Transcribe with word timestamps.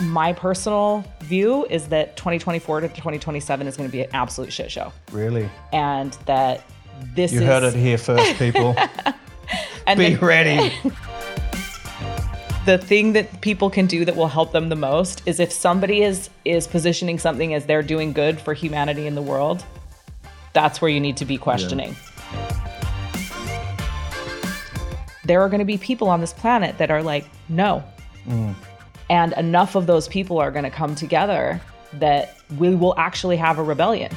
My 0.00 0.32
personal 0.32 1.04
view 1.20 1.66
is 1.68 1.88
that 1.88 2.16
2024 2.16 2.80
to 2.80 2.88
2027 2.88 3.66
is 3.66 3.76
going 3.76 3.88
to 3.88 3.92
be 3.92 4.02
an 4.02 4.08
absolute 4.14 4.52
shit 4.52 4.70
show, 4.70 4.92
Really? 5.12 5.48
and 5.72 6.12
that 6.26 6.62
this 7.14 7.32
You 7.32 7.40
is 7.40 7.46
heard 7.46 7.62
it 7.64 7.74
here 7.74 7.98
first, 7.98 8.36
people. 8.38 8.74
and 9.86 9.98
Be 9.98 10.14
the- 10.14 10.24
ready. 10.26 10.74
the 12.66 12.78
thing 12.78 13.12
that 13.14 13.40
people 13.40 13.68
can 13.70 13.86
do 13.86 14.04
that 14.04 14.16
will 14.16 14.28
help 14.28 14.52
them 14.52 14.68
the 14.68 14.76
most 14.76 15.22
is 15.26 15.40
if 15.40 15.50
somebody 15.52 16.02
is 16.02 16.28
is 16.44 16.66
positioning 16.66 17.18
something 17.18 17.52
as 17.54 17.66
they're 17.66 17.82
doing 17.82 18.12
good 18.12 18.38
for 18.40 18.52
humanity 18.54 19.06
in 19.06 19.14
the 19.14 19.22
world 19.22 19.64
that's 20.52 20.80
where 20.82 20.90
you 20.90 21.00
need 21.00 21.16
to 21.16 21.24
be 21.24 21.38
questioning 21.38 21.96
there 25.24 25.40
are 25.40 25.48
going 25.48 25.58
to 25.60 25.64
be 25.64 25.78
people 25.78 26.08
on 26.08 26.20
this 26.20 26.34
planet 26.34 26.76
that 26.76 26.90
are 26.90 27.02
like 27.02 27.24
no 27.48 27.82
mm. 28.26 28.54
And 29.10 29.34
enough 29.34 29.74
of 29.74 29.86
those 29.86 30.08
people 30.08 30.38
are 30.38 30.50
going 30.50 30.64
to 30.64 30.70
come 30.70 30.94
together 30.94 31.60
that 31.94 32.38
we 32.58 32.74
will 32.74 32.94
actually 32.96 33.36
have 33.36 33.58
a 33.58 33.62
rebellion 33.62 34.10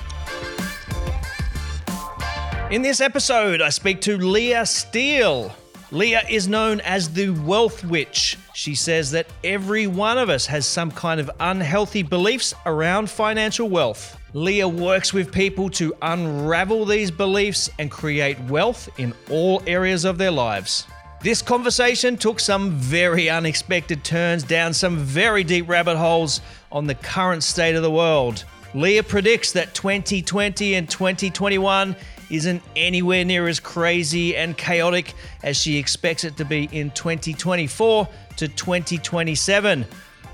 In 2.73 2.81
this 2.81 3.01
episode, 3.01 3.61
I 3.61 3.69
speak 3.69 4.01
to 4.01 4.17
Leah 4.17 4.65
Steele. 4.65 5.53
Leah 5.91 6.23
is 6.27 6.47
known 6.47 6.81
as 6.81 7.13
the 7.13 7.29
Wealth 7.29 7.85
Witch. 7.85 8.35
She 8.55 8.73
says 8.73 9.11
that 9.11 9.27
every 9.43 9.85
one 9.85 10.17
of 10.17 10.31
us 10.31 10.47
has 10.47 10.65
some 10.65 10.89
kind 10.89 11.19
of 11.19 11.29
unhealthy 11.39 12.01
beliefs 12.01 12.51
around 12.65 13.11
financial 13.11 13.69
wealth. 13.69 14.17
Leah 14.33 14.67
works 14.67 15.13
with 15.13 15.31
people 15.31 15.69
to 15.69 15.93
unravel 16.01 16.85
these 16.85 17.11
beliefs 17.11 17.69
and 17.77 17.91
create 17.91 18.39
wealth 18.49 18.89
in 18.97 19.13
all 19.29 19.61
areas 19.67 20.03
of 20.03 20.17
their 20.17 20.31
lives. 20.31 20.87
This 21.23 21.41
conversation 21.41 22.17
took 22.17 22.41
some 22.41 22.71
very 22.71 23.29
unexpected 23.29 24.03
turns 24.03 24.43
down 24.43 24.73
some 24.73 24.97
very 24.97 25.45
deep 25.45 25.69
rabbit 25.69 25.95
holes 25.95 26.41
on 26.69 26.85
the 26.85 26.95
current 26.95 27.43
state 27.43 27.75
of 27.75 27.81
the 27.81 27.89
world. 27.89 28.43
Leah 28.73 29.03
predicts 29.03 29.53
that 29.53 29.73
2020 29.73 30.73
and 30.73 30.89
2021 30.89 31.95
isn't 32.29 32.61
anywhere 32.75 33.23
near 33.23 33.47
as 33.47 33.61
crazy 33.61 34.35
and 34.35 34.57
chaotic 34.57 35.13
as 35.43 35.55
she 35.55 35.77
expects 35.77 36.25
it 36.25 36.35
to 36.35 36.43
be 36.43 36.67
in 36.73 36.91
2024 36.91 38.05
to 38.35 38.47
2027. 38.49 39.85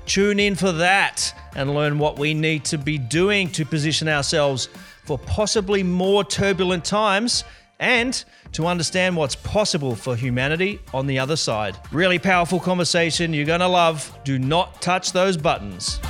Tune 0.06 0.40
in 0.40 0.56
for 0.56 0.72
that 0.72 1.32
and 1.54 1.72
learn 1.72 2.00
what 2.00 2.18
we 2.18 2.34
need 2.34 2.64
to 2.64 2.78
be 2.78 2.98
doing 2.98 3.48
to 3.52 3.64
position 3.64 4.08
ourselves 4.08 4.68
for 5.04 5.18
possibly 5.18 5.84
more 5.84 6.24
turbulent 6.24 6.84
times 6.84 7.44
and 7.78 8.24
to 8.52 8.66
understand 8.66 9.16
what's 9.16 9.36
possible 9.36 9.94
for 9.94 10.16
humanity 10.16 10.80
on 10.92 11.06
the 11.06 11.18
other 11.18 11.36
side. 11.36 11.78
Really 11.92 12.18
powerful 12.18 12.60
conversation 12.60 13.32
you're 13.32 13.46
going 13.46 13.60
to 13.60 13.68
love. 13.68 14.18
Do 14.24 14.38
not 14.38 14.82
touch 14.82 15.12
those 15.12 15.36
buttons. 15.36 16.00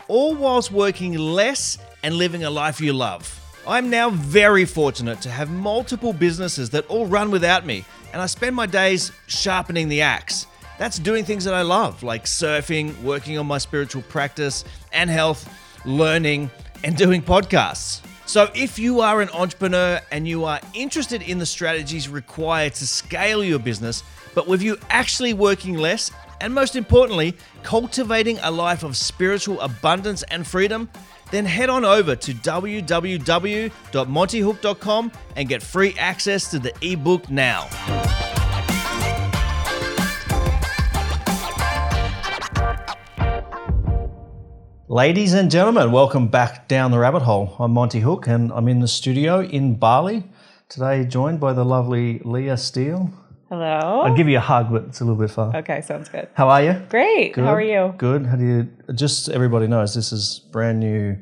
all 0.09 0.35
whilst 0.35 0.73
working 0.73 1.17
less 1.17 1.77
and 2.03 2.15
living 2.15 2.43
a 2.43 2.49
life 2.49 2.81
you 2.81 2.91
love. 2.91 3.41
I'm 3.65 3.89
now 3.89 4.09
very 4.09 4.65
fortunate 4.65 5.21
to 5.21 5.29
have 5.29 5.49
multiple 5.49 6.11
businesses 6.11 6.69
that 6.71 6.85
all 6.87 7.05
run 7.05 7.31
without 7.31 7.65
me, 7.65 7.85
and 8.11 8.21
I 8.21 8.25
spend 8.25 8.53
my 8.53 8.65
days 8.65 9.13
sharpening 9.27 9.87
the 9.87 10.01
axe. 10.01 10.47
That's 10.77 10.99
doing 10.99 11.23
things 11.23 11.45
that 11.45 11.53
I 11.53 11.61
love, 11.61 12.03
like 12.03 12.25
surfing, 12.25 13.01
working 13.03 13.37
on 13.37 13.47
my 13.47 13.57
spiritual 13.57 14.01
practice 14.03 14.65
and 14.91 15.09
health, 15.09 15.49
learning, 15.85 16.51
and 16.83 16.97
doing 16.97 17.21
podcasts. 17.21 18.01
So, 18.27 18.49
if 18.55 18.79
you 18.79 19.01
are 19.01 19.21
an 19.21 19.29
entrepreneur 19.29 20.01
and 20.11 20.27
you 20.27 20.45
are 20.45 20.59
interested 20.73 21.21
in 21.21 21.37
the 21.37 21.45
strategies 21.45 22.09
required 22.09 22.73
to 22.75 22.87
scale 22.87 23.43
your 23.43 23.59
business, 23.59 24.03
but 24.33 24.47
with 24.47 24.63
you 24.63 24.77
actually 24.89 25.33
working 25.33 25.77
less, 25.77 26.11
and 26.41 26.53
most 26.53 26.75
importantly, 26.75 27.37
cultivating 27.63 28.37
a 28.41 28.51
life 28.51 28.83
of 28.83 28.97
spiritual 28.97 29.61
abundance 29.61 30.23
and 30.23 30.45
freedom, 30.45 30.89
then 31.31 31.45
head 31.45 31.69
on 31.69 31.85
over 31.85 32.13
to 32.15 32.33
www.montyhook.com 32.33 35.11
and 35.35 35.49
get 35.49 35.63
free 35.63 35.95
access 35.97 36.51
to 36.51 36.59
the 36.59 36.71
ebook 36.81 37.29
now. 37.29 38.34
Ladies 44.87 45.33
and 45.33 45.49
gentlemen, 45.49 45.91
welcome 45.91 46.27
back 46.27 46.67
down 46.67 46.91
the 46.91 46.99
rabbit 46.99 47.23
hole. 47.23 47.55
I'm 47.59 47.71
Monty 47.71 48.01
Hook 48.01 48.27
and 48.27 48.51
I'm 48.51 48.67
in 48.67 48.81
the 48.81 48.87
studio 48.87 49.41
in 49.41 49.79
Bali. 49.79 50.23
Today, 50.69 51.05
joined 51.05 51.39
by 51.39 51.53
the 51.53 51.65
lovely 51.65 52.19
Leah 52.23 52.57
Steele. 52.57 53.11
hello 53.49 54.01
I'll 54.01 54.15
give 54.15 54.29
you 54.29 54.37
a 54.37 54.41
hug, 54.41 54.71
but 54.71 54.83
it's 54.83 55.01
a 55.01 55.03
little 55.03 55.19
bit 55.19 55.31
far. 55.31 55.55
okay 55.55 55.81
sounds 55.81 56.07
good 56.09 56.27
How 56.35 56.49
are 56.49 56.61
you? 56.61 56.73
great 56.89 57.33
Good. 57.33 57.43
how 57.43 57.53
are 57.55 57.61
you 57.61 57.95
Good. 57.97 58.27
How 58.27 58.35
do 58.35 58.45
you? 58.45 58.69
Just 58.93 59.25
so 59.25 59.33
everybody 59.33 59.65
knows 59.65 59.95
this 59.95 60.11
is 60.11 60.39
brand 60.51 60.79
new, 60.79 61.17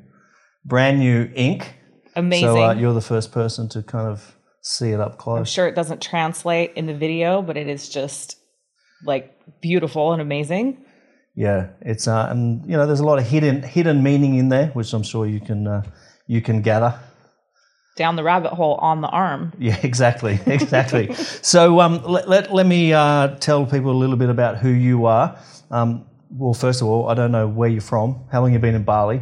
brand 0.65 0.99
new 0.99 1.29
ink. 1.33 1.73
amazing 2.17 2.47
So 2.49 2.61
uh, 2.61 2.73
you're 2.73 2.93
the 2.93 2.99
first 3.01 3.31
person 3.31 3.69
to 3.69 3.81
kind 3.81 4.09
of 4.09 4.35
see 4.61 4.89
it 4.89 4.99
up 4.99 5.17
close. 5.17 5.37
I'm 5.37 5.45
sure 5.45 5.67
it 5.67 5.75
doesn't 5.75 6.01
translate 6.01 6.73
in 6.75 6.85
the 6.85 6.93
video, 6.93 7.41
but 7.41 7.55
it 7.55 7.67
is 7.69 7.87
just 7.87 8.37
like 9.05 9.33
beautiful 9.61 10.11
and 10.11 10.21
amazing. 10.21 10.83
Yeah, 11.35 11.69
it's 11.81 12.07
uh, 12.07 12.27
and 12.29 12.63
you 12.65 12.77
know 12.77 12.85
there's 12.85 12.99
a 12.99 13.05
lot 13.05 13.17
of 13.17 13.27
hidden 13.27 13.63
hidden 13.63 14.03
meaning 14.03 14.35
in 14.35 14.49
there, 14.49 14.67
which 14.67 14.93
I'm 14.93 15.03
sure 15.03 15.25
you 15.25 15.39
can 15.39 15.67
uh, 15.67 15.83
you 16.27 16.41
can 16.41 16.61
gather. 16.61 16.99
Down 17.95 18.15
the 18.15 18.23
rabbit 18.23 18.53
hole 18.53 18.75
on 18.75 19.01
the 19.01 19.07
arm. 19.07 19.53
Yeah, 19.59 19.79
exactly, 19.83 20.39
exactly. 20.45 21.13
so 21.13 21.79
um, 21.79 22.03
let, 22.03 22.27
let, 22.27 22.53
let 22.53 22.65
me 22.65 22.91
uh, 22.93 23.35
tell 23.35 23.65
people 23.65 23.91
a 23.91 23.99
little 23.99 24.15
bit 24.15 24.29
about 24.29 24.57
who 24.57 24.69
you 24.69 25.05
are. 25.05 25.37
Um, 25.69 26.05
well, 26.31 26.53
first 26.53 26.81
of 26.81 26.87
all, 26.87 27.09
I 27.09 27.13
don't 27.13 27.31
know 27.31 27.47
where 27.47 27.69
you're 27.69 27.81
from. 27.81 28.27
How 28.31 28.41
long 28.41 28.53
you 28.53 28.59
been 28.59 28.73
in 28.73 28.83
Bali? 28.83 29.21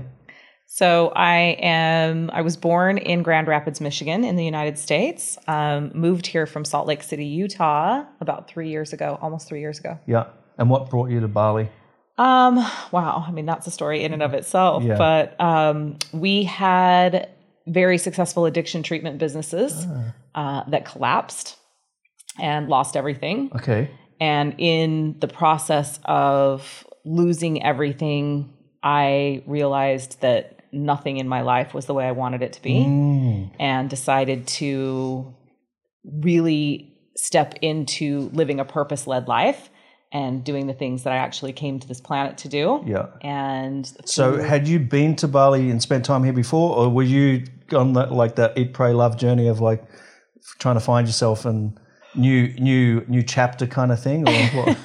So 0.68 1.12
I 1.16 1.58
am. 1.62 2.30
I 2.32 2.42
was 2.42 2.56
born 2.56 2.98
in 2.98 3.24
Grand 3.24 3.48
Rapids, 3.48 3.82
Michigan, 3.82 4.24
in 4.24 4.38
the 4.38 4.46
United 4.46 4.78
States. 4.78 5.38
Um, 5.48 5.92
moved 5.94 6.28
here 6.28 6.46
from 6.46 6.64
Salt 6.64 6.88
Lake 6.88 7.04
City, 7.04 7.26
Utah, 7.26 8.06
about 8.22 8.50
three 8.50 8.70
years 8.70 8.94
ago, 8.94 9.20
almost 9.22 9.50
three 9.50 9.60
years 9.60 9.80
ago. 9.80 10.00
Yeah, 10.08 10.28
and 10.58 10.70
what 10.70 10.90
brought 10.90 11.10
you 11.10 11.20
to 11.20 11.28
Bali? 11.28 11.70
Um, 12.22 12.58
wow. 12.92 13.26
I 13.28 13.32
mean, 13.32 13.46
that's 13.46 13.66
a 13.68 13.72
story 13.72 14.04
in 14.04 14.14
and 14.14 14.22
of 14.22 14.34
itself. 14.34 14.84
Yeah. 14.84 14.98
But 14.98 15.40
um, 15.42 15.98
we 16.14 16.44
had 16.44 17.30
very 17.68 17.98
successful 17.98 18.46
addiction 18.46 18.84
treatment 18.84 19.18
businesses 19.18 19.88
uh, 20.36 20.64
that 20.70 20.86
collapsed 20.86 21.58
and 22.40 22.68
lost 22.70 22.96
everything. 22.96 23.52
Okay, 23.56 23.90
And 24.20 24.56
in 24.58 25.16
the 25.20 25.28
process 25.28 26.00
of 26.06 26.86
losing 27.06 27.64
everything, 27.64 28.54
I 28.84 29.44
realized 29.48 30.22
that 30.22 30.62
nothing 30.72 31.18
in 31.18 31.28
my 31.28 31.42
life 31.42 31.74
was 31.74 31.86
the 31.86 31.94
way 31.94 32.06
I 32.08 32.12
wanted 32.12 32.42
it 32.42 32.54
to 32.54 32.62
be 32.62 32.76
Mm. 32.86 33.52
and 33.60 33.90
decided 33.90 34.48
to 34.62 35.34
really 36.06 36.94
step 37.18 37.56
into 37.62 38.30
living 38.34 38.60
a 38.60 38.66
purpose 38.66 39.06
led 39.08 39.28
life 39.28 39.70
and 40.14 40.44
doing 40.44 40.68
the 40.68 40.74
things 40.74 41.04
that 41.04 41.14
I 41.14 41.18
actually 41.18 41.54
came 41.54 41.80
to 41.80 41.88
this 41.88 42.02
planet 42.02 42.38
to 42.40 42.50
do. 42.50 42.84
yeah. 42.86 43.08
And 43.22 43.90
So, 44.06 44.42
had 44.42 44.68
you 44.68 44.78
been 44.80 45.16
to 45.18 45.28
Bali 45.28 45.70
and 45.70 45.82
spent 45.82 46.04
time 46.06 46.24
here 46.24 46.34
before, 46.34 46.76
or 46.76 46.90
were 46.90 47.04
you 47.04 47.46
on 47.74 47.94
that 47.94 48.12
like 48.12 48.36
that 48.36 48.58
eat, 48.58 48.74
pray, 48.74 48.92
love 48.94 49.18
journey 49.18 49.48
of 49.48 49.62
like 49.62 49.84
trying 50.60 50.76
to 50.76 50.82
find 50.82 51.08
yourself 51.08 51.46
and 51.46 51.80
new, 52.16 52.50
new, 52.56 53.06
new 53.08 53.24
chapter 53.24 53.66
kind 53.66 53.92
of 53.92 54.02
thing? 54.04 54.28
Or 54.28 54.34
what? 54.64 54.78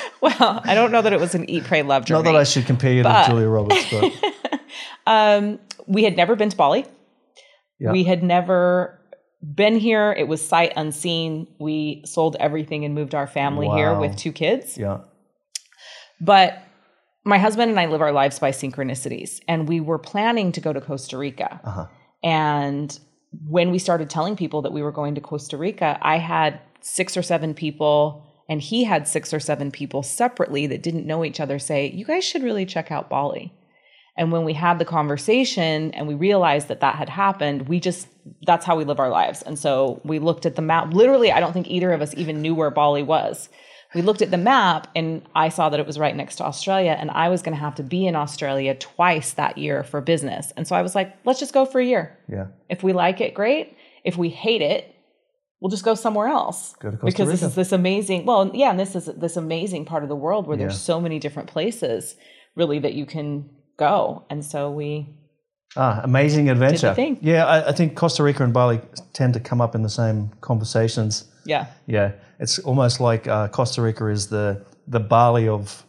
well, 0.20 0.60
I 0.64 0.74
don't 0.74 0.92
know 0.92 1.02
that 1.02 1.12
it 1.12 1.18
was 1.20 1.34
an 1.34 1.48
eat, 1.50 1.64
pray, 1.64 1.82
love 1.82 2.04
journey. 2.04 2.22
Not 2.22 2.32
that 2.32 2.38
I 2.38 2.44
should 2.44 2.66
compare 2.66 2.92
you 2.92 3.02
But- 3.02 3.24
to 3.24 3.30
Julia 3.30 3.48
Roberts, 3.48 3.84
but 3.90 4.12
um, 5.06 5.58
we 5.86 6.04
had 6.04 6.16
never 6.16 6.36
been 6.36 6.50
to 6.50 6.56
Bali. 6.56 6.84
Yeah. 7.80 7.92
We 7.92 8.04
had 8.04 8.22
never 8.22 8.97
been 9.54 9.76
here. 9.76 10.12
It 10.12 10.28
was 10.28 10.46
sight 10.46 10.72
unseen. 10.76 11.46
We 11.58 12.02
sold 12.04 12.36
everything 12.40 12.84
and 12.84 12.94
moved 12.94 13.14
our 13.14 13.26
family 13.26 13.68
here 13.68 13.98
with 13.98 14.16
two 14.16 14.32
kids. 14.32 14.76
yeah, 14.76 14.98
But 16.20 16.62
my 17.24 17.38
husband 17.38 17.70
and 17.70 17.78
I 17.78 17.86
live 17.86 18.00
our 18.00 18.12
lives 18.12 18.38
by 18.38 18.50
synchronicities, 18.50 19.40
and 19.46 19.68
we 19.68 19.80
were 19.80 19.98
planning 19.98 20.50
to 20.52 20.60
go 20.60 20.72
to 20.72 20.80
Costa 20.80 21.18
Rica. 21.18 21.60
Uh-huh. 21.62 21.86
And 22.22 22.98
when 23.46 23.70
we 23.70 23.78
started 23.78 24.08
telling 24.10 24.36
people 24.36 24.62
that 24.62 24.72
we 24.72 24.82
were 24.82 24.92
going 24.92 25.14
to 25.14 25.20
Costa 25.20 25.56
Rica, 25.56 25.98
I 26.00 26.18
had 26.18 26.60
six 26.80 27.16
or 27.16 27.22
seven 27.22 27.54
people 27.54 28.24
And 28.48 28.62
he 28.62 28.84
had 28.84 29.06
six 29.06 29.34
or 29.34 29.40
seven 29.40 29.70
people 29.70 30.02
separately 30.02 30.66
that 30.68 30.82
didn't 30.82 31.06
know 31.06 31.24
each 31.24 31.38
other 31.38 31.58
say, 31.58 31.90
You 31.90 32.04
guys 32.06 32.24
should 32.24 32.42
really 32.42 32.64
check 32.64 32.90
out 32.90 33.10
Bali. 33.10 33.52
And 34.18 34.32
when 34.32 34.44
we 34.44 34.52
had 34.52 34.78
the 34.78 34.84
conversation 34.84 35.92
and 35.92 36.06
we 36.08 36.14
realized 36.14 36.68
that 36.68 36.80
that 36.80 36.96
had 36.96 37.08
happened, 37.08 37.68
we 37.68 37.78
just, 37.78 38.08
that's 38.42 38.66
how 38.66 38.76
we 38.76 38.84
live 38.84 38.98
our 38.98 39.08
lives. 39.08 39.42
And 39.42 39.56
so 39.56 40.00
we 40.04 40.18
looked 40.18 40.44
at 40.44 40.56
the 40.56 40.62
map. 40.62 40.92
Literally, 40.92 41.30
I 41.32 41.38
don't 41.40 41.52
think 41.52 41.68
either 41.68 41.92
of 41.92 42.02
us 42.02 42.12
even 42.16 42.42
knew 42.42 42.54
where 42.54 42.70
Bali 42.70 43.04
was. 43.04 43.48
We 43.94 44.02
looked 44.02 44.20
at 44.20 44.30
the 44.30 44.36
map 44.36 44.88
and 44.94 45.22
I 45.34 45.48
saw 45.48 45.70
that 45.70 45.80
it 45.80 45.86
was 45.86 45.98
right 45.98 46.14
next 46.14 46.36
to 46.36 46.44
Australia 46.44 46.96
and 46.98 47.10
I 47.12 47.28
was 47.30 47.40
going 47.42 47.56
to 47.56 47.60
have 47.60 47.76
to 47.76 47.82
be 47.82 48.06
in 48.06 48.16
Australia 48.16 48.74
twice 48.74 49.32
that 49.34 49.56
year 49.56 49.82
for 49.84 50.00
business. 50.00 50.52
And 50.56 50.66
so 50.68 50.76
I 50.76 50.82
was 50.82 50.94
like, 50.94 51.16
let's 51.24 51.40
just 51.40 51.54
go 51.54 51.64
for 51.64 51.80
a 51.80 51.84
year. 51.84 52.18
Yeah. 52.28 52.48
If 52.68 52.82
we 52.82 52.92
like 52.92 53.20
it, 53.22 53.32
great. 53.34 53.76
If 54.04 54.18
we 54.18 54.28
hate 54.28 54.60
it, 54.62 54.94
we'll 55.60 55.70
just 55.70 55.84
go 55.84 55.94
somewhere 55.94 56.28
else. 56.28 56.74
Go 56.80 56.90
because 56.90 57.28
this 57.28 57.42
is 57.42 57.54
this 57.54 57.72
amazing, 57.72 58.26
well, 58.26 58.50
yeah, 58.52 58.70
and 58.70 58.78
this 58.80 58.94
is 58.94 59.06
this 59.06 59.36
amazing 59.36 59.84
part 59.86 60.02
of 60.02 60.08
the 60.08 60.16
world 60.16 60.46
where 60.46 60.56
Yeah. 60.58 60.64
there's 60.64 60.80
so 60.80 61.00
many 61.00 61.18
different 61.18 61.48
places 61.48 62.16
really 62.56 62.80
that 62.80 62.94
you 62.94 63.06
can 63.06 63.48
go. 63.78 64.24
And 64.30 64.44
so 64.44 64.70
we 64.70 65.06
Ah, 65.76 66.00
amazing 66.02 66.48
adventure. 66.50 66.94
Yeah, 67.20 67.44
I, 67.46 67.68
I 67.68 67.72
think 67.72 67.94
Costa 67.94 68.22
Rica 68.22 68.42
and 68.42 68.52
Bali 68.54 68.80
tend 69.12 69.34
to 69.34 69.40
come 69.40 69.60
up 69.60 69.74
in 69.74 69.82
the 69.82 69.90
same 69.90 70.30
conversations. 70.40 71.24
yeah. 71.44 71.66
Yeah, 71.86 72.12
it's 72.40 72.58
almost 72.60 73.00
like 73.00 73.26
uh, 73.28 73.48
Costa 73.48 73.82
Rica 73.82 74.06
is 74.08 74.28
the 74.28 74.64
the 74.86 74.98
Bali 75.00 75.46
of 75.48 75.84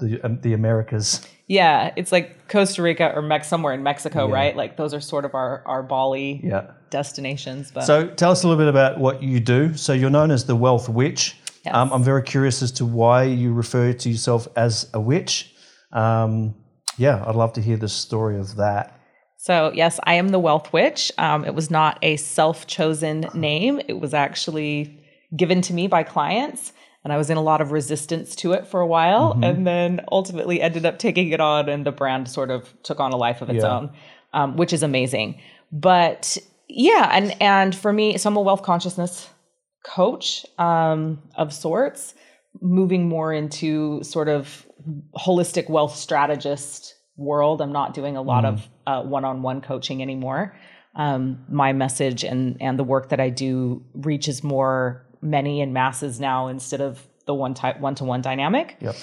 the 0.00 0.20
um, 0.24 0.40
the 0.42 0.52
Americas. 0.52 1.20
Yeah, 1.46 1.92
it's 1.96 2.10
like 2.10 2.48
Costa 2.48 2.82
Rica 2.82 3.12
or 3.14 3.22
Mex 3.22 3.46
somewhere 3.48 3.72
in 3.74 3.82
Mexico, 3.82 4.26
Yeah. 4.28 4.34
right? 4.34 4.56
Like 4.56 4.76
those 4.76 4.92
are 4.94 5.00
sort 5.00 5.24
of 5.24 5.34
our 5.34 5.62
our 5.66 5.82
Bali 5.82 6.40
Yeah. 6.42 6.70
destinations. 6.90 7.70
But 7.70 7.84
So 7.84 8.06
tell 8.08 8.32
us 8.32 8.42
a 8.44 8.48
little 8.48 8.62
bit 8.64 8.68
about 8.68 8.98
what 8.98 9.22
you 9.22 9.38
do. 9.40 9.74
So 9.74 9.92
you're 9.92 10.10
known 10.18 10.30
as 10.32 10.44
the 10.46 10.56
Wealth 10.56 10.88
Witch. 10.88 11.36
Yes. 11.64 11.74
Um, 11.74 11.92
I'm 11.92 12.02
very 12.02 12.22
curious 12.22 12.62
as 12.62 12.72
to 12.72 12.84
why 12.84 13.22
you 13.24 13.52
refer 13.54 13.92
to 13.92 14.08
yourself 14.10 14.48
as 14.56 14.90
a 14.92 15.00
witch. 15.00 15.54
Um, 15.92 16.54
yeah, 16.96 17.24
I'd 17.26 17.34
love 17.34 17.52
to 17.54 17.60
hear 17.60 17.76
the 17.76 17.88
story 17.88 18.38
of 18.38 18.56
that. 18.56 18.98
So, 19.36 19.72
yes, 19.74 20.00
I 20.04 20.14
am 20.14 20.28
the 20.28 20.38
Wealth 20.38 20.72
Witch. 20.72 21.12
Um, 21.18 21.44
it 21.44 21.54
was 21.54 21.70
not 21.70 21.98
a 22.02 22.16
self 22.16 22.66
chosen 22.66 23.28
name, 23.34 23.80
it 23.88 24.00
was 24.00 24.14
actually 24.14 25.04
given 25.36 25.60
to 25.62 25.74
me 25.74 25.86
by 25.86 26.02
clients. 26.02 26.72
And 27.02 27.12
I 27.12 27.18
was 27.18 27.28
in 27.28 27.36
a 27.36 27.42
lot 27.42 27.60
of 27.60 27.70
resistance 27.70 28.34
to 28.36 28.52
it 28.52 28.66
for 28.66 28.80
a 28.80 28.86
while 28.86 29.38
and 29.42 29.66
then 29.66 30.00
ultimately 30.10 30.62
ended 30.62 30.86
up 30.86 30.98
taking 30.98 31.28
it 31.32 31.40
on, 31.40 31.68
and 31.68 31.84
the 31.84 31.92
brand 31.92 32.30
sort 32.30 32.50
of 32.50 32.72
took 32.82 32.98
on 32.98 33.12
a 33.12 33.16
life 33.16 33.42
of 33.42 33.50
its 33.50 33.62
Yeah. 33.62 33.76
own, 33.76 33.90
um, 34.32 34.56
which 34.56 34.72
is 34.72 34.82
amazing. 34.82 35.38
But 35.70 36.38
yeah, 36.66 37.10
and, 37.12 37.36
and 37.42 37.74
for 37.74 37.92
me, 37.92 38.16
so 38.16 38.30
I'm 38.30 38.36
a 38.36 38.40
wealth 38.40 38.62
consciousness 38.62 39.28
coach 39.84 40.46
um, 40.58 41.22
of 41.36 41.52
sorts, 41.52 42.14
moving 42.60 43.08
more 43.08 43.32
into 43.32 44.02
sort 44.02 44.28
of 44.28 44.66
holistic 45.16 45.68
wealth 45.68 45.96
strategist 45.96 46.94
world. 47.16 47.60
I'm 47.60 47.72
not 47.72 47.94
doing 47.94 48.16
a 48.16 48.22
lot 48.22 48.44
of 48.44 48.68
uh, 48.86 49.02
one-on-one 49.02 49.60
coaching 49.60 50.02
anymore. 50.02 50.56
Um, 50.96 51.44
my 51.48 51.72
message 51.72 52.22
and 52.24 52.56
and 52.60 52.78
the 52.78 52.84
work 52.84 53.08
that 53.08 53.20
I 53.20 53.28
do 53.28 53.84
reaches 53.94 54.44
more 54.44 55.06
many 55.20 55.60
and 55.60 55.72
masses 55.72 56.20
now 56.20 56.48
instead 56.48 56.80
of 56.80 57.04
the 57.26 57.34
one 57.34 57.54
type 57.54 57.80
one-to-one 57.80 58.20
dynamic. 58.20 58.76
Yep. 58.80 58.96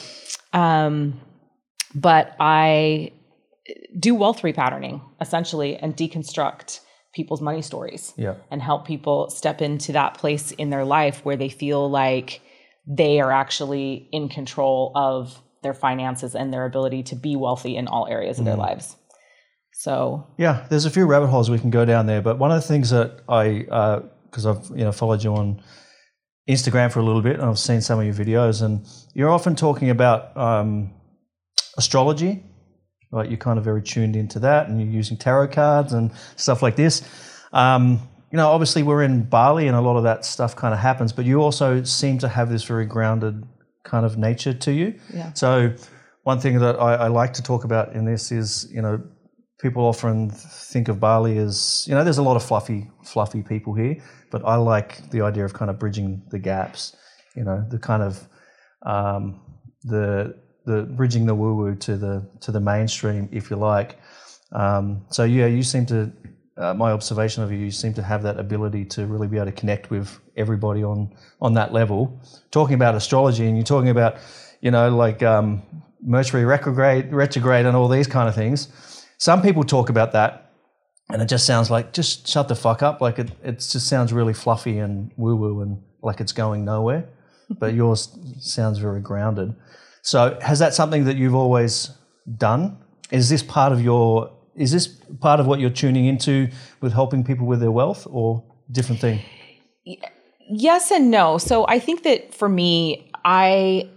Um, 0.53 1.19
but 1.95 2.36
I 2.39 3.12
do 4.00 4.15
wealth 4.15 4.42
repatterning 4.42 5.01
essentially 5.19 5.75
and 5.77 5.95
deconstruct 5.95 6.80
people's 7.13 7.42
money 7.42 7.62
stories 7.62 8.13
Yeah. 8.18 8.36
and 8.50 8.62
help 8.62 8.86
people 8.88 9.30
step 9.30 9.62
into 9.62 9.92
that 9.92 10.13
place 10.13 10.51
in 10.51 10.69
their 10.69 10.86
life 10.86 11.25
where 11.25 11.36
they 11.36 11.50
feel 11.50 11.89
like 11.89 12.42
they 12.86 13.19
are 13.19 13.31
actually 13.31 14.10
in 14.12 14.30
control 14.30 14.92
of 14.95 15.42
their 15.63 15.74
finances 15.74 16.36
and 16.36 16.54
their 16.54 16.66
ability 16.66 17.04
to 17.04 17.16
be 17.16 17.36
wealthy 17.36 17.75
in 17.75 17.88
all 17.88 18.07
areas 18.07 18.39
of 18.39 18.45
their 18.45 18.56
lives. 18.56 18.95
So, 19.74 20.28
Yeah, 20.38 20.66
there's 20.69 20.86
a 20.86 20.89
few 20.89 21.06
rabbit 21.06 21.28
holes 21.28 21.50
we 21.50 21.60
can 21.60 21.69
go 21.69 21.86
down 21.86 22.06
there, 22.06 22.22
but 22.22 22.38
one 22.38 22.51
of 22.51 22.62
the 22.62 22.68
things 22.68 22.89
that 22.89 23.22
I, 23.30 24.01
because 24.30 24.45
I've 24.45 24.69
you 24.69 24.83
know 24.83 24.92
followed 24.92 25.24
you 25.24 25.36
on 25.36 25.62
Instagram 26.50 26.92
for 26.92 27.00
a 27.00 27.04
little 27.04 27.22
bit, 27.22 27.39
and 27.39 27.44
I've 27.44 27.60
seen 27.60 27.81
some 27.81 28.00
of 28.00 28.06
your 28.06 28.13
videos, 28.13 28.62
and 28.62 28.86
you're 29.13 29.30
often 29.30 29.56
talking 29.56 29.89
about 29.89 30.36
um, 30.36 30.94
astrology, 31.77 32.44
right? 33.12 33.30
You're 33.30 33.38
kind 33.38 33.57
of 33.57 33.63
very 33.63 33.81
tuned 33.81 34.16
into 34.16 34.39
that, 34.39 34.68
and 34.68 34.81
you're 34.81 34.89
using 34.89 35.18
tarot 35.18 35.50
cards 35.50 35.94
and 35.94 36.12
stuff 36.36 36.62
like 36.62 36.75
this. 36.75 37.04
Um, 37.54 38.07
you 38.31 38.38
know, 38.38 38.50
obviously 38.50 38.83
we're 38.83 39.04
in 39.04 39.24
Bali, 39.24 39.68
and 39.68 39.75
a 39.75 39.81
lot 39.81 39.98
of 39.98 40.04
that 40.04 40.25
stuff 40.25 40.56
kind 40.56 40.74
of 40.74 40.80
happens, 40.80 41.12
but 41.12 41.25
you 41.25 41.42
also 41.42 41.83
seem 41.83 42.18
to 42.19 42.28
have 42.28 42.50
this 42.50 42.63
very 42.63 42.86
grounded 42.86 43.44
kind 43.83 44.06
of 44.06 44.18
nature 44.18 44.54
to 44.54 44.72
you. 44.72 44.94
Yeah. 45.13 45.33
So 45.33 45.74
one 46.24 46.39
thing 46.39 46.60
that 46.60 46.80
I, 46.80 46.95
I 46.95 47.07
like 47.07 47.33
to 47.33 47.44
talk 47.44 47.63
about 47.63 47.94
in 47.94 48.06
this 48.06 48.31
is, 48.31 48.72
you 48.72 48.81
know, 48.81 49.01
people 49.60 49.83
often 49.83 50.30
think 50.30 50.88
of 50.88 51.00
Bali 51.00 51.38
as, 51.38 51.86
you 51.88 51.94
know, 51.94 52.04
there's 52.04 52.19
a 52.19 52.24
lot 52.24 52.36
of 52.36 52.44
fluffy, 52.44 52.89
fluffy 53.04 53.42
people 53.44 53.74
here, 53.74 53.98
but 54.31 54.44
I 54.45 54.56
like 54.56 55.10
the 55.12 55.22
idea 55.22 55.44
of 55.44 55.54
kind 55.54 55.69
of 55.69 55.77
bridging 55.77 56.24
the 56.31 56.39
gaps, 56.39 56.95
you 57.36 57.44
know, 57.44 57.66
the 57.69 57.80
kind 57.80 58.01
of 58.01 58.27
um, 58.86 59.42
the 59.84 60.36
the 60.66 60.84
bridging 60.84 61.25
the 61.25 61.36
woo 61.36 61.56
woo 61.56 61.75
to 61.75 61.98
the 61.98 62.30
to 62.42 62.51
the 62.51 62.60
mainstream, 62.60 63.27
if 63.31 63.50
you 63.50 63.57
like. 63.57 64.00
Um, 64.51 65.06
so 65.10 65.24
yeah, 65.25 65.48
you 65.48 65.63
seem 65.63 65.86
to. 65.88 66.12
Uh, 66.57 66.74
my 66.74 66.92
observation 66.92 67.44
of 67.44 67.51
you, 67.51 67.57
you 67.57 67.71
seem 67.71 67.94
to 67.94 68.03
have 68.03 68.24
that 68.24 68.39
ability 68.39 68.86
to 68.86 69.06
really 69.06 69.27
be 69.27 69.38
able 69.38 69.45
to 69.45 69.51
connect 69.51 69.89
with 69.89 70.19
everybody 70.36 70.83
on 70.83 71.13
on 71.42 71.53
that 71.53 71.71
level. 71.74 72.19
Talking 72.51 72.75
about 72.75 72.94
astrology, 72.95 73.48
and 73.48 73.56
you're 73.56 73.65
talking 73.65 73.89
about, 73.89 74.18
you 74.59 74.69
know, 74.69 74.95
like 74.95 75.24
um, 75.24 75.63
Mercury 76.03 76.45
retrograde, 76.45 77.13
retrograde, 77.13 77.65
and 77.65 77.75
all 77.75 77.88
these 77.88 78.07
kind 78.07 78.27
of 78.27 78.36
things. 78.36 78.68
Some 79.18 79.42
people 79.42 79.63
talk 79.63 79.89
about 79.89 80.12
that, 80.13 80.51
and 81.09 81.21
it 81.21 81.27
just 81.27 81.45
sounds 81.45 81.69
like 81.69 81.94
just 81.94 82.27
shut 82.27 82.48
the 82.48 82.56
fuck 82.56 82.81
up. 82.81 83.01
Like 83.01 83.19
it, 83.19 83.31
it 83.44 83.59
just 83.59 83.88
sounds 83.88 84.12
really 84.12 84.33
fluffy 84.33 84.80
and 84.80 85.12
woo 85.15 85.36
woo, 85.36 85.62
and 85.62 85.81
like 86.01 86.19
it's 86.19 86.31
going 86.33 86.65
nowhere. 86.65 87.07
But 87.50 87.74
yours 87.74 88.18
sounds 88.39 88.77
very 88.80 89.01
grounded. 89.01 89.56
So, 90.01 90.39
has 90.42 90.59
that 90.59 90.74
something 90.74 91.06
that 91.06 91.18
you've 91.18 91.36
always 91.36 91.92
done? 92.38 92.77
Is 93.12 93.30
this 93.30 93.44
part 93.44 93.71
of 93.71 93.81
your? 93.81 94.31
Is 94.56 94.71
this 94.71 94.88
part 94.88 95.39
of 95.39 95.48
what 95.48 95.59
you're 95.59 95.69
tuning 95.69 96.06
into 96.06 96.50
with 96.81 96.94
helping 96.94 97.24
people 97.24 97.48
with 97.48 97.59
their 97.59 97.71
wealth, 97.71 98.07
or 98.09 98.44
different 98.71 99.01
thing? 99.01 99.21
yes 100.51 100.92
and 100.92 101.09
no. 101.09 101.38
So 101.38 101.65
I 101.68 101.80
think 101.80 102.03
that 102.03 102.33
for 102.33 102.50
me, 102.50 103.09
I 103.24 103.89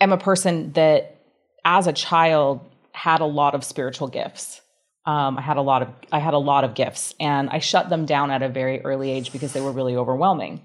am 0.00 0.12
a 0.12 0.18
person 0.18 0.72
that 0.72 1.16
as 1.64 1.86
a 1.86 1.92
child 1.92 2.68
had 2.92 3.20
a 3.20 3.26
lot 3.26 3.54
of 3.54 3.64
spiritual 3.64 4.08
gifts. 4.08 4.60
Um, 5.06 5.38
I 5.38 5.40
had 5.40 5.56
a 5.56 5.62
lot 5.62 5.82
of 5.82 5.88
I 6.12 6.18
had 6.18 6.34
a 6.34 6.38
lot 6.38 6.64
of 6.64 6.74
gifts, 6.74 7.14
and 7.18 7.48
I 7.50 7.58
shut 7.58 7.88
them 7.88 8.06
down 8.06 8.30
at 8.30 8.42
a 8.42 8.48
very 8.48 8.80
early 8.82 9.10
age 9.10 9.32
because 9.32 9.52
they 9.52 9.60
were 9.60 9.72
really 9.72 9.96
overwhelming. 9.96 10.60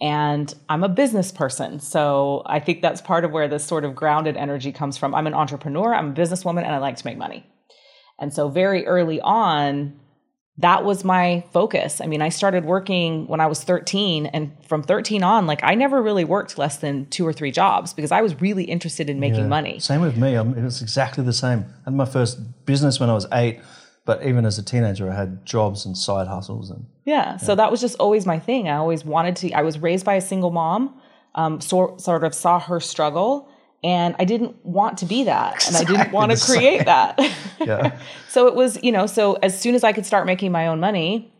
And 0.00 0.52
I'm 0.68 0.84
a 0.84 0.88
business 0.88 1.32
person, 1.32 1.80
so 1.80 2.42
I 2.46 2.60
think 2.60 2.82
that's 2.82 3.00
part 3.00 3.24
of 3.24 3.30
where 3.30 3.48
this 3.48 3.64
sort 3.64 3.84
of 3.84 3.94
grounded 3.94 4.36
energy 4.36 4.70
comes 4.70 4.98
from. 4.98 5.14
I'm 5.14 5.26
an 5.26 5.34
entrepreneur, 5.34 5.94
I'm 5.94 6.10
a 6.10 6.14
businesswoman, 6.14 6.64
and 6.64 6.74
I 6.74 6.78
like 6.78 6.96
to 6.96 7.06
make 7.06 7.16
money. 7.16 7.46
And 8.18 8.32
so 8.32 8.48
very 8.48 8.86
early 8.86 9.20
on, 9.20 9.98
that 10.58 10.84
was 10.84 11.04
my 11.04 11.44
focus. 11.52 12.00
I 12.00 12.06
mean, 12.06 12.22
I 12.22 12.30
started 12.30 12.64
working 12.64 13.26
when 13.26 13.40
I 13.40 13.46
was 13.46 13.62
13, 13.62 14.26
and 14.26 14.52
from 14.66 14.82
13 14.82 15.22
on, 15.22 15.46
like 15.46 15.60
I 15.62 15.74
never 15.74 16.02
really 16.02 16.24
worked 16.24 16.56
less 16.56 16.78
than 16.78 17.06
two 17.06 17.26
or 17.26 17.32
three 17.34 17.50
jobs 17.50 17.92
because 17.92 18.10
I 18.10 18.22
was 18.22 18.40
really 18.40 18.64
interested 18.64 19.10
in 19.10 19.20
making 19.20 19.40
Yeah. 19.40 19.48
money. 19.48 19.78
Same 19.80 20.00
with 20.00 20.16
me. 20.16 20.34
I'm, 20.34 20.56
it 20.56 20.62
was 20.64 20.80
exactly 20.80 21.22
the 21.24 21.34
same. 21.34 21.66
I 21.82 21.90
had 21.90 21.94
my 21.94 22.06
first 22.06 22.64
business 22.64 22.98
when 22.98 23.10
I 23.10 23.12
was 23.14 23.26
eight, 23.34 23.60
but 24.06 24.24
even 24.24 24.46
as 24.46 24.58
a 24.58 24.62
teenager, 24.62 25.10
I 25.10 25.14
had 25.14 25.44
jobs 25.44 25.84
and 25.84 25.96
side 25.96 26.26
hustles 26.26 26.70
and 26.70 26.86
Yeah. 27.04 27.36
So 27.36 27.54
that 27.54 27.70
was 27.70 27.82
just 27.82 27.96
always 27.98 28.24
my 28.24 28.38
thing. 28.38 28.66
I 28.68 28.76
always 28.76 29.04
wanted 29.04 29.36
to, 29.36 29.52
I 29.52 29.60
was 29.60 29.78
raised 29.78 30.06
by 30.06 30.14
a 30.14 30.22
single 30.22 30.50
mom, 30.52 30.98
um, 31.34 31.60
so, 31.60 31.96
sort 31.98 32.24
of 32.24 32.34
saw 32.34 32.58
her 32.60 32.80
struggle, 32.80 33.50
and 33.86 34.16
I 34.18 34.24
didn't 34.24 34.56
want 34.66 34.98
to 34.98 35.06
be 35.06 35.22
that. 35.22 35.64
And 35.68 35.76
I 35.76 35.84
didn't 35.84 36.10
want 36.10 36.30
to 36.30 36.32
Exactly 36.32 36.56
create 36.56 36.84
that. 36.86 37.20
yeah. 37.60 37.96
so 38.28 38.48
it 38.48 38.56
was, 38.56 38.82
you 38.82 38.90
know, 38.90 39.06
so 39.06 39.34
as 39.34 39.58
soon 39.58 39.76
as 39.76 39.84
I 39.84 39.92
could 39.92 40.04
start 40.04 40.26
making 40.26 40.50
my 40.50 40.66
own 40.66 40.80
money, 40.80 41.32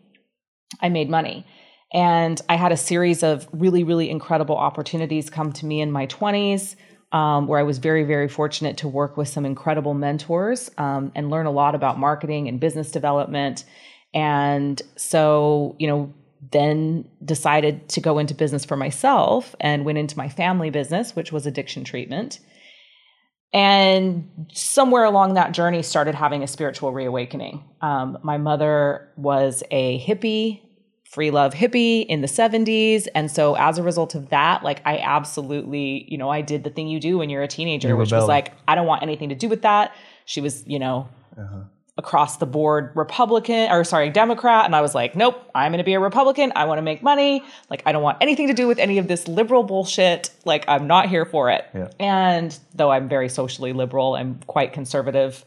I 0.81 0.87
made 0.87 1.09
money. 1.09 1.45
And 1.93 2.41
I 2.47 2.55
had 2.55 2.71
a 2.71 2.77
series 2.77 3.21
of 3.21 3.49
really, 3.51 3.83
really 3.83 4.09
incredible 4.09 4.55
opportunities 4.55 5.29
come 5.29 5.51
to 5.53 5.65
me 5.65 5.81
in 5.81 5.91
my 5.91 6.07
20s, 6.07 6.77
um, 7.11 7.47
where 7.47 7.59
I 7.59 7.63
was 7.63 7.79
very, 7.79 8.05
very 8.05 8.29
fortunate 8.29 8.77
to 8.77 8.87
work 8.87 9.17
with 9.17 9.27
some 9.27 9.45
incredible 9.45 9.93
mentors 9.93 10.71
um, 10.77 11.11
and 11.15 11.29
learn 11.29 11.47
a 11.47 11.51
lot 11.51 11.75
about 11.75 11.99
marketing 11.99 12.47
and 12.47 12.61
business 12.61 12.91
development. 12.91 13.65
And 14.13 14.81
so, 14.95 15.75
you 15.79 15.87
know, 15.87 16.13
then 16.51 17.05
decided 17.23 17.89
to 17.89 18.01
go 18.01 18.19
into 18.19 18.33
business 18.33 18.65
for 18.65 18.77
myself 18.77 19.55
and 19.59 19.85
went 19.85 19.97
into 19.97 20.17
my 20.17 20.29
family 20.29 20.69
business, 20.69 21.15
which 21.15 21.31
was 21.31 21.45
addiction 21.45 21.83
treatment. 21.83 22.39
And 23.53 24.47
somewhere 24.53 25.03
along 25.03 25.35
that 25.35 25.51
journey, 25.51 25.81
started 25.81 26.15
having 26.15 26.43
a 26.43 26.47
spiritual 26.47 26.91
reawakening. 26.91 27.63
Um, 27.81 28.17
my 28.23 28.37
mother 28.37 29.09
was 29.15 29.63
a 29.71 29.99
hippie 30.05 30.61
free 31.09 31.31
love 31.31 31.53
hippie 31.53 32.05
in 32.05 32.19
the 32.19 32.27
70s 32.27 33.07
and 33.15 33.31
so 33.31 33.55
as 33.55 33.77
a 33.77 33.83
result 33.83 34.13
of 34.13 34.29
that 34.29 34.61
like 34.61 34.81
i 34.85 34.97
absolutely 34.97 36.05
you 36.09 36.17
know 36.17 36.29
i 36.29 36.41
did 36.41 36.65
the 36.65 36.69
thing 36.69 36.89
you 36.89 36.99
do 36.99 37.17
when 37.17 37.29
you're 37.29 37.43
a 37.43 37.47
teenager 37.47 37.87
You 37.87 37.97
which 37.97 38.11
was 38.11 38.27
like 38.27 38.51
i 38.67 38.75
don't 38.75 38.85
want 38.85 39.03
anything 39.03 39.29
to 39.29 39.35
do 39.35 39.47
with 39.47 39.61
that 39.61 39.95
she 40.25 40.41
was 40.41 40.65
you 40.67 40.79
know 40.79 41.07
across 41.97 42.37
the 42.37 42.45
board 42.45 42.91
republican 42.95 43.71
or 43.71 43.83
sorry 43.83 44.09
democrat 44.09 44.65
and 44.65 44.75
i 44.75 44.81
was 44.81 44.93
like 44.93 45.15
nope 45.15 45.49
i'm 45.55 45.71
going 45.71 45.79
to 45.79 45.83
be 45.83 45.93
a 45.93 45.99
republican. 45.99 46.51
I 46.55 46.65
want 46.65 46.77
to 46.77 46.83
make 46.83 47.01
money. 47.01 47.43
Like 47.69 47.81
i 47.85 47.91
don't 47.91 48.03
want 48.03 48.17
anything 48.21 48.47
to 48.47 48.53
do 48.53 48.67
with 48.67 48.79
any 48.79 48.97
of 48.97 49.07
this 49.07 49.27
liberal 49.27 49.63
bullshit. 49.63 50.29
Like 50.45 50.65
i'm 50.67 50.87
not 50.87 51.09
here 51.09 51.25
for 51.25 51.49
it. 51.49 51.65
Yeah. 51.73 51.89
and 51.99 52.57
though 52.75 52.91
i'm 52.91 53.09
very 53.09 53.29
socially 53.29 53.73
liberal 53.73 54.15
i'm 54.15 54.39
quite 54.47 54.73
conservative 54.73 55.43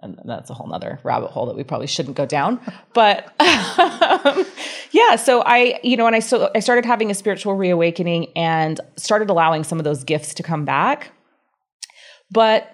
and 0.00 0.18
that's 0.24 0.50
a 0.50 0.54
whole 0.54 0.66
nother 0.66 0.98
rabbit 1.04 1.30
hole 1.30 1.46
that 1.46 1.56
we 1.56 1.62
probably 1.62 1.86
shouldn't 1.86 2.16
go 2.16 2.26
down. 2.26 2.60
But 2.92 3.32
um, 3.40 4.44
yeah 4.90 5.16
so 5.16 5.42
i 5.46 5.78
you 5.82 5.96
know 5.96 6.06
and 6.06 6.16
i 6.16 6.18
so 6.18 6.50
i 6.54 6.60
started 6.60 6.84
having 6.84 7.10
a 7.10 7.14
spiritual 7.14 7.54
reawakening 7.54 8.32
and 8.34 8.80
started 8.96 9.30
allowing 9.30 9.62
some 9.62 9.78
of 9.78 9.84
those 9.84 10.02
gifts 10.04 10.34
to 10.34 10.42
come 10.42 10.64
back. 10.64 11.12
But 12.30 12.71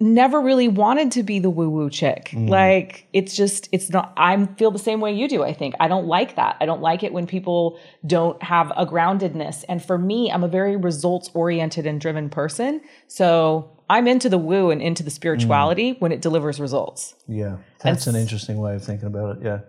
never 0.00 0.40
really 0.40 0.66
wanted 0.66 1.12
to 1.12 1.22
be 1.22 1.38
the 1.38 1.50
woo 1.50 1.68
woo 1.68 1.90
chick. 1.90 2.30
Mm. 2.32 2.48
Like 2.48 3.06
it's 3.12 3.36
just 3.36 3.68
it's 3.70 3.90
not 3.90 4.12
I 4.16 4.46
feel 4.56 4.70
the 4.70 4.78
same 4.78 5.00
way 5.00 5.12
you 5.12 5.28
do, 5.28 5.42
I 5.44 5.52
think. 5.52 5.74
I 5.78 5.88
don't 5.88 6.06
like 6.06 6.36
that. 6.36 6.56
I 6.60 6.66
don't 6.66 6.80
like 6.80 7.02
it 7.02 7.12
when 7.12 7.26
people 7.26 7.78
don't 8.06 8.42
have 8.42 8.72
a 8.76 8.86
groundedness. 8.86 9.64
And 9.68 9.84
for 9.84 9.98
me, 9.98 10.32
I'm 10.32 10.42
a 10.42 10.48
very 10.48 10.76
results 10.76 11.30
oriented 11.34 11.86
and 11.86 12.00
driven 12.00 12.30
person. 12.30 12.80
So 13.06 13.70
I'm 13.90 14.08
into 14.08 14.28
the 14.28 14.38
woo 14.38 14.70
and 14.70 14.80
into 14.80 15.02
the 15.02 15.10
spirituality 15.10 15.94
mm. 15.94 16.00
when 16.00 16.12
it 16.12 16.22
delivers 16.22 16.58
results. 16.58 17.14
Yeah, 17.28 17.58
that's 17.80 18.06
an 18.06 18.16
interesting 18.16 18.58
way 18.58 18.76
of 18.76 18.84
thinking 18.84 19.06
about 19.06 19.36
it. 19.36 19.42
Yeah, 19.42 19.60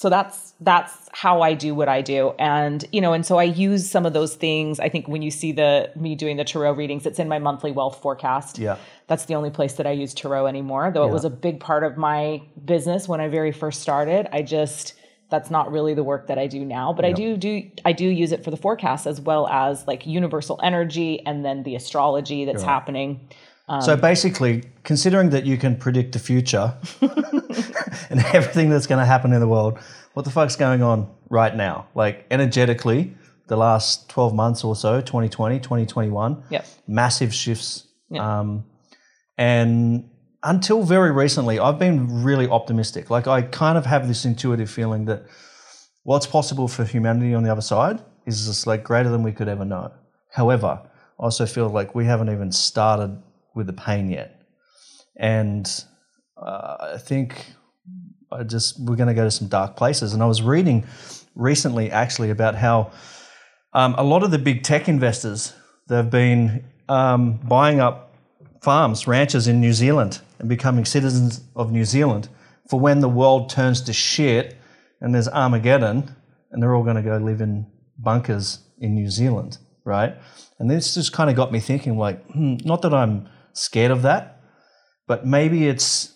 so 0.00 0.08
that's 0.08 0.54
that's 0.60 1.10
how 1.12 1.42
I 1.42 1.52
do 1.52 1.74
what 1.74 1.86
I 1.86 2.00
do, 2.00 2.30
and 2.38 2.82
you 2.90 3.02
know, 3.02 3.12
and 3.12 3.26
so 3.26 3.36
I 3.36 3.42
use 3.42 3.90
some 3.90 4.06
of 4.06 4.14
those 4.14 4.34
things. 4.34 4.80
I 4.80 4.88
think 4.88 5.08
when 5.08 5.20
you 5.20 5.30
see 5.30 5.52
the 5.52 5.92
me 5.94 6.14
doing 6.14 6.38
the 6.38 6.44
tarot 6.44 6.72
readings, 6.72 7.04
it's 7.04 7.18
in 7.18 7.28
my 7.28 7.38
monthly 7.38 7.70
wealth 7.70 8.00
forecast. 8.00 8.58
Yeah. 8.58 8.78
that's 9.08 9.26
the 9.26 9.34
only 9.34 9.50
place 9.50 9.74
that 9.74 9.86
I 9.86 9.90
use 9.90 10.14
tarot 10.14 10.46
anymore. 10.46 10.90
Though 10.90 11.06
it 11.06 11.12
was 11.12 11.26
a 11.26 11.28
big 11.28 11.60
part 11.60 11.84
of 11.84 11.98
my 11.98 12.40
business 12.64 13.08
when 13.08 13.20
I 13.20 13.28
very 13.28 13.52
first 13.52 13.82
started. 13.82 14.26
I 14.34 14.40
just 14.40 14.94
that's 15.28 15.50
not 15.50 15.70
really 15.70 15.92
the 15.92 16.02
work 16.02 16.28
that 16.28 16.38
I 16.38 16.46
do 16.46 16.64
now, 16.64 16.94
but 16.94 17.04
I 17.04 17.12
do 17.12 17.36
do 17.36 17.70
I 17.84 17.92
do 17.92 18.06
use 18.06 18.32
it 18.32 18.42
for 18.42 18.50
the 18.50 18.56
forecast 18.56 19.06
as 19.06 19.20
well 19.20 19.48
as 19.48 19.86
like 19.86 20.06
universal 20.06 20.58
energy 20.62 21.20
and 21.26 21.44
then 21.44 21.62
the 21.62 21.74
astrology 21.74 22.46
that's 22.46 22.62
happening. 22.62 23.28
So 23.78 23.96
basically, 23.96 24.64
considering 24.82 25.30
that 25.30 25.46
you 25.46 25.56
can 25.56 25.76
predict 25.76 26.12
the 26.12 26.18
future 26.18 26.74
and 28.10 28.20
everything 28.32 28.70
that's 28.70 28.86
going 28.86 28.98
to 28.98 29.06
happen 29.06 29.32
in 29.32 29.40
the 29.40 29.46
world, 29.48 29.78
what 30.14 30.24
the 30.24 30.30
fuck's 30.30 30.56
going 30.56 30.82
on 30.82 31.08
right 31.28 31.54
now? 31.54 31.86
Like 31.94 32.26
energetically, 32.30 33.14
the 33.46 33.56
last 33.56 34.08
12 34.08 34.34
months 34.34 34.64
or 34.64 34.74
so, 34.74 35.00
2020, 35.00 35.60
2021, 35.60 36.42
Yep. 36.50 36.66
massive 36.88 37.32
shifts. 37.34 37.86
Yeah. 38.08 38.40
Um, 38.40 38.64
and 39.38 40.08
until 40.42 40.82
very 40.82 41.12
recently, 41.12 41.58
I've 41.58 41.78
been 41.78 42.22
really 42.24 42.48
optimistic. 42.48 43.10
Like 43.10 43.26
I 43.26 43.42
kind 43.42 43.78
of 43.78 43.86
have 43.86 44.08
this 44.08 44.24
intuitive 44.24 44.70
feeling 44.70 45.04
that 45.04 45.24
what's 46.02 46.26
possible 46.26 46.66
for 46.66 46.84
humanity 46.84 47.34
on 47.34 47.42
the 47.42 47.52
other 47.52 47.60
side 47.60 48.00
is 48.26 48.46
just 48.46 48.66
like 48.66 48.82
greater 48.82 49.10
than 49.10 49.22
we 49.22 49.32
could 49.32 49.48
ever 49.48 49.64
know. 49.64 49.92
However, 50.32 50.80
I 50.82 51.22
also 51.22 51.46
feel 51.46 51.68
like 51.68 51.94
we 51.94 52.04
haven't 52.06 52.30
even 52.30 52.50
started 52.52 53.22
with 53.54 53.66
the 53.66 53.72
pain 53.72 54.10
yet, 54.10 54.42
and 55.16 55.68
uh, 56.36 56.94
I 56.94 56.98
think 56.98 57.52
I 58.32 58.42
just 58.42 58.80
we're 58.80 58.96
going 58.96 59.08
to 59.08 59.14
go 59.14 59.24
to 59.24 59.30
some 59.30 59.48
dark 59.48 59.76
places. 59.76 60.14
And 60.14 60.22
I 60.22 60.26
was 60.26 60.42
reading 60.42 60.86
recently 61.34 61.90
actually 61.90 62.30
about 62.30 62.54
how 62.54 62.92
um, 63.72 63.94
a 63.98 64.04
lot 64.04 64.22
of 64.22 64.30
the 64.30 64.38
big 64.38 64.62
tech 64.62 64.88
investors 64.88 65.52
they've 65.88 66.10
been 66.10 66.64
um, 66.88 67.38
buying 67.38 67.80
up 67.80 68.14
farms, 68.62 69.06
ranches 69.06 69.48
in 69.48 69.60
New 69.60 69.72
Zealand, 69.72 70.20
and 70.38 70.48
becoming 70.48 70.84
citizens 70.84 71.42
of 71.56 71.72
New 71.72 71.84
Zealand 71.84 72.28
for 72.68 72.78
when 72.78 73.00
the 73.00 73.08
world 73.08 73.50
turns 73.50 73.80
to 73.82 73.92
shit 73.92 74.56
and 75.00 75.14
there's 75.14 75.28
Armageddon, 75.28 76.14
and 76.50 76.62
they're 76.62 76.74
all 76.74 76.84
going 76.84 76.96
to 76.96 77.02
go 77.02 77.16
live 77.16 77.40
in 77.40 77.66
bunkers 77.98 78.60
in 78.78 78.94
New 78.94 79.08
Zealand, 79.08 79.58
right? 79.84 80.14
And 80.58 80.70
this 80.70 80.94
just 80.94 81.12
kind 81.12 81.30
of 81.30 81.36
got 81.36 81.52
me 81.52 81.58
thinking, 81.58 81.96
like, 81.96 82.24
hmm, 82.30 82.56
not 82.64 82.82
that 82.82 82.92
I'm 82.92 83.28
scared 83.52 83.90
of 83.90 84.02
that, 84.02 84.40
but 85.06 85.26
maybe 85.26 85.68
it's 85.68 86.14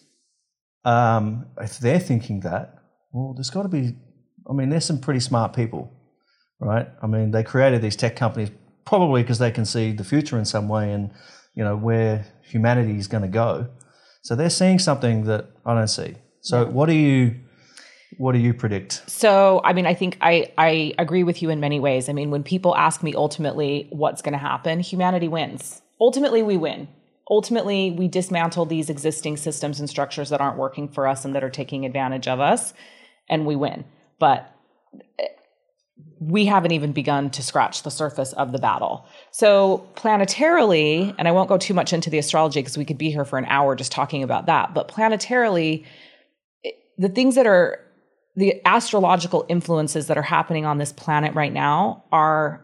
um, 0.85 1.47
if 1.61 1.79
they're 1.79 2.01
thinking 2.01 2.41
that, 2.41 2.75
well, 3.13 3.35
there's 3.35 3.51
got 3.51 3.63
to 3.63 3.69
be. 3.69 3.97
I 4.49 4.53
mean, 4.53 4.69
there's 4.69 4.85
some 4.85 5.01
pretty 5.01 5.21
smart 5.21 5.55
people, 5.55 5.91
right? 6.61 6.87
I 7.03 7.07
mean, 7.07 7.31
they 7.31 7.43
created 7.43 7.81
these 7.81 7.97
tech 7.97 8.15
companies 8.17 8.51
probably 8.85 9.23
because 9.23 9.39
they 9.39 9.51
can 9.51 9.65
see 9.65 9.93
the 9.93 10.05
future 10.05 10.39
in 10.39 10.45
some 10.45 10.69
way 10.69 10.93
and 10.93 11.11
you 11.55 11.65
know 11.65 11.77
where 11.77 12.27
humanity 12.43 12.99
is 12.99 13.07
going 13.07 13.23
to 13.23 13.29
go. 13.29 13.69
So 14.23 14.35
they're 14.35 14.51
seeing 14.51 14.79
something 14.79 15.25
that 15.25 15.51
I 15.65 15.75
don't 15.75 15.89
see. 15.89 16.17
So 16.41 16.67
what 16.67 16.87
do 16.87 16.95
you 16.95 17.41
what 18.19 18.33
do 18.33 18.39
you 18.39 18.55
predict? 18.55 19.09
So, 19.09 19.61
I 19.65 19.73
mean, 19.73 19.87
I 19.87 19.95
think 19.95 20.19
I 20.21 20.53
I 20.59 20.95
agree 20.99 21.25
with 21.25 21.43
you 21.43 21.51
in 21.51 21.61
many 21.61 21.81
ways. 21.81 22.09
I 22.09 22.13
mean, 22.13 22.31
when 22.31 22.43
people 22.43 22.77
ask 22.77 23.03
me 23.03 23.15
ultimately 23.15 23.89
what's 23.91 24.23
going 24.23 24.33
to 24.33 24.39
happen, 24.39 24.81
humanity 24.81 25.29
wins. 25.29 25.83
Ultimately, 26.01 26.43
we 26.43 26.57
win. 26.57 26.89
Ultimately, 27.31 27.91
we 27.91 28.09
dismantle 28.09 28.67
these 28.67 28.91
existing 28.91 29.37
systems 29.37 29.81
and 29.81 29.89
structures 29.89 30.29
that 30.29 30.41
aren't 30.41 30.59
working 30.59 30.89
for 30.89 31.07
us 31.07 31.25
and 31.25 31.35
that 31.35 31.45
are 31.45 31.51
taking 31.51 31.87
advantage 31.87 32.29
of 32.29 32.41
us, 32.41 32.75
and 33.29 33.47
we 33.47 33.57
win. 33.57 33.85
But 34.19 34.55
eh, 35.19 35.29
we 36.21 36.47
haven't 36.47 36.73
even 36.73 36.93
begun 36.93 37.31
to 37.31 37.43
scratch 37.43 37.83
the 37.83 37.91
surface 37.91 38.33
of 38.35 38.53
the 38.53 38.59
battle. 38.59 39.07
So, 39.31 39.89
planetarily, 39.95 41.15
and 41.19 41.27
I 41.27 41.33
won't 41.33 41.49
go 41.49 41.59
too 41.59 41.75
much 41.75 41.93
into 41.93 42.11
the 42.11 42.19
astrology 42.19 42.61
because 42.61 42.79
we 42.79 42.85
could 42.85 42.99
be 42.99 43.11
here 43.11 43.25
for 43.25 43.39
an 43.39 43.47
hour 43.47 43.75
just 43.75 43.93
talking 43.93 44.23
about 44.23 44.47
that, 44.47 44.75
but 44.75 44.89
planetarily, 44.89 45.85
the 46.99 47.09
things 47.09 47.35
that 47.35 47.47
are 47.47 47.81
the 48.37 48.61
astrological 48.67 49.47
influences 49.49 50.09
that 50.09 50.19
are 50.19 50.23
happening 50.23 50.67
on 50.67 50.79
this 50.79 50.93
planet 50.93 51.35
right 51.35 51.53
now 51.53 52.05
are 52.11 52.64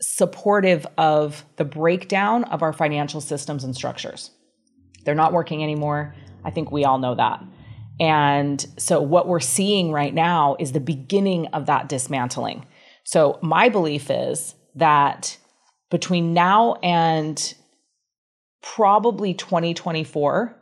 supportive 0.00 0.86
of 0.98 1.44
the 1.56 1.64
breakdown 1.64 2.44
of 2.44 2.62
our 2.62 2.72
financial 2.72 3.20
systems 3.20 3.64
and 3.64 3.74
structures. 3.74 4.30
They're 5.04 5.14
not 5.14 5.32
working 5.32 5.62
anymore. 5.62 6.14
I 6.44 6.50
think 6.50 6.70
we 6.70 6.84
all 6.84 6.98
know 6.98 7.14
that. 7.14 7.42
And 7.98 8.64
so, 8.78 9.00
what 9.00 9.26
we're 9.26 9.40
seeing 9.40 9.90
right 9.90 10.12
now 10.12 10.56
is 10.58 10.72
the 10.72 10.80
beginning 10.80 11.46
of 11.48 11.66
that 11.66 11.88
dismantling. 11.88 12.66
So, 13.04 13.38
my 13.42 13.70
belief 13.70 14.10
is 14.10 14.54
that 14.74 15.38
between 15.90 16.34
now 16.34 16.74
and 16.82 17.54
probably 18.74 19.32
2024, 19.34 20.56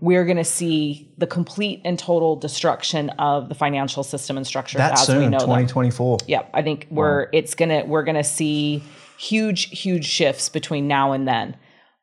we're 0.00 0.24
going 0.24 0.36
to 0.36 0.44
see 0.44 1.12
the 1.18 1.26
complete 1.26 1.80
and 1.84 1.98
total 1.98 2.36
destruction 2.36 3.10
of 3.10 3.48
the 3.48 3.54
financial 3.54 4.02
system 4.02 4.36
and 4.36 4.46
structure 4.46 4.78
That 4.78 4.92
as 4.94 5.08
we 5.08 5.14
soon, 5.14 5.30
know 5.30 5.38
them. 5.38 5.46
2024. 5.46 6.18
Yep, 6.26 6.50
I 6.52 6.62
think 6.62 6.86
we're 6.90 7.28
it's 7.32 7.54
gonna 7.54 7.84
we're 7.86 8.02
gonna 8.02 8.24
see 8.24 8.82
huge 9.18 9.66
huge 9.78 10.04
shifts 10.04 10.48
between 10.48 10.88
now 10.88 11.12
and 11.12 11.28
then, 11.28 11.56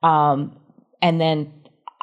um, 0.04 0.56
and 1.02 1.20
then 1.20 1.52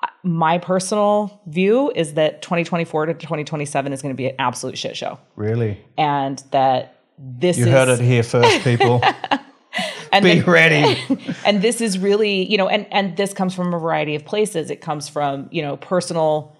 uh, 0.02 0.08
my 0.22 0.58
personal 0.58 1.40
view 1.46 1.90
is 1.96 2.14
that 2.14 2.42
2024 2.42 3.06
to 3.06 3.14
2027 3.14 3.92
is 3.92 4.02
going 4.02 4.12
to 4.14 4.16
be 4.16 4.28
an 4.28 4.36
absolute 4.38 4.76
shit 4.76 4.96
show, 4.96 5.18
Really? 5.36 5.82
and 5.96 6.42
that 6.50 7.00
this 7.18 7.56
You 7.58 7.66
is 7.66 7.72
heard 7.72 7.88
it 7.88 8.00
here 8.00 8.22
first, 8.22 8.62
people. 8.62 9.02
and 10.12 10.22
Be 10.24 10.40
that- 10.40 10.46
ready. 10.46 11.34
and 11.44 11.62
this 11.62 11.80
is 11.80 11.98
really 11.98 12.44
you 12.50 12.56
know 12.56 12.68
and 12.68 12.86
and 12.92 13.16
this 13.16 13.32
comes 13.34 13.54
from 13.54 13.72
a 13.74 13.78
variety 13.78 14.14
of 14.14 14.24
places 14.24 14.70
it 14.70 14.80
comes 14.80 15.08
from 15.08 15.48
you 15.50 15.62
know 15.62 15.76
personal 15.76 16.56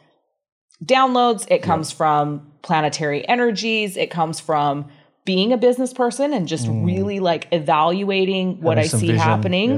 downloads 0.84 1.46
it 1.50 1.62
comes 1.62 1.90
from 1.90 2.50
planetary 2.62 3.26
energies 3.28 3.96
it 3.96 4.10
comes 4.10 4.38
from 4.40 4.86
being 5.24 5.52
a 5.52 5.56
business 5.58 5.92
person 5.92 6.32
and 6.32 6.48
just 6.48 6.66
really 6.68 7.18
like 7.20 7.48
evaluating 7.52 8.60
what 8.60 8.78
Having 8.78 8.94
i 8.94 8.98
see 9.00 9.06
vision, 9.08 9.16
happening 9.18 9.70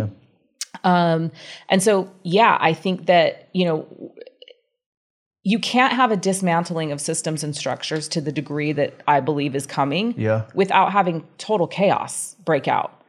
yeah. 0.84 1.12
um 1.14 1.32
and 1.68 1.82
so 1.82 2.10
yeah 2.22 2.56
i 2.60 2.72
think 2.74 3.06
that 3.06 3.48
you 3.52 3.64
know 3.64 3.86
you 5.42 5.58
can't 5.58 5.94
have 5.94 6.10
a 6.12 6.16
dismantling 6.16 6.92
of 6.92 7.00
systems 7.00 7.42
and 7.42 7.56
structures 7.56 8.08
to 8.08 8.20
the 8.20 8.30
degree 8.30 8.72
that 8.72 8.94
i 9.08 9.20
believe 9.20 9.54
is 9.56 9.66
coming 9.66 10.14
Yeah. 10.18 10.44
without 10.54 10.92
having 10.92 11.26
total 11.38 11.66
chaos 11.66 12.36
break 12.44 12.68
out. 12.68 12.99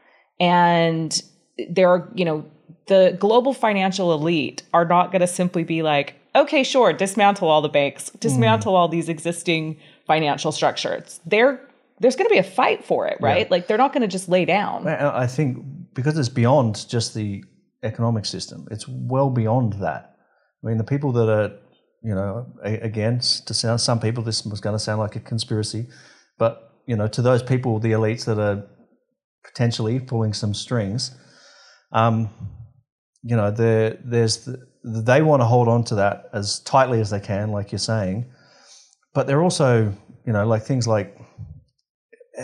And 0.41 1.21
there 1.69 1.87
are, 1.87 2.09
you 2.15 2.25
know, 2.25 2.45
the 2.87 3.15
global 3.19 3.53
financial 3.53 4.11
elite 4.11 4.63
are 4.73 4.85
not 4.85 5.11
going 5.11 5.21
to 5.21 5.27
simply 5.27 5.63
be 5.63 5.83
like, 5.83 6.15
okay, 6.35 6.63
sure, 6.63 6.91
dismantle 6.91 7.47
all 7.47 7.61
the 7.61 7.69
banks, 7.69 8.09
dismantle 8.19 8.75
all 8.75 8.87
these 8.87 9.07
existing 9.07 9.77
financial 10.07 10.51
structures. 10.51 11.19
There, 11.25 11.61
there's 11.99 12.15
going 12.15 12.27
to 12.27 12.33
be 12.33 12.39
a 12.39 12.43
fight 12.43 12.83
for 12.83 13.05
it, 13.07 13.17
right? 13.21 13.49
Like 13.51 13.67
they're 13.67 13.77
not 13.77 13.93
going 13.93 14.01
to 14.01 14.07
just 14.07 14.27
lay 14.27 14.45
down. 14.45 14.87
I 14.87 15.27
think 15.27 15.63
because 15.93 16.17
it's 16.17 16.29
beyond 16.29 16.89
just 16.89 17.13
the 17.13 17.43
economic 17.83 18.25
system, 18.25 18.67
it's 18.71 18.87
well 18.87 19.29
beyond 19.29 19.73
that. 19.73 20.15
I 20.63 20.67
mean, 20.67 20.77
the 20.77 20.83
people 20.83 21.11
that 21.13 21.29
are, 21.29 21.51
you 22.01 22.15
know, 22.15 22.47
a- 22.63 22.79
again, 22.79 23.19
to 23.19 23.53
sound 23.53 23.79
some 23.79 23.99
people, 23.99 24.23
this 24.23 24.43
was 24.45 24.59
going 24.59 24.75
to 24.75 24.79
sound 24.79 24.99
like 24.99 25.15
a 25.15 25.19
conspiracy, 25.19 25.87
but 26.39 26.69
you 26.87 26.95
know, 26.95 27.07
to 27.07 27.21
those 27.21 27.43
people, 27.43 27.79
the 27.79 27.91
elites 27.91 28.25
that 28.25 28.39
are 28.39 28.65
potentially 29.43 29.99
pulling 29.99 30.33
some 30.33 30.53
strings, 30.53 31.15
um, 31.91 32.29
you 33.23 33.35
know, 33.35 33.51
there, 33.51 33.99
there's 34.03 34.45
the, 34.45 34.65
they 34.83 35.21
want 35.21 35.41
to 35.41 35.45
hold 35.45 35.67
on 35.67 35.83
to 35.85 35.95
that 35.95 36.25
as 36.33 36.59
tightly 36.59 36.99
as 36.99 37.09
they 37.09 37.19
can, 37.19 37.51
like 37.51 37.71
you're 37.71 37.79
saying, 37.79 38.25
but 39.13 39.27
they're 39.27 39.43
also, 39.43 39.93
you 40.25 40.33
know, 40.33 40.45
like 40.45 40.63
things 40.63 40.87
like, 40.87 41.17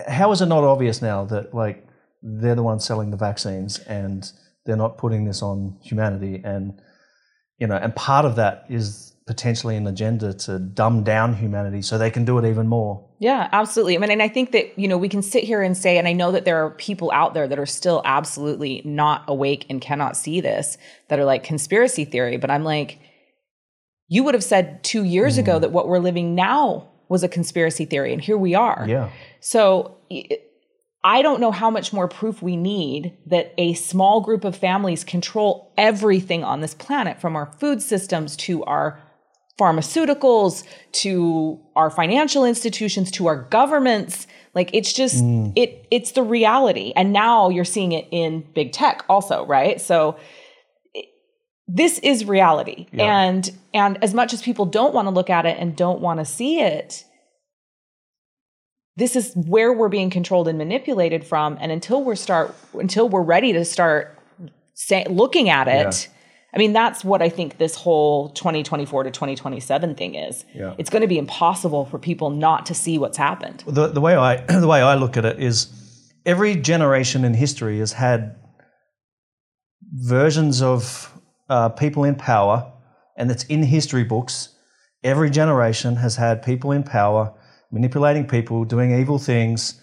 how 0.07 0.31
is 0.31 0.41
it 0.41 0.47
not 0.47 0.63
obvious 0.63 1.01
now 1.01 1.25
that 1.25 1.53
like 1.53 1.87
they're 2.21 2.55
the 2.55 2.63
ones 2.63 2.85
selling 2.85 3.09
the 3.09 3.17
vaccines 3.17 3.79
and 3.79 4.31
they're 4.65 4.75
not 4.75 4.97
putting 4.97 5.25
this 5.25 5.41
on 5.41 5.79
humanity? 5.81 6.41
And 6.43 6.79
you 7.57 7.67
know 7.67 7.75
and 7.75 7.95
part 7.95 8.25
of 8.25 8.35
that 8.35 8.65
is 8.69 9.13
potentially 9.27 9.75
an 9.75 9.85
agenda 9.85 10.33
to 10.33 10.57
dumb 10.57 11.03
down 11.03 11.35
humanity 11.35 11.81
so 11.81 11.97
they 11.97 12.09
can 12.09 12.25
do 12.25 12.37
it 12.39 12.45
even 12.49 12.67
more 12.67 13.05
Yeah, 13.19 13.49
absolutely. 13.51 13.95
I 13.95 13.99
mean, 13.99 14.09
and 14.11 14.21
I 14.23 14.29
think 14.29 14.51
that, 14.53 14.79
you 14.79 14.87
know, 14.87 14.97
we 14.97 15.09
can 15.09 15.21
sit 15.21 15.43
here 15.43 15.61
and 15.61 15.75
say, 15.77 15.97
and 15.97 16.07
I 16.07 16.13
know 16.13 16.31
that 16.31 16.45
there 16.45 16.63
are 16.63 16.69
people 16.71 17.11
out 17.11 17.33
there 17.33 17.47
that 17.47 17.59
are 17.59 17.65
still 17.65 18.01
absolutely 18.05 18.81
not 18.85 19.23
awake 19.27 19.65
and 19.69 19.81
cannot 19.81 20.15
see 20.15 20.39
this, 20.41 20.77
that 21.09 21.19
are 21.19 21.25
like 21.25 21.43
conspiracy 21.43 22.05
theory. 22.05 22.37
But 22.37 22.49
I'm 22.51 22.63
like, 22.63 22.99
you 24.07 24.23
would 24.23 24.33
have 24.33 24.43
said 24.43 24.83
two 24.83 25.03
years 25.03 25.35
Mm. 25.35 25.39
ago 25.39 25.59
that 25.59 25.71
what 25.71 25.87
we're 25.87 25.99
living 25.99 26.33
now 26.35 26.87
was 27.09 27.23
a 27.23 27.27
conspiracy 27.27 27.85
theory, 27.85 28.13
and 28.13 28.21
here 28.21 28.37
we 28.37 28.55
are. 28.55 28.85
yeah 28.87 29.09
So 29.39 29.97
I 31.03 31.21
don't 31.21 31.39
know 31.39 31.51
how 31.51 31.69
much 31.69 31.93
more 31.93 32.07
proof 32.07 32.41
we 32.41 32.55
need 32.57 33.17
that 33.27 33.53
a 33.57 33.73
small 33.73 34.21
group 34.21 34.43
of 34.43 34.55
families 34.55 35.03
control 35.03 35.71
everything 35.77 36.43
on 36.43 36.61
this 36.61 36.73
planet 36.73 37.19
from 37.21 37.35
our 37.35 37.45
food 37.59 37.81
systems 37.81 38.35
to 38.37 38.63
our 38.65 39.01
pharmaceuticals 39.57 40.63
to 40.91 41.59
our 41.75 41.89
financial 41.89 42.45
institutions 42.45 43.11
to 43.11 43.27
our 43.27 43.35
governments. 43.35 44.27
Like 44.53 44.69
it's 44.73 44.93
just 44.93 45.23
mm. 45.23 45.53
it 45.55 45.87
it's 45.91 46.11
the 46.11 46.23
reality. 46.23 46.93
And 46.95 47.13
now 47.13 47.49
you're 47.49 47.65
seeing 47.65 47.91
it 47.91 48.07
in 48.11 48.45
big 48.53 48.71
tech 48.71 49.03
also 49.09 49.45
right? 49.45 49.79
So 49.81 50.17
it- 50.93 51.09
this 51.67 51.99
is 51.99 52.25
reality. 52.25 52.87
And 53.27 53.49
and 53.73 54.03
as 54.03 54.13
much 54.13 54.33
as 54.33 54.41
people 54.41 54.65
don't 54.65 54.93
want 54.93 55.07
to 55.07 55.11
look 55.11 55.29
at 55.29 55.45
it 55.45 55.57
and 55.59 55.75
don't 55.75 56.01
want 56.01 56.19
to 56.19 56.25
see 56.25 56.61
it 56.61 57.03
this 58.97 59.15
is 59.15 59.33
where 59.35 59.71
we're 59.71 59.89
being 59.89 60.09
controlled 60.09 60.47
and 60.47 60.57
manipulated 60.57 61.23
from. 61.23 61.55
And 61.61 61.71
until 61.71 62.03
we're 62.03 62.15
start 62.15 62.53
until 62.73 63.07
we're 63.07 63.21
ready 63.21 63.53
to 63.53 63.63
start 63.63 64.17
say, 64.73 65.05
looking 65.09 65.49
at 65.49 65.67
it 65.67 66.09
i 66.53 66.57
mean 66.57 66.73
that's 66.73 67.03
what 67.03 67.21
i 67.21 67.29
think 67.29 67.57
this 67.57 67.75
whole 67.75 68.29
2024 68.29 69.03
to 69.03 69.11
2027 69.11 69.95
thing 69.95 70.15
is 70.15 70.45
Yeah. 70.55 70.73
it's 70.77 70.89
going 70.89 71.01
to 71.01 71.07
be 71.07 71.17
impossible 71.17 71.85
for 71.85 71.99
people 71.99 72.29
not 72.29 72.65
to 72.67 72.73
see 72.73 72.97
what's 72.97 73.17
happened 73.17 73.63
the, 73.67 73.87
the 73.87 74.01
way 74.01 74.15
I 74.15 74.37
the 74.65 74.67
way 74.67 74.81
I 74.81 74.95
look 74.95 75.17
at 75.17 75.25
it 75.25 75.39
is 75.41 75.67
every 76.25 76.55
generation 76.55 77.23
in 77.25 77.33
history 77.33 77.79
has 77.79 77.93
had 77.93 78.35
versions 79.93 80.61
of 80.61 81.13
uh, 81.49 81.69
people 81.69 82.03
in 82.03 82.15
power, 82.15 82.71
and 83.17 83.31
it's 83.31 83.45
in 83.45 83.63
history 83.63 84.03
books. 84.03 84.49
Every 85.03 85.29
generation 85.29 85.95
has 85.95 86.15
had 86.17 86.43
people 86.43 86.71
in 86.71 86.83
power 86.83 87.33
manipulating 87.71 88.27
people, 88.27 88.65
doing 88.65 88.97
evil 88.97 89.19
things, 89.19 89.79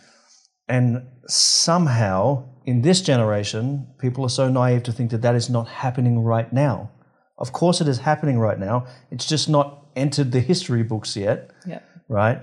and 0.68 1.02
somehow 1.26 2.44
in 2.64 2.82
this 2.82 3.00
generation, 3.02 3.86
people 3.98 4.24
are 4.24 4.30
so 4.30 4.48
naive 4.48 4.82
to 4.84 4.92
think 4.92 5.10
that 5.10 5.22
that 5.22 5.34
is 5.34 5.50
not 5.50 5.68
happening 5.68 6.20
right 6.20 6.52
now. 6.52 6.90
Of 7.38 7.52
course, 7.52 7.80
it 7.80 7.88
is 7.88 7.98
happening 7.98 8.38
right 8.38 8.58
now. 8.58 8.86
It's 9.10 9.26
just 9.26 9.48
not 9.48 9.86
entered 9.96 10.32
the 10.32 10.40
history 10.40 10.82
books 10.82 11.16
yet 11.16 11.52
yeah 11.66 11.78
right? 12.08 12.40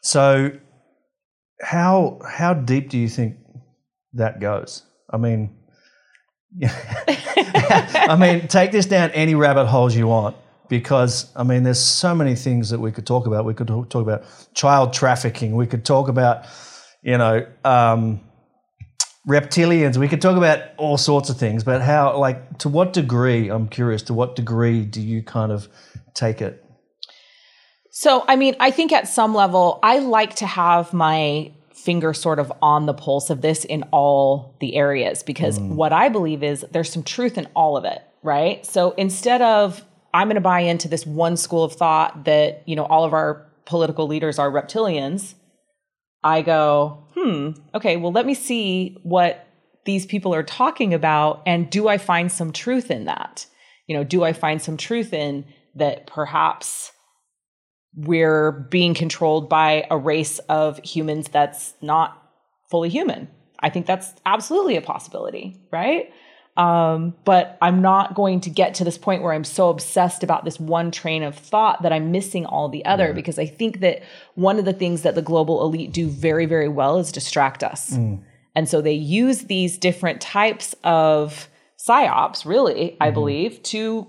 So, 0.00 0.50
how 1.60 2.18
how 2.28 2.54
deep 2.54 2.90
do 2.90 2.98
you 2.98 3.08
think 3.08 3.36
that 4.14 4.40
goes? 4.40 4.82
I 5.10 5.16
mean, 5.16 5.56
I 6.64 8.16
mean, 8.18 8.48
take 8.48 8.72
this 8.72 8.86
down 8.86 9.10
any 9.10 9.34
rabbit 9.34 9.66
holes 9.66 9.96
you 9.96 10.06
want, 10.06 10.36
because 10.68 11.30
I 11.36 11.44
mean, 11.44 11.62
there's 11.62 11.80
so 11.80 12.14
many 12.14 12.34
things 12.34 12.70
that 12.70 12.80
we 12.80 12.92
could 12.92 13.06
talk 13.06 13.26
about. 13.26 13.44
We 13.44 13.54
could 13.54 13.68
talk 13.68 13.94
about 13.94 14.24
child 14.54 14.92
trafficking. 14.92 15.54
We 15.54 15.66
could 15.66 15.84
talk 15.84 16.08
about, 16.08 16.46
you 17.02 17.18
know. 17.18 17.46
Um, 17.64 18.20
reptilians. 19.28 19.96
We 19.96 20.08
could 20.08 20.20
talk 20.20 20.36
about 20.36 20.60
all 20.78 20.96
sorts 20.96 21.30
of 21.30 21.38
things 21.38 21.62
but 21.62 21.80
how 21.80 22.18
like 22.18 22.58
to 22.58 22.68
what 22.68 22.92
degree 22.92 23.48
i'm 23.48 23.68
curious 23.68 24.02
to 24.02 24.12
what 24.12 24.34
degree 24.34 24.84
do 24.84 25.00
you 25.00 25.22
kind 25.22 25.52
of 25.52 25.68
take 26.14 26.40
it? 26.40 26.64
So, 27.90 28.24
I 28.26 28.36
mean, 28.36 28.56
I 28.58 28.70
think 28.70 28.92
at 28.92 29.06
some 29.06 29.34
level, 29.34 29.78
I 29.82 29.98
like 29.98 30.36
to 30.36 30.46
have 30.46 30.92
my 30.92 31.52
finger 31.74 32.14
sort 32.14 32.38
of 32.38 32.52
on 32.62 32.86
the 32.86 32.94
pulse 32.94 33.28
of 33.28 33.42
this 33.42 33.64
in 33.64 33.82
all 33.90 34.56
the 34.60 34.76
areas 34.76 35.22
because 35.22 35.58
mm. 35.58 35.74
what 35.74 35.92
I 35.92 36.08
believe 36.08 36.42
is 36.42 36.64
there's 36.70 36.90
some 36.90 37.02
truth 37.02 37.36
in 37.36 37.48
all 37.54 37.76
of 37.76 37.84
it, 37.84 38.00
right? 38.22 38.64
So 38.64 38.92
instead 38.92 39.42
of 39.42 39.84
I'm 40.14 40.28
going 40.28 40.36
to 40.36 40.40
buy 40.40 40.60
into 40.60 40.88
this 40.88 41.04
one 41.04 41.36
school 41.36 41.64
of 41.64 41.72
thought 41.72 42.24
that, 42.24 42.62
you 42.66 42.76
know, 42.76 42.84
all 42.84 43.04
of 43.04 43.12
our 43.12 43.46
political 43.64 44.06
leaders 44.06 44.38
are 44.38 44.50
reptilians, 44.50 45.34
I 46.22 46.42
go, 46.42 47.04
hmm, 47.22 47.50
okay, 47.74 47.96
well, 47.96 48.12
let 48.12 48.26
me 48.26 48.34
see 48.34 48.98
what 49.02 49.46
these 49.84 50.06
people 50.06 50.34
are 50.34 50.42
talking 50.42 50.94
about. 50.94 51.42
And 51.46 51.70
do 51.70 51.88
I 51.88 51.98
find 51.98 52.30
some 52.30 52.52
truth 52.52 52.90
in 52.90 53.04
that? 53.04 53.46
You 53.86 53.96
know, 53.96 54.04
do 54.04 54.22
I 54.24 54.32
find 54.32 54.62
some 54.62 54.76
truth 54.76 55.12
in 55.12 55.44
that 55.74 56.06
perhaps 56.06 56.92
we're 57.94 58.52
being 58.52 58.94
controlled 58.94 59.48
by 59.48 59.86
a 59.90 59.98
race 59.98 60.38
of 60.40 60.78
humans 60.78 61.28
that's 61.28 61.74
not 61.82 62.18
fully 62.70 62.88
human. 62.88 63.28
I 63.60 63.68
think 63.68 63.86
that's 63.86 64.12
absolutely 64.24 64.76
a 64.76 64.82
possibility, 64.82 65.60
right? 65.70 66.12
Um, 66.56 67.14
but 67.24 67.56
I'm 67.62 67.80
not 67.80 68.14
going 68.14 68.40
to 68.42 68.50
get 68.50 68.74
to 68.74 68.84
this 68.84 68.98
point 68.98 69.22
where 69.22 69.32
I'm 69.32 69.44
so 69.44 69.70
obsessed 69.70 70.22
about 70.22 70.44
this 70.44 70.60
one 70.60 70.90
train 70.90 71.22
of 71.22 71.34
thought 71.34 71.82
that 71.82 71.92
I'm 71.94 72.12
missing 72.12 72.44
all 72.44 72.68
the 72.68 72.84
other 72.84 73.14
because 73.14 73.38
I 73.38 73.46
think 73.46 73.80
that 73.80 74.02
one 74.34 74.58
of 74.58 74.66
the 74.66 74.74
things 74.74 75.00
that 75.02 75.14
the 75.14 75.22
global 75.22 75.62
elite 75.62 75.92
do 75.92 76.08
very, 76.08 76.44
very 76.44 76.68
well 76.68 76.98
is 76.98 77.10
distract 77.10 77.64
us. 77.64 77.92
And 78.54 78.68
so 78.68 78.82
they 78.82 78.92
use 78.92 79.44
these 79.44 79.78
different 79.78 80.20
types 80.20 80.74
of 80.84 81.48
psyops, 81.78 82.44
really, 82.44 82.96
I 83.00 83.10
believe, 83.10 83.62
to 83.64 84.06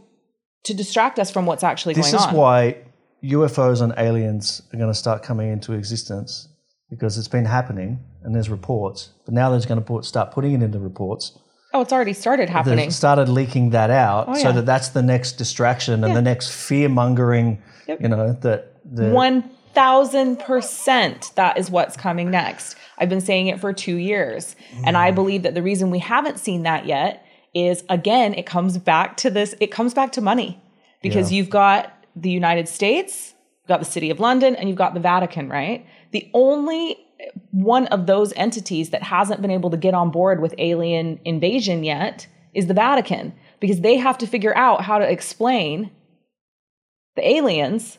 to 0.63 0.73
distract 0.73 1.19
us 1.19 1.29
from 1.29 1.45
what's 1.45 1.63
actually 1.63 1.93
This 1.93 2.12
going 2.12 2.15
on. 2.15 2.27
This 2.27 2.32
is 2.32 2.38
why 2.38 2.77
UFOs 3.23 3.82
and 3.82 3.93
aliens 3.97 4.62
are 4.73 4.77
going 4.77 4.89
to 4.89 4.97
start 4.97 5.23
coming 5.23 5.51
into 5.51 5.73
existence 5.73 6.47
because 6.89 7.17
it's 7.17 7.27
been 7.27 7.45
happening 7.45 7.99
and 8.23 8.34
there's 8.34 8.49
reports. 8.49 9.12
But 9.25 9.34
now 9.34 9.49
there's 9.49 9.65
going 9.65 9.79
to 9.79 9.86
put, 9.86 10.06
start 10.06 10.32
putting 10.32 10.53
it 10.53 10.62
into 10.62 10.79
reports. 10.79 11.38
Oh, 11.74 11.82
it's 11.82 11.92
already 11.92 12.14
started 12.14 12.50
happening. 12.50 12.78
They've 12.78 12.94
started 12.94 13.30
leaking 13.30 13.72
that 13.72 13.90
out 13.90 14.26
oh, 14.28 14.34
so 14.36 14.40
Oh, 14.40 14.44
yeah. 14.44 14.52
that 14.54 14.66
that's 14.66 14.90
the 14.90 15.02
next 15.02 15.34
distraction 15.34 16.04
and 16.04 16.16
the 16.16 16.22
next 16.22 16.52
fear 16.52 16.88
mongering, 16.88 17.62
you 17.88 18.08
know, 18.08 18.34
that 18.42 18.74
the, 18.86 19.10
One 19.10 19.50
thousand 19.74 20.38
percent 20.40 21.32
that 21.36 21.58
is 21.58 21.72
what's 21.72 21.98
coming 21.98 22.30
next. 22.30 22.76
I've 23.00 23.10
been 23.10 23.22
saying 23.22 23.48
it 23.48 23.60
for 23.60 23.74
two 23.74 23.96
years. 23.96 24.56
And 24.86 24.96
I 24.96 25.12
mm. 25.12 25.16
believe 25.16 25.44
that 25.44 25.56
the 25.56 25.64
reason 25.64 25.90
we 25.90 26.00
haven't 26.00 26.38
seen 26.38 26.64
that 26.64 26.86
yet 26.86 27.26
is 27.56 27.84
again, 27.90 28.34
it 28.36 28.46
comes 28.46 28.78
back 28.78 29.18
to 29.18 29.32
this, 29.32 29.56
it 29.60 29.72
comes 29.72 29.94
back 29.94 30.12
to 30.14 30.22
money. 30.22 30.62
Because 31.02 31.32
Yeah. 31.32 31.38
you've 31.38 31.50
got 31.50 31.92
the 32.16 32.30
United 32.30 32.68
States, 32.68 33.34
you've 33.62 33.68
got 33.68 33.80
the 33.80 33.86
City 33.86 34.10
of 34.12 34.20
London, 34.20 34.56
and 34.56 34.70
you've 34.70 34.78
got 34.78 34.94
the 34.94 35.00
Vatican, 35.00 35.50
right? 35.50 35.86
The 36.12 36.30
only 36.34 37.03
one 37.52 37.88
of 37.88 38.06
those 38.06 38.34
entities 38.36 38.90
that 38.92 39.04
hasn't 39.04 39.42
been 39.42 39.52
able 39.52 39.70
to 39.70 39.78
get 39.78 39.94
on 39.94 40.12
board 40.12 40.42
with 40.42 40.54
alien 40.58 41.20
invasion 41.26 41.84
yet 41.84 42.28
is 42.54 42.68
the 42.68 42.74
Vatican. 42.74 43.34
Because 43.60 43.82
they 43.82 43.96
have 43.96 44.18
to 44.18 44.28
figure 44.28 44.56
out 44.58 44.82
how 44.82 45.00
to 45.00 45.10
explain 45.10 45.90
the 47.16 47.28
aliens 47.28 47.98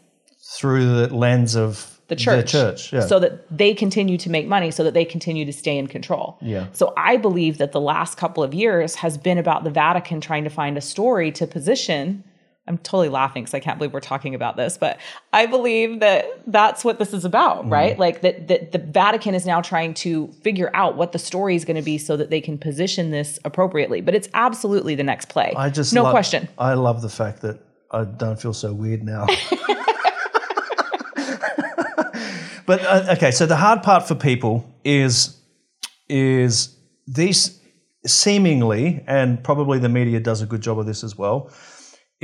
through 0.57 0.85
the 0.85 1.15
lens 1.15 1.57
of 1.57 1.95
the 2.09 2.17
church, 2.17 2.53
church, 2.53 2.93
yeah. 2.93 3.01
so 3.01 3.19
that 3.19 3.47
they 3.57 3.73
continue 3.73 4.19
to 4.19 4.29
make 4.29 4.47
money, 4.47 4.71
so 4.71 4.85
that 4.85 4.93
they 4.93 5.05
continue 5.05 5.45
to 5.47 5.53
stay 5.53 5.79
in 5.79 5.87
control. 5.87 6.37
Yeah. 6.43 6.67
So 6.73 6.93
I 6.97 7.17
believe 7.17 7.59
that 7.59 7.73
the 7.73 7.81
last 7.81 8.19
couple 8.19 8.43
of 8.43 8.53
years 8.53 8.95
has 8.97 9.17
been 9.17 9.39
about 9.39 9.65
the 9.65 9.71
Vatican 9.71 10.21
trying 10.21 10.45
to 10.45 10.51
find 10.51 10.77
a 10.77 10.83
story 10.83 11.33
to 11.33 11.47
position. 11.47 12.23
I'm 12.67 12.79
totally 12.79 13.11
laughing 13.11 13.43
because 13.43 13.53
I 13.53 13.61
can't 13.61 13.77
believe 13.79 13.93
we're 13.93 14.01
talking 14.01 14.35
about 14.35 14.57
this, 14.57 14.79
but 14.79 14.99
I 15.35 15.45
believe 15.45 16.01
that 16.01 16.25
that's 16.47 16.83
what 16.83 16.99
this 16.99 17.13
is 17.13 17.27
about, 17.27 17.65
Mm-hmm. 17.65 17.73
right? 17.73 17.99
Like 17.99 18.23
that, 18.23 18.49
that 18.49 18.73
the 18.73 18.79
Vatican 18.79 19.35
is 19.35 19.45
now 19.45 19.61
trying 19.61 19.93
to 19.95 20.29
figure 20.43 20.71
out 20.73 20.97
what 20.97 21.13
the 21.13 21.19
story 21.19 21.57
is 21.57 21.65
going 21.67 21.77
to 21.77 21.83
be 21.83 21.99
so 21.99 22.17
that 22.17 22.31
they 22.31 22.41
can 22.41 22.57
position 22.57 23.11
this 23.11 23.39
appropriately. 23.45 24.01
But 24.01 24.15
it's 24.15 24.29
absolutely 24.33 24.95
the 24.95 25.03
next 25.05 25.29
play. 25.29 25.53
I 25.57 25.69
just 25.69 25.93
no 25.93 26.05
love- 26.05 26.13
question. 26.13 26.49
I 26.57 26.73
love 26.75 27.03
the 27.03 27.11
fact 27.11 27.43
that 27.43 27.59
I 27.91 28.05
don't 28.05 28.41
feel 28.41 28.55
so 28.55 28.73
weird 28.73 29.03
now. 29.03 29.27
but 32.67 32.83
uh, 32.85 33.15
okay, 33.17 33.31
so 33.31 33.47
the 33.47 33.57
hard 33.57 33.83
part 33.83 34.07
for 34.09 34.15
people 34.15 34.65
is 34.85 35.39
is 36.09 36.77
these 37.07 37.61
seemingly, 38.07 39.03
and 39.07 39.43
probably 39.43 39.79
the 39.79 39.89
media 39.89 40.21
does 40.21 40.43
a 40.43 40.47
good 40.47 40.61
job 40.61 40.79
of 40.79 40.87
this 40.87 41.03
as 41.05 41.17
well. 41.17 41.51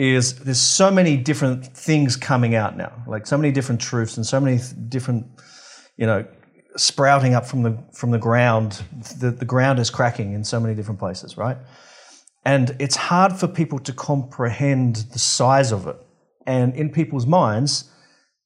Is 0.00 0.38
there's 0.38 0.58
so 0.58 0.90
many 0.90 1.18
different 1.18 1.66
things 1.76 2.16
coming 2.16 2.54
out 2.54 2.74
now, 2.74 2.90
like 3.06 3.26
so 3.26 3.36
many 3.36 3.52
different 3.52 3.82
truths 3.82 4.16
and 4.16 4.24
so 4.24 4.40
many 4.40 4.56
th- 4.56 4.72
different, 4.88 5.26
you 5.98 6.06
know, 6.06 6.24
sprouting 6.74 7.34
up 7.34 7.44
from 7.44 7.62
the 7.64 7.78
from 7.92 8.10
the 8.10 8.18
ground. 8.18 8.82
The, 9.18 9.30
the 9.30 9.44
ground 9.44 9.78
is 9.78 9.90
cracking 9.90 10.32
in 10.32 10.42
so 10.42 10.58
many 10.58 10.74
different 10.74 11.00
places, 11.00 11.36
right? 11.36 11.58
And 12.46 12.74
it's 12.78 12.96
hard 12.96 13.34
for 13.34 13.46
people 13.46 13.78
to 13.80 13.92
comprehend 13.92 14.96
the 15.12 15.18
size 15.18 15.70
of 15.70 15.86
it. 15.86 15.96
And 16.46 16.74
in 16.74 16.88
people's 16.88 17.26
minds, 17.26 17.90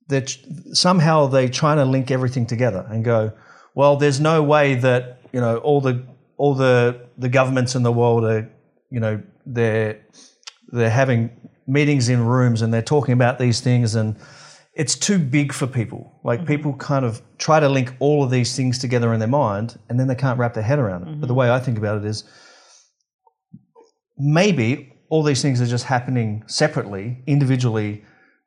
that 0.08 0.36
somehow 0.72 1.28
they 1.28 1.48
trying 1.48 1.76
to 1.76 1.84
link 1.84 2.10
everything 2.10 2.46
together 2.46 2.84
and 2.90 3.04
go, 3.04 3.32
well, 3.76 3.96
there's 3.96 4.18
no 4.18 4.42
way 4.42 4.74
that 4.74 5.20
you 5.32 5.40
know 5.40 5.58
all 5.58 5.80
the 5.80 6.04
all 6.36 6.54
the 6.54 7.06
the 7.16 7.28
governments 7.28 7.76
in 7.76 7.84
the 7.84 7.92
world 7.92 8.24
are 8.24 8.50
you 8.90 8.98
know 8.98 9.22
they're 9.46 10.00
they're 10.74 10.90
having 10.90 11.30
meetings 11.66 12.08
in 12.08 12.24
rooms 12.24 12.62
and 12.62 12.72
they're 12.72 12.82
talking 12.82 13.12
about 13.12 13.38
these 13.38 13.60
things 13.60 13.94
and 13.94 14.16
it's 14.74 14.96
too 14.96 15.18
big 15.18 15.52
for 15.52 15.66
people. 15.66 16.20
Like 16.24 16.40
mm-hmm. 16.40 16.48
people 16.48 16.74
kind 16.74 17.04
of 17.04 17.22
try 17.38 17.60
to 17.60 17.68
link 17.68 17.94
all 18.00 18.24
of 18.24 18.30
these 18.30 18.56
things 18.56 18.78
together 18.78 19.12
in 19.14 19.20
their 19.20 19.28
mind 19.28 19.78
and 19.88 19.98
then 19.98 20.08
they 20.08 20.14
can't 20.14 20.38
wrap 20.38 20.54
their 20.54 20.64
head 20.64 20.78
around 20.78 21.02
it. 21.02 21.08
Mm-hmm. 21.08 21.20
But 21.20 21.28
the 21.28 21.34
way 21.34 21.50
I 21.50 21.60
think 21.60 21.78
about 21.78 21.98
it 21.98 22.04
is 22.04 22.24
maybe 24.18 24.92
all 25.08 25.22
these 25.22 25.42
things 25.42 25.60
are 25.60 25.66
just 25.66 25.84
happening 25.84 26.42
separately, 26.46 27.22
individually, 27.26 28.04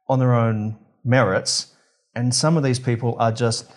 on 0.09 0.19
their 0.19 0.33
own 0.33 0.77
merits. 1.03 1.73
And 2.15 2.33
some 2.33 2.57
of 2.57 2.63
these 2.63 2.79
people 2.79 3.15
are 3.19 3.31
just 3.31 3.71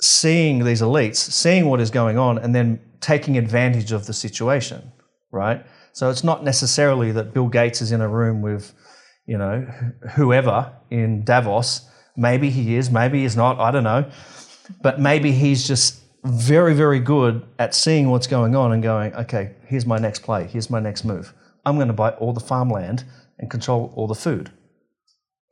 seeing 0.00 0.64
these 0.64 0.82
elites, 0.82 1.16
seeing 1.16 1.66
what 1.66 1.80
is 1.80 1.90
going 1.90 2.18
on, 2.18 2.36
and 2.38 2.54
then 2.54 2.80
taking 3.00 3.38
advantage 3.38 3.92
of 3.92 4.06
the 4.06 4.12
situation, 4.12 4.92
right? 5.30 5.64
So 5.94 6.10
it's 6.10 6.24
not 6.24 6.42
necessarily 6.42 7.12
that 7.12 7.32
Bill 7.32 7.48
Gates 7.48 7.80
is 7.80 7.92
in 7.92 8.00
a 8.00 8.08
room 8.08 8.42
with, 8.42 8.74
you 9.26 9.38
know, 9.38 9.60
whoever 10.16 10.72
in 10.90 11.24
Davos. 11.24 11.88
Maybe 12.16 12.50
he 12.50 12.74
is, 12.74 12.90
maybe 12.90 13.22
he's 13.22 13.36
not, 13.36 13.60
I 13.60 13.70
don't 13.70 13.84
know. 13.84 14.10
But 14.82 14.98
maybe 14.98 15.30
he's 15.30 15.68
just 15.68 16.02
very, 16.24 16.74
very 16.74 16.98
good 16.98 17.46
at 17.60 17.76
seeing 17.76 18.10
what's 18.10 18.26
going 18.26 18.56
on 18.56 18.72
and 18.72 18.82
going, 18.82 19.14
okay, 19.14 19.54
here's 19.66 19.86
my 19.86 19.98
next 19.98 20.24
play, 20.24 20.48
here's 20.48 20.68
my 20.68 20.80
next 20.80 21.04
move. 21.04 21.32
I'm 21.64 21.76
going 21.76 21.88
to 21.88 21.94
buy 21.94 22.10
all 22.10 22.32
the 22.32 22.40
farmland 22.40 23.04
and 23.38 23.48
control 23.48 23.92
all 23.94 24.08
the 24.08 24.16
food. 24.16 24.50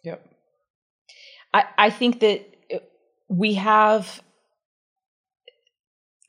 Yep. 0.03 0.27
I, 1.55 1.65
I 1.79 1.91
think 1.91 2.19
that 2.19 2.45
uh, 2.75 2.79
we 3.29 3.55
have 3.55 4.23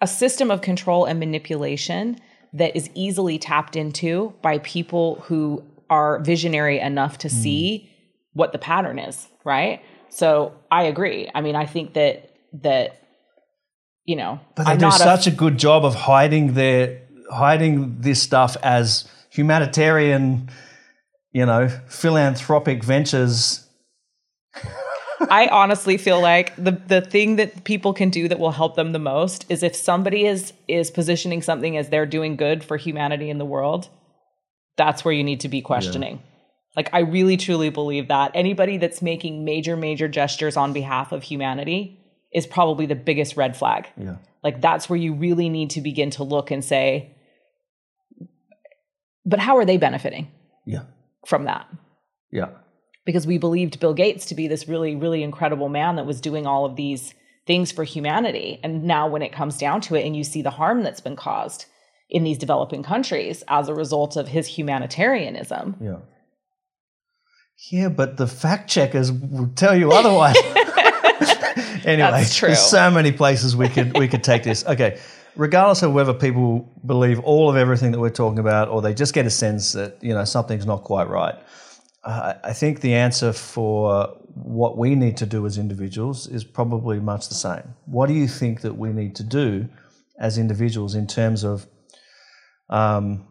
a 0.01 0.07
system 0.07 0.51
of 0.51 0.61
control 0.61 1.05
and 1.05 1.19
manipulation 1.19 2.19
that 2.53 2.75
is 2.75 2.89
easily 2.93 3.37
tapped 3.37 3.75
into 3.75 4.33
by 4.41 4.59
people 4.59 5.15
who 5.25 5.63
are 5.89 6.19
visionary 6.19 6.79
enough 6.79 7.17
to 7.19 7.27
mm. 7.27 7.31
see 7.31 7.89
what 8.33 8.51
the 8.51 8.57
pattern 8.57 8.99
is, 8.99 9.27
right? 9.43 9.81
So 10.09 10.53
I 10.71 10.83
agree. 10.83 11.29
I 11.33 11.41
mean, 11.41 11.55
I 11.55 11.65
think 11.65 11.93
that 11.93 12.29
that 12.61 12.99
you 14.05 14.15
know, 14.15 14.39
but 14.55 14.65
they 14.65 14.73
I'm 14.73 14.77
do 14.77 14.91
such 14.91 15.27
a, 15.27 15.31
a 15.31 15.33
good 15.33 15.57
job 15.57 15.85
of 15.85 15.95
hiding 15.95 16.53
their 16.53 17.01
hiding 17.31 18.01
this 18.01 18.21
stuff 18.21 18.55
as 18.61 19.07
humanitarian, 19.29 20.49
you 21.31 21.45
know, 21.45 21.67
philanthropic 21.87 22.83
ventures 22.83 23.62
I 25.29 25.47
honestly 25.47 25.97
feel 25.97 26.21
like 26.21 26.55
the 26.55 26.71
the 26.71 27.01
thing 27.01 27.37
that 27.37 27.63
people 27.63 27.93
can 27.93 28.09
do 28.09 28.27
that 28.27 28.39
will 28.39 28.51
help 28.51 28.75
them 28.75 28.91
the 28.91 28.99
most 28.99 29.45
is 29.49 29.63
if 29.63 29.75
somebody 29.75 30.25
is 30.25 30.53
is 30.67 30.91
positioning 30.91 31.41
something 31.41 31.77
as 31.77 31.89
they're 31.89 32.05
doing 32.05 32.35
good 32.35 32.63
for 32.63 32.77
humanity 32.77 33.29
in 33.29 33.37
the 33.37 33.45
world, 33.45 33.89
that's 34.77 35.03
where 35.03 35.13
you 35.13 35.23
need 35.23 35.41
to 35.41 35.49
be 35.49 35.61
questioning. 35.61 36.15
Yeah. 36.15 36.29
Like 36.75 36.89
I 36.93 36.99
really 36.99 37.37
truly 37.37 37.69
believe 37.69 38.07
that 38.07 38.31
anybody 38.33 38.77
that's 38.77 39.01
making 39.01 39.45
major 39.45 39.75
major 39.75 40.07
gestures 40.07 40.57
on 40.57 40.73
behalf 40.73 41.11
of 41.11 41.23
humanity 41.23 41.99
is 42.33 42.47
probably 42.47 42.85
the 42.85 42.95
biggest 42.95 43.37
red 43.37 43.55
flag. 43.55 43.87
Yeah. 43.95 44.17
Like 44.43 44.61
that's 44.61 44.89
where 44.89 44.97
you 44.97 45.13
really 45.13 45.49
need 45.49 45.71
to 45.71 45.81
begin 45.81 46.09
to 46.11 46.23
look 46.23 46.51
and 46.51 46.63
say 46.63 47.15
but 49.25 49.39
how 49.39 49.55
are 49.55 49.63
they 49.63 49.77
benefiting? 49.77 50.29
Yeah. 50.65 50.83
From 51.25 51.45
that? 51.45 51.67
Yeah 52.29 52.49
because 53.05 53.27
we 53.27 53.37
believed 53.37 53.79
Bill 53.79 53.93
Gates 53.93 54.25
to 54.27 54.35
be 54.35 54.47
this 54.47 54.67
really, 54.67 54.95
really 54.95 55.23
incredible 55.23 55.69
man 55.69 55.95
that 55.97 56.05
was 56.05 56.21
doing 56.21 56.47
all 56.47 56.65
of 56.65 56.75
these 56.75 57.13
things 57.45 57.71
for 57.71 57.83
humanity. 57.83 58.59
And 58.63 58.83
now, 58.83 59.07
when 59.07 59.21
it 59.21 59.33
comes 59.33 59.57
down 59.57 59.81
to 59.81 59.95
it, 59.95 60.05
and 60.05 60.15
you 60.15 60.23
see 60.23 60.41
the 60.41 60.49
harm 60.49 60.83
that's 60.83 61.01
been 61.01 61.15
caused 61.15 61.65
in 62.09 62.23
these 62.23 62.37
developing 62.37 62.83
countries 62.83 63.43
as 63.47 63.67
a 63.67 63.73
result 63.73 64.15
of 64.15 64.27
his 64.27 64.47
humanitarianism. 64.47 65.75
Yeah. 65.81 65.97
Yeah, 67.69 67.89
but 67.89 68.17
the 68.17 68.27
fact 68.27 68.69
checkers 68.69 69.11
will 69.11 69.49
tell 69.55 69.75
you 69.75 69.91
otherwise. 69.91 70.35
anyway, 71.85 72.23
there's 72.41 72.59
so 72.59 72.91
many 72.91 73.11
places 73.11 73.55
we 73.55 73.69
could 73.69 73.97
we 73.97 74.07
could 74.07 74.23
take 74.23 74.43
this. 74.43 74.65
Okay, 74.65 74.99
regardless 75.35 75.81
of 75.81 75.93
whether 75.93 76.13
people 76.13 76.69
believe 76.85 77.19
all 77.19 77.49
of 77.49 77.55
everything 77.55 77.91
that 77.91 77.99
we're 77.99 78.09
talking 78.09 78.39
about, 78.39 78.67
or 78.67 78.81
they 78.81 78.93
just 78.93 79.13
get 79.13 79.25
a 79.25 79.29
sense 79.29 79.73
that 79.73 79.97
you 80.01 80.13
know 80.13 80.25
something's 80.25 80.65
not 80.65 80.83
quite 80.83 81.07
right. 81.07 81.35
I 82.05 82.51
think 82.53 82.81
the 82.81 82.95
answer 82.95 83.31
for 83.31 84.17
what 84.33 84.77
we 84.77 84.93
need 84.93 85.15
to 85.17 85.25
do 85.25 85.45
as 85.45 85.57
individuals 85.57 86.27
is 86.27 86.43
probably 86.43 86.99
much 86.99 87.29
the 87.29 87.35
same. 87.35 87.75
What 87.85 88.07
do 88.07 88.13
you 88.13 88.27
think 88.27 88.61
that 88.61 88.77
we 88.77 88.89
need 88.89 89.15
to 89.15 89.23
do 89.23 89.69
as 90.19 90.37
individuals 90.37 90.95
in 90.95 91.07
terms 91.07 91.43
of, 91.45 91.65
um, 92.69 93.25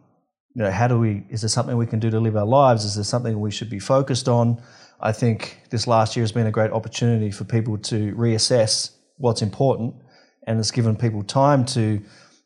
you 0.55 0.63
know, 0.63 0.71
how 0.71 0.89
do 0.89 0.99
we? 0.99 1.25
Is 1.29 1.43
there 1.43 1.49
something 1.49 1.77
we 1.77 1.87
can 1.87 1.99
do 1.99 2.11
to 2.11 2.21
live 2.21 2.37
our 2.37 2.47
lives? 2.47 2.85
Is 2.85 2.95
there 2.95 3.05
something 3.05 3.39
we 3.39 3.51
should 3.51 3.69
be 3.69 3.79
focused 3.79 4.29
on? 4.29 4.63
I 5.01 5.13
think 5.13 5.61
this 5.71 5.87
last 5.87 6.17
year 6.17 6.23
has 6.23 6.33
been 6.33 6.47
a 6.47 6.51
great 6.51 6.71
opportunity 6.71 7.31
for 7.31 7.45
people 7.45 7.77
to 7.79 8.15
reassess 8.15 8.93
what's 9.19 9.43
important, 9.43 9.95
and 10.47 10.59
it's 10.59 10.71
given 10.71 10.97
people 10.97 11.23
time 11.25 11.65
to 11.67 12.01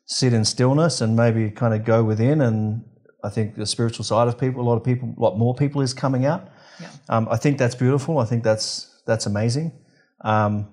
sit 0.07 0.33
in 0.33 0.43
stillness 0.43 0.99
and 0.99 1.15
maybe 1.15 1.51
kind 1.51 1.73
of 1.73 1.85
go 1.85 2.03
within 2.03 2.41
and 2.41 2.83
I 3.23 3.29
think 3.29 3.55
the 3.55 3.65
spiritual 3.65 4.05
side 4.05 4.27
of 4.27 4.37
people, 4.37 4.61
a 4.61 4.67
lot 4.67 4.77
of 4.77 4.83
people, 4.83 5.13
a 5.17 5.21
lot 5.21 5.37
more 5.37 5.55
people 5.55 5.81
is 5.81 5.93
coming 5.93 6.25
out. 6.25 6.49
Yeah. 6.79 6.89
Um, 7.09 7.27
I 7.31 7.37
think 7.37 7.57
that's 7.57 7.75
beautiful. 7.75 8.19
I 8.19 8.25
think 8.25 8.43
that's 8.43 9.01
that's 9.05 9.25
amazing. 9.25 9.71
Um, 10.23 10.67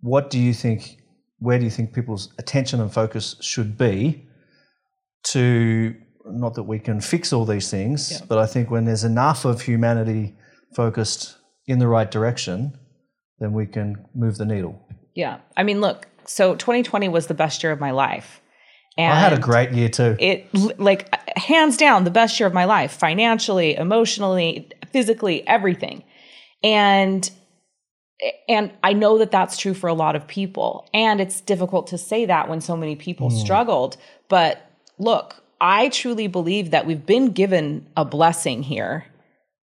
what 0.00 0.30
do 0.30 0.38
you 0.38 0.54
think? 0.54 0.98
Where 1.38 1.58
do 1.58 1.64
you 1.64 1.70
think 1.70 1.92
people's 1.92 2.32
attention 2.38 2.80
and 2.80 2.92
focus 2.92 3.36
should 3.40 3.76
be? 3.76 4.24
To 5.32 5.94
not 6.24 6.54
that 6.54 6.62
we 6.62 6.78
can 6.78 7.00
fix 7.00 7.32
all 7.32 7.44
these 7.44 7.70
things, 7.70 8.12
yeah. 8.12 8.26
but 8.28 8.38
I 8.38 8.46
think 8.46 8.70
when 8.70 8.84
there's 8.84 9.04
enough 9.04 9.44
of 9.44 9.62
humanity 9.62 10.36
focused 10.74 11.36
in 11.66 11.78
the 11.78 11.88
right 11.88 12.10
direction, 12.10 12.78
then 13.38 13.52
we 13.52 13.66
can 13.66 14.06
move 14.14 14.38
the 14.38 14.44
needle. 14.44 14.80
Yeah, 15.14 15.38
I 15.56 15.64
mean, 15.64 15.80
look. 15.80 16.06
So 16.24 16.54
2020 16.54 17.08
was 17.08 17.26
the 17.26 17.34
best 17.34 17.62
year 17.62 17.72
of 17.72 17.80
my 17.80 17.90
life. 17.90 18.40
And 18.98 19.12
I 19.12 19.20
had 19.20 19.32
a 19.32 19.38
great 19.38 19.70
year 19.70 19.88
too. 19.88 20.16
It 20.18 20.52
like 20.80 21.08
hands 21.38 21.76
down 21.76 22.02
the 22.02 22.10
best 22.10 22.38
year 22.40 22.48
of 22.48 22.52
my 22.52 22.64
life, 22.64 22.92
financially, 22.92 23.76
emotionally, 23.76 24.68
physically, 24.92 25.46
everything. 25.46 26.02
And 26.64 27.30
and 28.48 28.72
I 28.82 28.94
know 28.94 29.18
that 29.18 29.30
that's 29.30 29.56
true 29.56 29.74
for 29.74 29.86
a 29.86 29.94
lot 29.94 30.16
of 30.16 30.26
people. 30.26 30.88
And 30.92 31.20
it's 31.20 31.40
difficult 31.40 31.86
to 31.88 31.98
say 31.98 32.26
that 32.26 32.48
when 32.48 32.60
so 32.60 32.76
many 32.76 32.96
people 32.96 33.30
mm. 33.30 33.40
struggled, 33.40 33.96
but 34.28 34.68
look, 34.98 35.44
I 35.60 35.88
truly 35.90 36.26
believe 36.26 36.72
that 36.72 36.84
we've 36.84 37.06
been 37.06 37.30
given 37.30 37.86
a 37.96 38.04
blessing 38.04 38.64
here. 38.64 39.06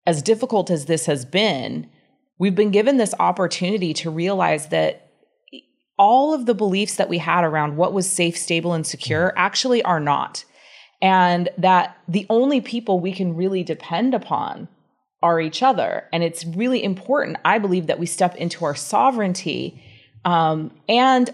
As 0.06 0.22
difficult 0.22 0.70
as 0.70 0.86
this 0.86 1.08
has 1.08 1.26
been, 1.26 1.90
we've 2.38 2.56
been 2.56 2.70
given 2.70 2.98
this 2.98 3.16
opportunity 3.20 3.94
to 3.96 4.12
realize 4.12 4.68
that 4.68 5.03
all 5.98 6.34
of 6.34 6.46
the 6.46 6.56
beliefs 6.56 6.96
that 6.96 7.10
we 7.10 7.18
had 7.18 7.44
around 7.44 7.78
what 7.78 7.94
was 7.94 8.10
safe, 8.10 8.38
stable, 8.38 8.74
and 8.74 8.86
secure 8.86 9.30
mm-hmm. 9.30 9.38
actually 9.38 9.84
are 9.84 10.00
not. 10.00 10.46
And 11.02 11.50
that 11.58 11.98
the 12.08 12.26
only 12.30 12.62
people 12.62 13.00
we 13.00 13.12
can 13.12 13.36
really 13.36 13.64
depend 13.64 14.14
upon 14.14 14.70
are 15.22 15.40
each 15.40 15.64
other. 15.64 16.08
And 16.12 16.24
it's 16.24 16.46
really 16.46 16.84
important, 16.84 17.38
I 17.46 17.58
believe, 17.60 17.88
that 17.88 18.00
we 18.00 18.06
step 18.06 18.36
into 18.36 18.66
our 18.66 18.76
sovereignty 18.76 19.82
um, 20.26 20.72
and 20.88 21.34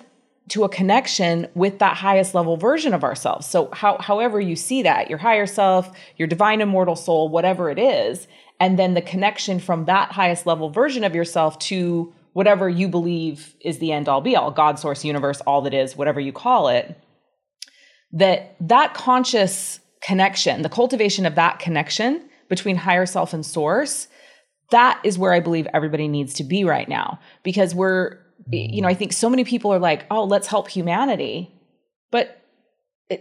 to 0.50 0.64
a 0.64 0.70
connection 0.70 1.48
with 1.54 1.80
that 1.80 1.98
highest 1.98 2.34
level 2.34 2.58
version 2.58 2.94
of 2.94 3.04
ourselves. 3.04 3.46
So, 3.46 3.70
how, 3.72 3.98
however 4.00 4.40
you 4.42 4.56
see 4.56 4.82
that, 4.84 5.10
your 5.10 5.20
higher 5.20 5.46
self, 5.46 5.96
your 6.18 6.28
divine 6.28 6.62
immortal 6.62 6.96
soul, 6.96 7.30
whatever 7.30 7.70
it 7.70 7.78
is, 7.78 8.28
and 8.60 8.78
then 8.78 8.94
the 8.94 9.02
connection 9.02 9.60
from 9.60 9.86
that 9.86 10.12
highest 10.12 10.46
level 10.46 10.70
version 10.70 11.04
of 11.04 11.16
yourself 11.16 11.58
to 11.60 12.14
whatever 12.40 12.70
you 12.70 12.88
believe 12.88 13.54
is 13.60 13.80
the 13.80 13.92
end 13.92 14.08
all 14.08 14.22
be 14.22 14.34
all, 14.34 14.50
God, 14.50 14.80
source, 14.80 15.04
universe, 15.04 15.42
all 15.42 15.62
that 15.64 15.74
is, 15.74 15.98
whatever 15.98 16.22
you 16.22 16.32
call 16.32 16.70
it, 16.70 16.98
that 18.14 18.56
that 18.62 18.94
conscious 18.94 19.82
connection, 20.02 20.62
the 20.62 20.70
cultivation 20.70 21.26
of 21.26 21.36
that 21.36 21.60
connection 21.60 22.30
between 22.48 22.78
higher 22.78 23.06
self 23.06 23.34
and 23.34 23.46
source, 23.46 24.08
that 24.72 25.02
is 25.04 25.18
where 25.18 25.34
I 25.34 25.42
believe 25.42 25.68
everybody 25.74 26.08
needs 26.08 26.34
to 26.36 26.46
be 26.46 26.64
right 26.64 26.88
now 26.88 27.20
because 27.44 27.76
we're, 27.76 28.18
you 28.50 28.82
know, 28.82 28.88
I 28.88 28.94
think 28.94 29.12
so 29.12 29.30
many 29.30 29.44
people 29.44 29.74
are 29.74 29.80
like, 29.80 30.06
oh, 30.10 30.24
let's 30.24 30.48
help 30.48 30.70
humanity. 30.70 31.54
But 32.10 32.42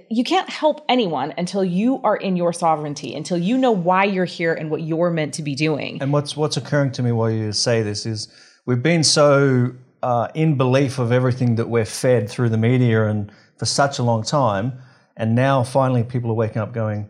you 0.09 0.22
can't 0.22 0.48
help 0.48 0.85
anyone 0.88 1.35
until 1.37 1.64
you 1.64 2.00
are 2.04 2.16
in 2.16 2.37
your 2.37 2.52
sovereignty, 2.52 3.16
until 3.16 3.38
you 3.38 3.59
know 3.59 3.72
why 3.72 4.04
you're 4.04 4.26
here 4.26 4.54
and 4.54 4.70
what 4.70 4.83
you're 4.83 5.11
meant 5.11 5.35
to 5.35 5.42
be 5.42 5.57
doing. 5.57 6.00
And 6.00 6.12
what's 6.12 6.37
what's 6.37 6.57
occurring 6.57 6.92
to 6.92 7.02
me 7.02 7.11
while 7.11 7.33
you 7.33 7.52
say 7.52 7.83
this 7.83 8.07
is 8.07 8.28
we've 8.68 8.83
been 8.83 9.02
so 9.02 9.72
uh, 10.02 10.28
in 10.35 10.59
belief 10.59 10.98
of 10.98 11.11
everything 11.11 11.54
that 11.54 11.70
we're 11.70 11.87
fed 11.87 12.28
through 12.28 12.50
the 12.50 12.59
media 12.59 13.07
and 13.07 13.33
for 13.57 13.64
such 13.64 13.98
a 13.98 14.02
long 14.02 14.22
time, 14.22 14.74
and 15.16 15.35
now 15.35 15.64
finally 15.64 16.04
people 16.04 16.31
are 16.31 16.35
waking 16.35 16.59
up 16.59 16.74
going, 16.74 17.09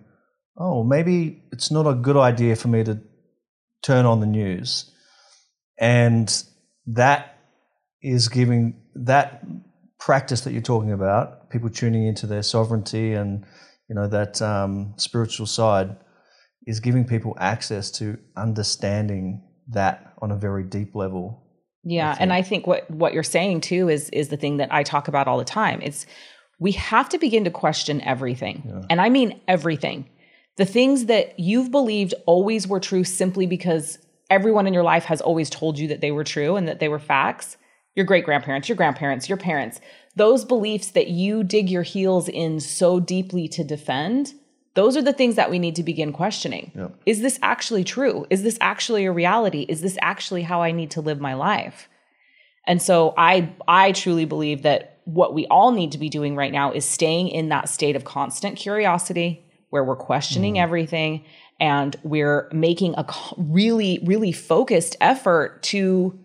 "Oh, 0.56 0.84
maybe 0.84 1.42
it's 1.50 1.70
not 1.72 1.86
a 1.86 1.94
good 1.94 2.16
idea 2.16 2.54
for 2.54 2.68
me 2.68 2.84
to 2.84 3.00
turn 3.82 4.06
on 4.06 4.20
the 4.20 4.26
news," 4.26 4.90
and 5.78 6.44
that 6.86 7.36
is 8.00 8.28
giving 8.28 8.80
that 8.94 9.44
practice 9.98 10.42
that 10.42 10.52
you're 10.52 10.62
talking 10.62 10.92
about, 10.92 11.50
people 11.50 11.68
tuning 11.68 12.06
into 12.06 12.28
their 12.28 12.44
sovereignty 12.44 13.14
and 13.14 13.44
you 13.88 13.96
know 13.96 14.06
that 14.06 14.40
um, 14.40 14.94
spiritual 14.96 15.46
side, 15.46 15.96
is 16.68 16.78
giving 16.78 17.04
people 17.04 17.36
access 17.40 17.90
to 17.90 18.16
understanding 18.36 19.42
that 19.70 20.14
on 20.22 20.30
a 20.30 20.36
very 20.36 20.62
deep 20.62 20.94
level. 20.94 21.47
Yeah, 21.88 22.16
and 22.20 22.32
I 22.32 22.42
think 22.42 22.66
what 22.66 22.90
what 22.90 23.14
you're 23.14 23.22
saying 23.22 23.62
too 23.62 23.88
is 23.88 24.10
is 24.10 24.28
the 24.28 24.36
thing 24.36 24.58
that 24.58 24.72
I 24.72 24.82
talk 24.82 25.08
about 25.08 25.26
all 25.26 25.38
the 25.38 25.44
time. 25.44 25.80
It's 25.82 26.06
we 26.58 26.72
have 26.72 27.08
to 27.10 27.18
begin 27.18 27.44
to 27.44 27.50
question 27.50 28.00
everything. 28.02 28.62
Yeah. 28.66 28.82
And 28.90 29.00
I 29.00 29.08
mean 29.08 29.40
everything. 29.48 30.08
The 30.56 30.66
things 30.66 31.06
that 31.06 31.38
you've 31.38 31.70
believed 31.70 32.14
always 32.26 32.66
were 32.66 32.80
true 32.80 33.04
simply 33.04 33.46
because 33.46 33.98
everyone 34.28 34.66
in 34.66 34.74
your 34.74 34.82
life 34.82 35.04
has 35.04 35.20
always 35.20 35.48
told 35.48 35.78
you 35.78 35.88
that 35.88 36.00
they 36.00 36.10
were 36.10 36.24
true 36.24 36.56
and 36.56 36.68
that 36.68 36.80
they 36.80 36.88
were 36.88 36.98
facts. 36.98 37.56
Your 37.94 38.04
great 38.04 38.24
grandparents, 38.24 38.68
your 38.68 38.76
grandparents, 38.76 39.28
your 39.28 39.38
parents, 39.38 39.80
those 40.14 40.44
beliefs 40.44 40.90
that 40.90 41.08
you 41.08 41.42
dig 41.42 41.70
your 41.70 41.82
heels 41.82 42.28
in 42.28 42.60
so 42.60 43.00
deeply 43.00 43.48
to 43.48 43.64
defend, 43.64 44.34
those 44.78 44.96
are 44.96 45.02
the 45.02 45.12
things 45.12 45.34
that 45.34 45.50
we 45.50 45.58
need 45.58 45.74
to 45.74 45.82
begin 45.82 46.12
questioning. 46.12 46.70
Yep. 46.76 46.94
Is 47.04 47.20
this 47.20 47.36
actually 47.42 47.82
true? 47.82 48.26
Is 48.30 48.44
this 48.44 48.56
actually 48.60 49.06
a 49.06 49.10
reality? 49.12 49.66
Is 49.68 49.80
this 49.80 49.98
actually 50.00 50.42
how 50.42 50.62
I 50.62 50.70
need 50.70 50.92
to 50.92 51.00
live 51.00 51.20
my 51.20 51.34
life? 51.34 51.88
And 52.64 52.80
so 52.80 53.12
I 53.18 53.52
I 53.66 53.90
truly 53.90 54.24
believe 54.24 54.62
that 54.62 55.00
what 55.04 55.34
we 55.34 55.48
all 55.48 55.72
need 55.72 55.90
to 55.92 55.98
be 55.98 56.08
doing 56.08 56.36
right 56.36 56.52
now 56.52 56.70
is 56.70 56.84
staying 56.84 57.26
in 57.26 57.48
that 57.48 57.68
state 57.68 57.96
of 57.96 58.04
constant 58.04 58.56
curiosity 58.56 59.44
where 59.70 59.82
we're 59.82 59.96
questioning 59.96 60.54
mm. 60.54 60.62
everything 60.62 61.24
and 61.58 61.96
we're 62.04 62.48
making 62.52 62.94
a 62.96 63.04
really 63.36 63.98
really 64.04 64.30
focused 64.30 64.94
effort 65.00 65.60
to 65.64 66.16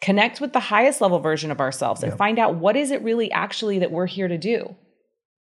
connect 0.00 0.40
with 0.40 0.52
the 0.52 0.58
highest 0.74 1.00
level 1.00 1.20
version 1.20 1.52
of 1.52 1.60
ourselves 1.60 2.02
and 2.02 2.12
find 2.18 2.40
out 2.40 2.56
what 2.56 2.74
is 2.74 2.90
it 2.90 3.00
really 3.02 3.30
actually 3.30 3.78
that 3.78 3.92
we're 3.92 4.06
here 4.06 4.26
to 4.26 4.38
do 4.38 4.74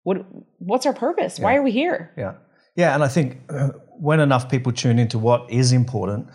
what 0.09 0.25
what's 0.57 0.85
our 0.87 0.93
purpose 0.93 1.37
yeah. 1.37 1.45
why 1.45 1.55
are 1.55 1.61
we 1.61 1.71
here 1.71 2.11
yeah 2.17 2.33
yeah 2.75 2.95
and 2.95 3.03
i 3.03 3.07
think 3.07 3.37
uh, 3.49 3.69
when 4.07 4.19
enough 4.19 4.49
people 4.49 4.71
tune 4.71 4.97
into 4.97 5.19
what 5.19 5.49
is 5.51 5.71
important 5.71 6.27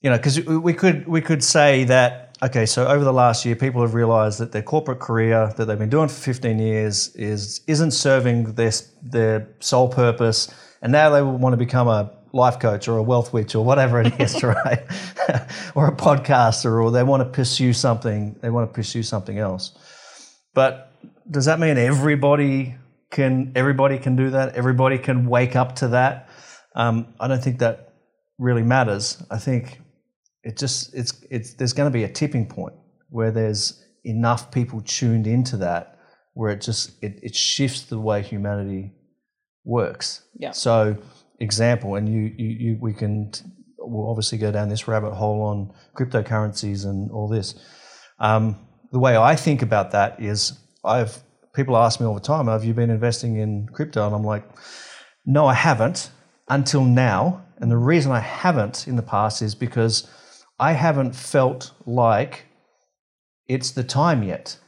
you 0.00 0.08
know 0.08 0.16
because 0.16 0.40
we 0.46 0.72
could 0.72 1.08
we 1.08 1.20
could 1.20 1.42
say 1.42 1.82
that 1.82 2.36
okay 2.40 2.64
so 2.64 2.86
over 2.86 3.02
the 3.02 3.12
last 3.12 3.44
year 3.44 3.56
people 3.56 3.80
have 3.82 3.94
realized 3.94 4.38
that 4.38 4.52
their 4.52 4.62
corporate 4.62 5.00
career 5.00 5.52
that 5.56 5.64
they've 5.64 5.84
been 5.84 5.90
doing 5.90 6.08
for 6.08 6.20
15 6.20 6.60
years 6.60 7.08
is 7.16 7.62
isn't 7.66 7.90
serving 7.90 8.54
their 8.54 8.72
their 9.02 9.48
sole 9.58 9.88
purpose 9.88 10.48
and 10.82 10.92
now 10.92 11.10
they 11.10 11.22
want 11.22 11.52
to 11.52 11.56
become 11.56 11.88
a 11.88 12.12
life 12.32 12.58
coach 12.58 12.88
or 12.88 12.96
a 12.96 13.02
wealth 13.02 13.32
witch 13.32 13.54
or 13.54 13.64
whatever 13.64 14.00
it 14.00 14.20
is, 14.20 14.42
right? 14.42 14.82
or 15.74 15.86
a 15.88 15.96
podcaster, 15.96 16.82
or 16.82 16.90
they 16.90 17.02
want 17.02 17.22
to 17.22 17.28
pursue 17.28 17.72
something. 17.72 18.34
They 18.40 18.50
want 18.50 18.70
to 18.70 18.74
pursue 18.74 19.02
something 19.02 19.38
else. 19.38 19.72
But 20.54 20.91
does 21.30 21.46
that 21.46 21.58
mean 21.58 21.78
everybody 21.78 22.76
can 23.10 23.52
everybody 23.54 23.98
can 23.98 24.16
do 24.16 24.30
that? 24.30 24.54
Everybody 24.54 24.98
can 24.98 25.26
wake 25.26 25.56
up 25.56 25.76
to 25.76 25.88
that? 25.88 26.28
Um, 26.74 27.14
I 27.20 27.28
don't 27.28 27.42
think 27.42 27.58
that 27.58 27.94
really 28.38 28.62
matters. 28.62 29.22
I 29.30 29.38
think 29.38 29.80
it 30.42 30.56
just 30.56 30.94
it's 30.94 31.12
it's 31.30 31.54
there's 31.54 31.72
going 31.72 31.90
to 31.90 31.92
be 31.92 32.04
a 32.04 32.08
tipping 32.08 32.46
point 32.46 32.74
where 33.10 33.30
there's 33.30 33.84
enough 34.04 34.50
people 34.50 34.80
tuned 34.80 35.26
into 35.26 35.56
that 35.58 35.98
where 36.34 36.50
it 36.50 36.60
just 36.60 37.02
it, 37.02 37.20
it 37.22 37.34
shifts 37.34 37.82
the 37.82 37.98
way 37.98 38.22
humanity 38.22 38.92
works. 39.64 40.22
Yeah. 40.34 40.52
So 40.52 40.96
example, 41.38 41.96
and 41.96 42.08
you, 42.08 42.32
you, 42.36 42.48
you 42.48 42.78
we 42.80 42.94
can 42.94 43.32
we'll 43.78 44.08
obviously 44.08 44.38
go 44.38 44.52
down 44.52 44.68
this 44.68 44.88
rabbit 44.88 45.12
hole 45.12 45.42
on 45.42 45.72
cryptocurrencies 45.96 46.84
and 46.84 47.10
all 47.10 47.28
this. 47.28 47.54
Um, 48.18 48.56
the 48.92 48.98
way 48.98 49.16
I 49.16 49.34
think 49.36 49.62
about 49.62 49.90
that 49.92 50.22
is, 50.22 50.58
I've 50.84 51.22
people 51.54 51.76
ask 51.76 52.00
me 52.00 52.06
all 52.06 52.14
the 52.14 52.20
time, 52.20 52.46
"Have 52.46 52.64
you 52.64 52.74
been 52.74 52.90
investing 52.90 53.36
in 53.36 53.68
crypto?" 53.68 54.06
And 54.06 54.14
I'm 54.14 54.24
like, 54.24 54.44
"No, 55.24 55.46
I 55.46 55.54
haven't 55.54 56.10
until 56.48 56.84
now." 56.84 57.42
And 57.58 57.70
the 57.70 57.76
reason 57.76 58.10
I 58.10 58.20
haven't 58.20 58.88
in 58.88 58.96
the 58.96 59.02
past 59.02 59.42
is 59.42 59.54
because 59.54 60.08
I 60.58 60.72
haven't 60.72 61.14
felt 61.14 61.72
like 61.86 62.46
it's 63.46 63.70
the 63.72 63.84
time 63.84 64.22
yet. 64.22 64.58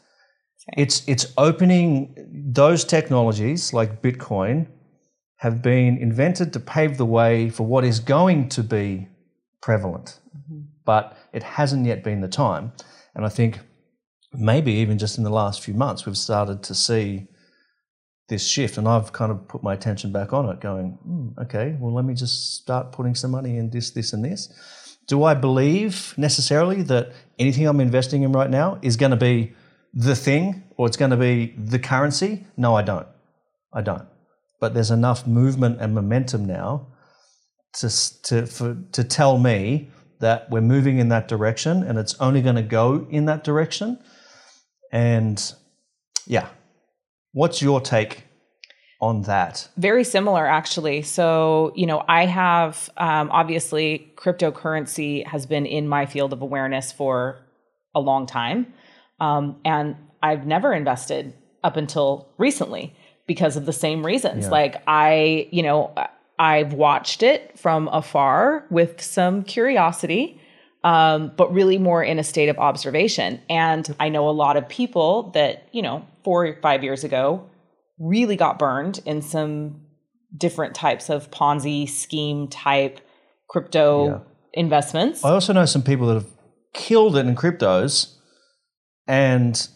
Okay. 0.68 0.82
It's 0.82 1.02
it's 1.08 1.32
opening 1.36 2.14
those 2.52 2.84
technologies 2.84 3.72
like 3.72 4.02
Bitcoin 4.02 4.66
have 5.36 5.60
been 5.60 5.98
invented 5.98 6.52
to 6.52 6.60
pave 6.60 6.96
the 6.96 7.04
way 7.04 7.50
for 7.50 7.66
what 7.66 7.84
is 7.84 8.00
going 8.00 8.48
to 8.48 8.62
be 8.62 9.08
prevalent. 9.60 10.20
Mm-hmm. 10.36 10.60
But 10.84 11.16
it 11.32 11.42
hasn't 11.42 11.86
yet 11.86 12.02
been 12.04 12.20
the 12.20 12.28
time. 12.28 12.72
And 13.14 13.26
I 13.26 13.28
think 13.28 13.60
maybe 14.36 14.72
even 14.72 14.98
just 14.98 15.18
in 15.18 15.24
the 15.24 15.30
last 15.30 15.62
few 15.62 15.74
months, 15.74 16.06
we've 16.06 16.16
started 16.16 16.62
to 16.64 16.74
see 16.74 17.26
this 18.28 18.46
shift. 18.46 18.78
And 18.78 18.88
I've 18.88 19.12
kind 19.12 19.30
of 19.30 19.46
put 19.48 19.62
my 19.62 19.74
attention 19.74 20.12
back 20.12 20.32
on 20.32 20.48
it, 20.48 20.60
going, 20.60 20.98
mm, 21.06 21.44
okay, 21.44 21.76
well, 21.78 21.92
let 21.92 22.04
me 22.04 22.14
just 22.14 22.56
start 22.56 22.92
putting 22.92 23.14
some 23.14 23.30
money 23.30 23.56
in 23.58 23.70
this, 23.70 23.90
this, 23.90 24.12
and 24.12 24.24
this. 24.24 24.52
Do 25.06 25.24
I 25.24 25.34
believe 25.34 26.14
necessarily 26.16 26.82
that 26.82 27.12
anything 27.38 27.66
I'm 27.66 27.80
investing 27.80 28.22
in 28.22 28.32
right 28.32 28.48
now 28.48 28.78
is 28.80 28.96
going 28.96 29.10
to 29.10 29.16
be 29.16 29.52
the 29.92 30.16
thing 30.16 30.64
or 30.76 30.86
it's 30.86 30.96
going 30.96 31.10
to 31.10 31.16
be 31.16 31.54
the 31.58 31.78
currency? 31.78 32.44
No, 32.56 32.74
I 32.74 32.82
don't. 32.82 33.06
I 33.72 33.82
don't 33.82 34.06
but 34.64 34.72
there's 34.72 34.90
enough 34.90 35.26
movement 35.26 35.78
and 35.78 35.94
momentum 35.94 36.46
now 36.46 36.86
to, 37.74 38.22
to, 38.22 38.46
for, 38.46 38.74
to 38.92 39.04
tell 39.04 39.36
me 39.36 39.90
that 40.20 40.48
we're 40.50 40.62
moving 40.62 40.98
in 40.98 41.10
that 41.10 41.28
direction 41.28 41.82
and 41.82 41.98
it's 41.98 42.14
only 42.18 42.40
going 42.40 42.56
to 42.56 42.62
go 42.62 43.06
in 43.10 43.26
that 43.26 43.44
direction. 43.44 43.98
And 44.94 45.52
yeah, 46.24 46.48
what's 47.32 47.60
your 47.60 47.80
take 47.80 48.24
on 49.00 49.22
that? 49.22 49.68
Very 49.76 50.04
similar, 50.04 50.46
actually. 50.46 51.02
So, 51.02 51.72
you 51.74 51.84
know, 51.84 52.04
I 52.08 52.26
have 52.26 52.88
um, 52.96 53.28
obviously 53.32 54.12
cryptocurrency 54.14 55.26
has 55.26 55.46
been 55.46 55.66
in 55.66 55.88
my 55.88 56.06
field 56.06 56.32
of 56.32 56.42
awareness 56.42 56.92
for 56.92 57.44
a 57.92 58.00
long 58.00 58.26
time. 58.26 58.72
Um, 59.18 59.56
and 59.64 59.96
I've 60.22 60.46
never 60.46 60.72
invested 60.72 61.34
up 61.64 61.76
until 61.76 62.28
recently 62.38 62.94
because 63.26 63.56
of 63.56 63.66
the 63.66 63.72
same 63.72 64.06
reasons. 64.06 64.44
Yeah. 64.44 64.50
Like 64.50 64.82
I, 64.86 65.48
you 65.50 65.64
know, 65.64 65.92
I've 66.38 66.72
watched 66.72 67.24
it 67.24 67.58
from 67.58 67.88
afar 67.88 68.64
with 68.70 69.00
some 69.02 69.42
curiosity, 69.42 70.40
um, 70.84 71.32
but 71.36 71.52
really 71.52 71.78
more 71.78 72.04
in 72.04 72.18
a 72.20 72.24
state 72.24 72.48
of 72.48 72.58
observation. 72.58 73.40
And 73.50 73.94
I 73.98 74.08
know 74.08 74.28
a 74.28 74.30
lot 74.30 74.56
of 74.56 74.68
people 74.68 75.30
that, 75.30 75.68
you 75.72 75.82
know, 75.82 76.06
four 76.22 76.46
or 76.46 76.56
five 76.62 76.84
years 76.84 77.02
ago 77.02 77.50
really 77.98 78.36
got 78.36 78.58
burned 78.58 79.00
in 79.04 79.22
some 79.22 79.80
different 80.36 80.74
types 80.74 81.10
of 81.10 81.30
Ponzi 81.30 81.88
scheme 81.88 82.48
type 82.48 83.00
crypto 83.48 84.06
yeah. 84.06 84.18
investments. 84.52 85.24
I 85.24 85.30
also 85.30 85.52
know 85.52 85.64
some 85.64 85.82
people 85.82 86.06
that 86.08 86.14
have 86.14 86.30
killed 86.72 87.16
it 87.16 87.26
in 87.26 87.34
cryptos 87.34 88.14
and 89.08 89.68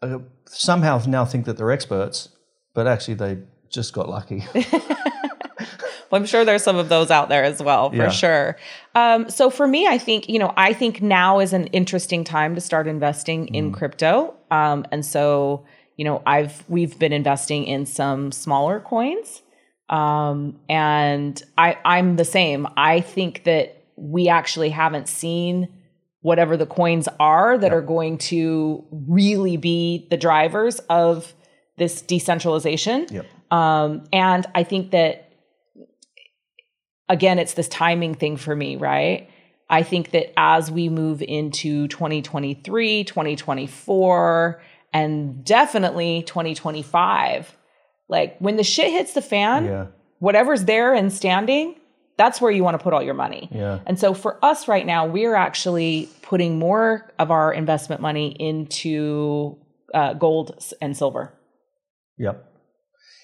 uh, 0.00 0.18
somehow 0.46 1.02
now 1.06 1.24
think 1.24 1.44
that 1.46 1.56
they're 1.56 1.70
experts 1.70 2.28
but 2.74 2.86
actually 2.86 3.14
they 3.14 3.38
just 3.70 3.92
got 3.92 4.08
lucky. 4.08 4.44
well, 4.54 6.20
I'm 6.20 6.26
sure 6.26 6.44
there's 6.44 6.62
some 6.62 6.76
of 6.76 6.88
those 6.88 7.10
out 7.10 7.28
there 7.28 7.44
as 7.44 7.62
well, 7.62 7.90
for 7.90 7.96
yeah. 7.96 8.08
sure. 8.10 8.56
Um, 8.94 9.30
so 9.30 9.50
for 9.50 9.66
me, 9.66 9.86
I 9.86 9.98
think 9.98 10.28
you 10.28 10.38
know, 10.38 10.52
I 10.56 10.72
think 10.72 11.02
now 11.02 11.38
is 11.38 11.52
an 11.52 11.66
interesting 11.68 12.24
time 12.24 12.54
to 12.54 12.60
start 12.60 12.86
investing 12.86 13.46
mm. 13.46 13.54
in 13.54 13.72
crypto. 13.72 14.34
Um, 14.50 14.86
and 14.90 15.04
so 15.04 15.64
you 15.96 16.04
know, 16.04 16.22
I've 16.26 16.64
we've 16.68 16.98
been 16.98 17.12
investing 17.12 17.64
in 17.64 17.86
some 17.86 18.32
smaller 18.32 18.80
coins, 18.80 19.42
um, 19.88 20.58
and 20.68 21.42
I 21.58 21.78
I'm 21.84 22.16
the 22.16 22.24
same. 22.24 22.66
I 22.76 23.00
think 23.00 23.44
that 23.44 23.84
we 23.96 24.28
actually 24.28 24.70
haven't 24.70 25.08
seen 25.08 25.68
whatever 26.22 26.56
the 26.56 26.66
coins 26.66 27.08
are 27.20 27.58
that 27.58 27.72
are 27.72 27.82
going 27.82 28.16
to 28.16 28.84
really 28.90 29.56
be 29.56 30.06
the 30.10 30.16
drivers 30.16 30.78
of 30.88 31.34
this 31.78 32.00
decentralization. 32.00 33.06
Yep. 33.10 33.26
Um, 33.50 34.04
and 34.12 34.46
I 34.54 34.62
think 34.62 34.92
that 34.92 35.31
again, 37.12 37.38
it's 37.38 37.52
this 37.54 37.68
timing 37.68 38.14
thing 38.14 38.38
for 38.38 38.56
me, 38.56 38.76
right? 38.76 39.28
I 39.68 39.82
think 39.82 40.10
that 40.12 40.32
as 40.38 40.70
we 40.70 40.88
move 40.88 41.22
into 41.22 41.86
2023, 41.88 43.04
2024, 43.04 44.62
and 44.94 45.44
definitely 45.44 46.22
2025, 46.26 47.54
like 48.08 48.38
when 48.38 48.56
the 48.56 48.64
shit 48.64 48.90
hits 48.90 49.12
the 49.12 49.20
fan, 49.22 49.66
yeah. 49.66 49.86
whatever's 50.20 50.64
there 50.64 50.94
and 50.94 51.12
standing, 51.12 51.76
that's 52.16 52.40
where 52.40 52.50
you 52.50 52.64
want 52.64 52.78
to 52.78 52.82
put 52.82 52.94
all 52.94 53.02
your 53.02 53.14
money. 53.14 53.48
Yeah. 53.52 53.80
And 53.86 53.98
so 53.98 54.14
for 54.14 54.42
us 54.42 54.68
right 54.68 54.86
now, 54.86 55.06
we're 55.06 55.34
actually 55.34 56.08
putting 56.22 56.58
more 56.58 57.12
of 57.18 57.30
our 57.30 57.52
investment 57.52 58.00
money 58.00 58.28
into 58.38 59.58
uh, 59.92 60.14
gold 60.14 60.74
and 60.80 60.96
silver. 60.96 61.32
Yep. 62.18 62.48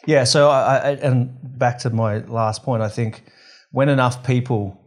Yeah. 0.07 0.25
So, 0.25 0.49
I, 0.51 0.77
I, 0.77 0.91
and 0.93 1.39
back 1.43 1.79
to 1.81 1.91
my 1.91 2.19
last 2.19 2.63
point, 2.63 2.83
I 2.83 2.89
think 2.89 3.25
when 3.71 3.89
enough 3.89 4.25
people 4.25 4.81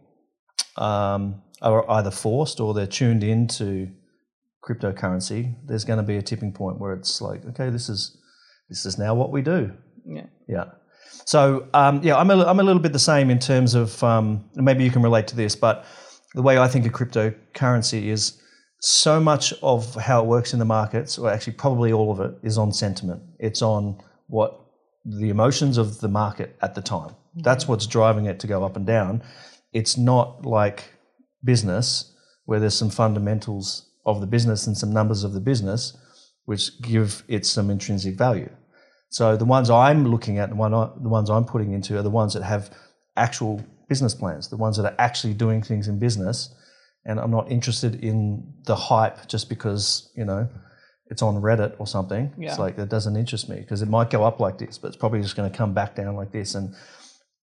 um, 0.77 1.41
are 1.61 1.89
either 1.91 2.11
forced 2.11 2.59
or 2.59 2.73
they're 2.73 2.87
tuned 2.87 3.23
into 3.23 3.89
cryptocurrency, 4.63 5.55
there's 5.65 5.85
going 5.85 5.97
to 5.97 6.03
be 6.03 6.17
a 6.17 6.21
tipping 6.21 6.51
point 6.51 6.79
where 6.79 6.93
it's 6.93 7.21
like, 7.21 7.45
okay, 7.45 7.69
this 7.69 7.89
is 7.89 8.17
this 8.69 8.85
is 8.85 8.97
now 8.97 9.13
what 9.13 9.31
we 9.31 9.41
do. 9.41 9.71
Yeah. 10.05 10.27
Yeah. 10.47 10.65
So 11.25 11.67
um, 11.73 12.01
yeah, 12.03 12.15
I'm 12.15 12.29
a, 12.31 12.43
I'm 12.43 12.59
a 12.59 12.63
little 12.63 12.81
bit 12.81 12.93
the 12.93 12.99
same 12.99 13.29
in 13.29 13.39
terms 13.39 13.75
of 13.75 14.01
um, 14.03 14.49
maybe 14.55 14.83
you 14.83 14.91
can 14.91 15.01
relate 15.01 15.27
to 15.27 15.35
this, 15.35 15.55
but 15.55 15.85
the 16.33 16.41
way 16.41 16.57
I 16.57 16.67
think 16.67 16.85
of 16.85 16.93
cryptocurrency 16.93 18.05
is 18.05 18.41
so 18.79 19.19
much 19.19 19.53
of 19.61 19.93
how 19.95 20.23
it 20.23 20.27
works 20.27 20.53
in 20.53 20.59
the 20.59 20.65
markets, 20.65 21.17
or 21.19 21.29
actually 21.29 21.53
probably 21.53 21.91
all 21.91 22.11
of 22.11 22.19
it, 22.19 22.35
is 22.41 22.57
on 22.57 22.71
sentiment. 22.71 23.21
It's 23.39 23.61
on 23.61 24.01
what 24.27 24.59
the 25.05 25.29
emotions 25.29 25.77
of 25.77 25.99
the 25.99 26.07
market 26.07 26.55
at 26.61 26.73
the 26.73 26.81
time. 26.81 27.15
That's 27.35 27.67
what's 27.67 27.87
driving 27.87 28.25
it 28.25 28.39
to 28.41 28.47
go 28.47 28.63
up 28.63 28.75
and 28.75 28.85
down. 28.85 29.23
It's 29.73 29.97
not 29.97 30.45
like 30.45 30.83
business 31.43 32.13
where 32.45 32.59
there's 32.59 32.77
some 32.77 32.89
fundamentals 32.89 33.89
of 34.05 34.19
the 34.19 34.27
business 34.27 34.67
and 34.67 34.77
some 34.77 34.91
numbers 34.91 35.23
of 35.23 35.33
the 35.33 35.39
business 35.39 35.97
which 36.45 36.81
give 36.81 37.23
it 37.27 37.45
some 37.45 37.69
intrinsic 37.69 38.15
value. 38.15 38.49
So 39.09 39.37
the 39.37 39.45
ones 39.45 39.69
I'm 39.69 40.07
looking 40.07 40.37
at, 40.39 40.49
the 40.49 40.55
one 40.55 40.73
I, 40.73 40.89
the 41.01 41.09
ones 41.09 41.29
I'm 41.29 41.45
putting 41.45 41.73
into, 41.73 41.97
are 41.97 42.01
the 42.01 42.09
ones 42.09 42.33
that 42.33 42.43
have 42.43 42.71
actual 43.15 43.63
business 43.87 44.15
plans, 44.15 44.49
the 44.49 44.57
ones 44.57 44.77
that 44.77 44.85
are 44.85 44.95
actually 44.97 45.33
doing 45.33 45.61
things 45.61 45.87
in 45.87 45.99
business. 45.99 46.53
And 47.05 47.19
I'm 47.19 47.31
not 47.31 47.51
interested 47.51 48.03
in 48.03 48.53
the 48.65 48.75
hype 48.75 49.27
just 49.27 49.49
because 49.49 50.11
you 50.15 50.23
know 50.23 50.47
it's 51.07 51.21
on 51.21 51.35
Reddit 51.35 51.75
or 51.77 51.87
something. 51.87 52.33
Yeah. 52.37 52.49
It's 52.49 52.59
like 52.59 52.77
that 52.77 52.89
doesn't 52.89 53.17
interest 53.17 53.49
me 53.49 53.57
because 53.57 53.81
it 53.81 53.89
might 53.89 54.09
go 54.09 54.23
up 54.23 54.39
like 54.39 54.57
this, 54.57 54.77
but 54.77 54.87
it's 54.87 54.97
probably 54.97 55.21
just 55.21 55.35
going 55.35 55.51
to 55.51 55.55
come 55.55 55.73
back 55.73 55.95
down 55.95 56.15
like 56.15 56.31
this. 56.31 56.55
And 56.55 56.73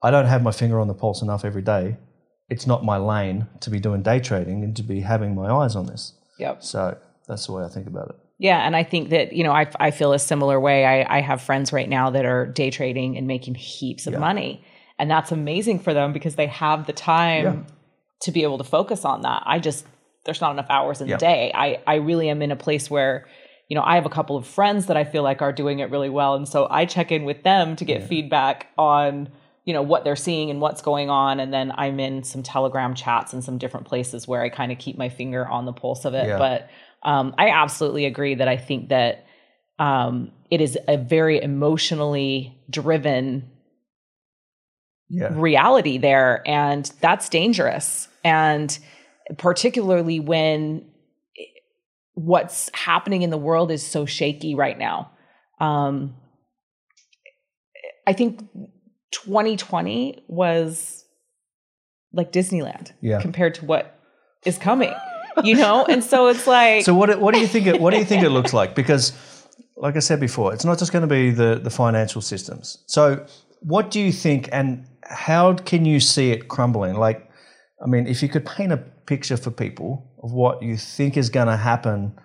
I 0.06 0.12
don't 0.12 0.28
have 0.28 0.44
my 0.44 0.52
finger 0.52 0.80
on 0.80 0.88
the 0.88 0.94
pulse 0.94 1.22
enough 1.24 1.44
every 1.44 1.62
day. 1.64 1.98
It's 2.50 2.68
not 2.68 2.84
my 2.86 2.98
lane 2.98 3.48
to 3.62 3.70
be 3.72 3.80
doing 3.80 4.04
day 4.04 4.20
trading 4.20 4.64
and 4.64 4.76
to 4.76 4.84
be 4.84 5.02
having 5.02 5.34
my 5.34 5.50
eyes 5.52 5.76
on 5.76 5.88
this. 5.88 6.14
Yep. 6.38 6.64
So 6.64 6.98
that's 7.28 7.48
the 7.48 7.54
way 7.54 7.64
I 7.64 7.70
think 7.70 7.88
about 7.88 8.10
it. 8.10 8.16
Yeah, 8.38 8.60
and 8.68 8.76
I 8.76 8.84
think 8.84 9.10
that 9.10 9.34
you 9.34 9.44
know 9.44 9.52
I 9.52 9.66
I 9.80 9.90
feel 9.92 10.12
a 10.14 10.20
similar 10.20 10.60
way. 10.60 10.86
I 10.86 11.18
I 11.18 11.22
have 11.22 11.42
friends 11.42 11.74
right 11.74 11.90
now 11.90 12.10
that 12.12 12.26
are 12.26 12.46
day 12.46 12.70
trading 12.70 13.18
and 13.18 13.26
making 13.26 13.56
heaps 13.56 14.06
of 14.08 14.14
Yeah. 14.14 14.20
money, 14.20 14.64
and 15.00 15.10
that's 15.10 15.32
amazing 15.32 15.80
for 15.80 15.94
them 15.94 16.14
because 16.14 16.36
they 16.36 16.48
have 16.48 16.86
the 16.86 16.94
time 16.94 17.44
Yeah. 17.46 17.56
to 18.26 18.32
be 18.32 18.44
able 18.44 18.58
to 18.60 18.64
focus 18.78 19.06
on 19.06 19.22
that. 19.22 19.42
I 19.46 19.58
just 19.60 19.86
there's 20.26 20.42
not 20.42 20.52
enough 20.52 20.70
hours 20.70 21.02
in 21.02 21.08
Yeah. 21.08 21.16
the 21.16 21.20
day. 21.32 21.52
I 21.56 21.80
I 21.88 21.96
really 21.96 22.30
am 22.30 22.42
in 22.42 22.52
a 22.52 22.56
place 22.68 22.92
where 22.92 23.26
you 23.70 23.76
know 23.76 23.84
I 23.84 23.96
have 23.96 24.06
a 24.06 24.10
couple 24.18 24.36
of 24.38 24.46
friends 24.46 24.86
that 24.88 24.98
I 24.98 25.06
feel 25.06 25.24
like 25.24 25.42
are 25.42 25.54
doing 25.54 25.80
it 25.80 25.90
really 25.90 26.10
well, 26.20 26.36
and 26.36 26.48
so 26.48 26.68
I 26.70 26.86
check 26.86 27.12
in 27.12 27.24
with 27.26 27.42
them 27.44 27.76
to 27.78 27.86
get 27.86 28.04
feedback 28.04 28.68
on 28.78 29.30
you 29.66 29.74
know 29.74 29.82
what 29.82 30.04
they're 30.04 30.16
seeing 30.16 30.50
and 30.52 30.62
what's 30.62 30.82
going 30.82 31.10
on 31.10 31.40
and 31.40 31.52
then 31.54 31.72
i'm 31.76 32.00
in 32.00 32.24
some 32.24 32.44
telegram 32.44 32.94
chats 32.94 33.34
and 33.34 33.44
some 33.44 33.58
different 33.58 33.86
places 33.88 34.28
where 34.28 34.42
i 34.42 34.50
kind 34.50 34.72
of 34.72 34.78
keep 34.78 34.98
my 34.98 35.10
finger 35.10 35.48
on 35.48 35.66
the 35.66 35.74
pulse 35.74 36.06
of 36.06 36.14
it 36.14 36.28
Yeah. 36.28 36.38
but 36.38 36.70
um, 37.04 37.34
i 37.38 37.50
absolutely 37.50 38.06
agree 38.06 38.36
that 38.36 38.48
i 38.48 38.58
think 38.58 38.90
that 38.90 39.26
um, 39.78 40.32
it 40.50 40.62
is 40.62 40.78
a 40.88 40.96
very 40.98 41.42
emotionally 41.42 42.58
driven 42.70 43.50
Yeah. 45.10 45.30
reality 45.34 45.98
there 45.98 46.42
and 46.48 46.90
that's 47.02 47.28
dangerous 47.30 48.08
and 48.24 48.78
particularly 49.38 50.20
when 50.20 50.86
what's 52.14 52.70
happening 52.74 53.22
in 53.24 53.30
the 53.32 53.38
world 53.38 53.72
is 53.72 53.86
so 53.86 54.06
shaky 54.06 54.56
right 54.56 54.78
now 54.78 55.12
um, 55.60 56.16
i 58.08 58.14
think 58.14 58.42
2020 59.24 60.24
was 60.28 61.04
like 62.14 62.32
disneyland 62.32 62.92
Yeah. 63.02 63.22
compared 63.22 63.56
to 63.56 63.66
what 63.66 64.00
is 64.46 64.58
coming 64.58 64.94
you 65.44 65.56
know 65.56 65.86
and 65.86 66.04
so 66.04 66.28
it's 66.28 66.48
like 66.48 66.86
So 66.86 66.94
what 66.94 67.20
what 67.20 67.34
do 67.34 67.40
you 67.40 67.48
think 67.48 67.68
it 67.68 67.80
what 67.82 67.92
do 67.92 67.98
you 67.98 68.06
think 68.06 68.24
it 68.24 68.30
looks 68.30 68.54
like? 68.54 68.74
Because 68.76 69.12
like 69.78 69.98
I 69.98 70.00
said 70.00 70.20
before, 70.22 70.54
it's 70.54 70.64
not 70.64 70.80
just 70.80 70.92
going 70.94 71.02
to 71.10 71.14
be 71.20 71.32
the 71.32 71.60
the 71.62 71.70
financial 71.70 72.22
systems. 72.22 72.66
So 72.88 73.26
what 73.60 73.92
do 73.92 74.00
you 74.00 74.12
think 74.14 74.48
and 74.54 74.88
how 75.04 75.54
can 75.56 75.84
you 75.86 76.00
see 76.00 76.32
it 76.32 76.48
crumbling? 76.48 76.96
Like 77.08 77.20
I 77.84 77.88
mean, 77.88 78.08
if 78.08 78.24
you 78.24 78.30
could 78.30 78.46
paint 78.46 78.72
a 78.72 78.78
picture 79.06 79.38
for 79.38 79.52
people 79.52 79.90
of 80.24 80.32
what 80.32 80.62
you 80.64 80.78
think 80.78 81.18
is 81.18 81.30
going 81.30 81.48
to 81.48 81.58
happen. 81.58 82.18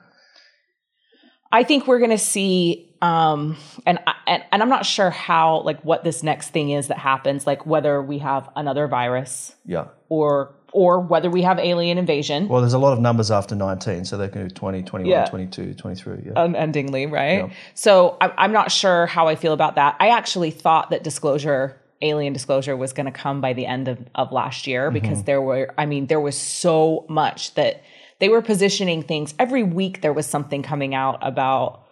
I 1.52 1.64
think 1.64 1.86
we're 1.86 1.98
going 1.98 2.10
to 2.12 2.18
see, 2.18 2.89
um, 3.02 3.56
and, 3.86 3.98
I- 4.06 4.14
and 4.26 4.42
and 4.52 4.62
I'm 4.62 4.68
not 4.68 4.84
sure 4.86 5.10
how, 5.10 5.60
like, 5.62 5.80
what 5.82 6.04
this 6.04 6.22
next 6.22 6.50
thing 6.50 6.70
is 6.70 6.88
that 6.88 6.98
happens, 6.98 7.46
like 7.46 7.64
whether 7.66 8.02
we 8.02 8.18
have 8.18 8.48
another 8.56 8.86
virus 8.88 9.54
Yeah. 9.64 9.86
or 10.08 10.52
or 10.72 11.00
whether 11.00 11.28
we 11.28 11.42
have 11.42 11.58
alien 11.58 11.98
invasion, 11.98 12.46
Well, 12.46 12.60
there's 12.60 12.74
a 12.74 12.78
lot 12.78 12.92
of 12.92 13.00
numbers 13.00 13.32
after 13.32 13.56
19, 13.56 14.04
so 14.04 14.16
they 14.16 14.28
can 14.28 14.46
do 14.46 14.54
20, 14.54 14.84
21, 14.84 15.10
Yeah. 15.10 15.24
22, 15.26 15.74
23. 15.74 16.18
Yeah. 16.26 16.32
unendingly, 16.36 17.06
right? 17.06 17.48
Yeah. 17.48 17.54
So 17.74 18.16
I'm, 18.20 18.30
I'm 18.38 18.52
not 18.52 18.70
sure 18.70 19.06
how 19.06 19.26
I 19.26 19.34
feel 19.34 19.52
about 19.52 19.74
that. 19.74 19.96
I 19.98 20.10
actually 20.10 20.52
thought 20.52 20.90
that 20.90 21.02
disclosure, 21.02 21.76
alien 22.02 22.32
disclosure, 22.32 22.76
was 22.76 22.92
going 22.92 23.06
to 23.06 23.10
come 23.12 23.40
by 23.40 23.52
the 23.52 23.66
end 23.66 23.88
of, 23.88 23.98
of 24.14 24.30
last 24.30 24.68
year 24.68 24.92
because 24.92 25.24
there 25.24 25.42
were, 25.42 25.74
I 25.76 25.86
mean, 25.86 26.06
there 26.06 26.20
was 26.20 26.36
so 26.38 27.04
much 27.08 27.52
that 27.54 27.82
they 28.20 28.28
were 28.28 28.40
positioning 28.42 29.02
things. 29.02 29.34
Every 29.40 29.64
week 29.64 30.02
there 30.02 30.12
was 30.12 30.26
something 30.28 30.62
coming 30.62 30.94
out 30.94 31.18
about, 31.20 31.82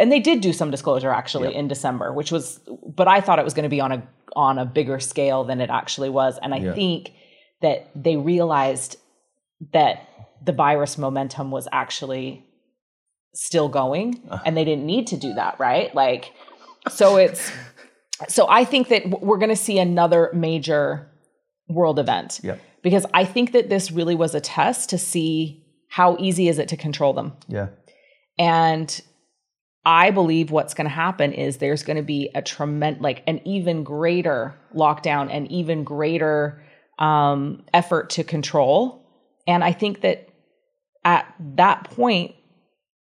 and 0.00 0.10
they 0.12 0.20
did 0.20 0.40
do 0.40 0.52
some 0.52 0.70
disclosure 0.70 1.10
actually 1.10 1.54
in 1.54 1.68
December, 1.68 2.12
which 2.12 2.30
was, 2.32 2.60
but 2.94 3.08
I 3.08 3.20
thought 3.20 3.38
it 3.38 3.44
was 3.44 3.54
going 3.54 3.64
to 3.64 3.68
be 3.68 3.80
on 3.80 3.92
a 3.92 4.06
on 4.34 4.58
a 4.58 4.64
bigger 4.66 5.00
scale 5.00 5.44
than 5.44 5.60
it 5.60 5.70
actually 5.70 6.10
was, 6.10 6.38
and 6.42 6.52
I 6.54 6.58
Yeah. 6.58 6.74
think 6.74 7.12
that 7.62 7.88
they 7.94 8.16
realized 8.16 8.96
that 9.72 10.08
the 10.44 10.52
virus 10.52 10.98
momentum 10.98 11.50
was 11.50 11.66
actually 11.72 12.44
still 13.34 13.68
going 13.68 14.20
uh. 14.30 14.38
and 14.44 14.56
they 14.56 14.64
didn't 14.64 14.84
need 14.84 15.06
to 15.06 15.16
do 15.16 15.34
that 15.34 15.58
right 15.58 15.94
like 15.94 16.32
so 16.88 17.16
it's 17.16 17.50
so 18.28 18.46
i 18.48 18.64
think 18.64 18.88
that 18.88 19.02
we're 19.22 19.36
going 19.38 19.50
to 19.50 19.56
see 19.56 19.78
another 19.78 20.30
major 20.34 21.10
world 21.68 21.98
event 21.98 22.40
Yep. 22.42 22.60
because 22.82 23.04
i 23.12 23.24
think 23.24 23.52
that 23.52 23.68
this 23.68 23.90
really 23.90 24.14
was 24.14 24.34
a 24.34 24.40
test 24.40 24.88
to 24.90 24.98
see 24.98 25.64
how 25.90 26.16
easy 26.18 26.48
is 26.48 26.58
it 26.58 26.68
to 26.68 26.76
control 26.78 27.12
them 27.12 27.32
Yeah. 27.48 27.68
and 28.38 29.00
I 29.86 30.10
believe 30.10 30.50
what's 30.50 30.74
going 30.74 30.86
to 30.86 30.94
happen 30.94 31.32
is 31.32 31.58
there's 31.58 31.84
going 31.84 31.96
to 31.96 32.02
be 32.02 32.28
a 32.34 32.42
tremendous, 32.42 33.00
like 33.00 33.22
an 33.28 33.40
even 33.46 33.84
greater 33.84 34.54
lockdown, 34.74 35.32
an 35.34 35.46
even 35.46 35.84
greater 35.84 36.60
um, 36.98 37.62
effort 37.72 38.10
to 38.10 38.24
control. 38.24 39.00
And 39.46 39.62
I 39.62 39.72
think 39.72 40.00
that 40.00 40.28
at 41.04 41.32
that 41.54 41.84
point, 41.84 42.34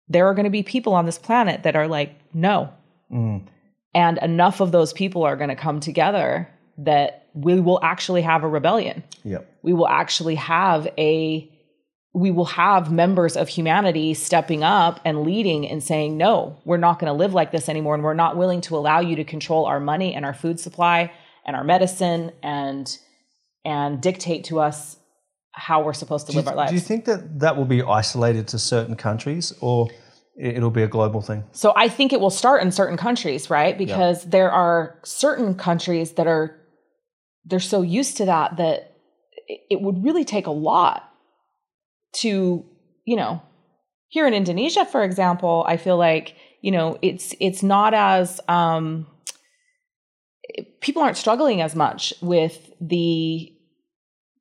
there 0.09 0.27
are 0.27 0.33
going 0.33 0.43
to 0.43 0.49
be 0.49 0.61
people 0.61 0.93
on 0.93 1.05
this 1.05 1.17
planet 1.17 1.63
that 1.63 1.77
are 1.77 1.87
like, 1.87 2.15
no. 2.33 2.73
And 3.95 4.17
enough 4.17 4.59
of 4.59 4.73
those 4.73 4.91
people 4.91 5.23
are 5.23 5.37
going 5.37 5.49
to 5.49 5.55
come 5.55 5.79
together 5.79 6.49
that 6.79 7.27
we 7.33 7.61
will 7.61 7.79
actually 7.81 8.21
have 8.23 8.43
a 8.43 8.47
rebellion 8.47 9.03
Yep. 9.23 9.59
we 9.63 9.73
will 9.73 9.87
actually 9.87 10.35
have 10.35 10.87
a 10.97 11.49
we 12.13 12.31
will 12.31 12.45
have 12.45 12.91
members 12.91 13.37
of 13.37 13.47
humanity 13.47 14.13
stepping 14.13 14.63
up 14.63 14.99
and 15.05 15.23
leading 15.23 15.67
and 15.67 15.83
saying 15.83 16.17
no 16.17 16.57
we're 16.65 16.77
not 16.77 16.99
going 16.99 17.11
to 17.11 17.17
live 17.17 17.33
like 17.33 17.51
this 17.51 17.69
anymore 17.69 17.95
and 17.95 18.03
we're 18.03 18.13
not 18.13 18.37
willing 18.37 18.61
to 18.61 18.75
allow 18.75 18.99
you 18.99 19.15
to 19.15 19.23
control 19.23 19.65
our 19.65 19.79
money 19.79 20.13
and 20.13 20.25
our 20.25 20.33
food 20.33 20.59
supply 20.59 21.11
and 21.45 21.55
our 21.55 21.63
medicine 21.63 22.31
and 22.41 22.97
and 23.65 24.01
dictate 24.01 24.45
to 24.45 24.59
us 24.59 24.97
how 25.51 25.83
we're 25.83 25.93
supposed 25.93 26.27
to 26.27 26.31
Do 26.31 26.37
you, 26.37 26.43
live 26.43 26.47
our 26.49 26.55
lives 26.55 26.71
do 26.71 26.75
you 26.75 26.81
think 26.81 27.05
that 27.05 27.39
that 27.39 27.57
will 27.57 27.65
be 27.65 27.81
isolated 27.81 28.47
to 28.49 28.59
certain 28.59 28.95
countries 28.95 29.53
or 29.61 29.89
it'll 30.37 30.71
be 30.71 30.83
a 30.83 30.87
global 30.87 31.21
thing? 31.21 31.43
So 31.51 31.73
I 31.75 31.89
think 31.89 32.13
it 32.13 32.19
will 32.19 32.29
start 32.29 32.61
in 32.61 32.71
certain 32.71 32.97
countries, 32.97 33.49
right? 33.49 33.77
Because 33.77 34.23
there 34.23 34.51
are 34.51 34.99
certain 35.03 35.55
countries 35.55 36.13
that 36.13 36.27
are 36.27 36.55
they're 37.45 37.59
so 37.59 37.81
used 37.81 38.17
to 38.17 38.25
that 38.25 38.57
that 38.57 38.93
it 39.47 39.81
would 39.81 40.03
really 40.03 40.25
take 40.25 40.47
a 40.47 40.51
lot 40.51 41.06
to, 42.13 42.65
you 43.05 43.15
know, 43.15 43.41
here 44.09 44.27
in 44.27 44.33
Indonesia, 44.33 44.85
for 44.85 45.03
example, 45.03 45.65
I 45.67 45.77
feel 45.77 45.97
like, 45.97 46.35
you 46.61 46.71
know, 46.71 46.97
it's 47.01 47.35
it's 47.39 47.61
not 47.61 47.93
as 47.93 48.39
um 48.47 49.07
people 50.81 51.01
aren't 51.01 51.17
struggling 51.17 51.61
as 51.61 51.75
much 51.75 52.13
with 52.21 52.71
the 52.79 53.53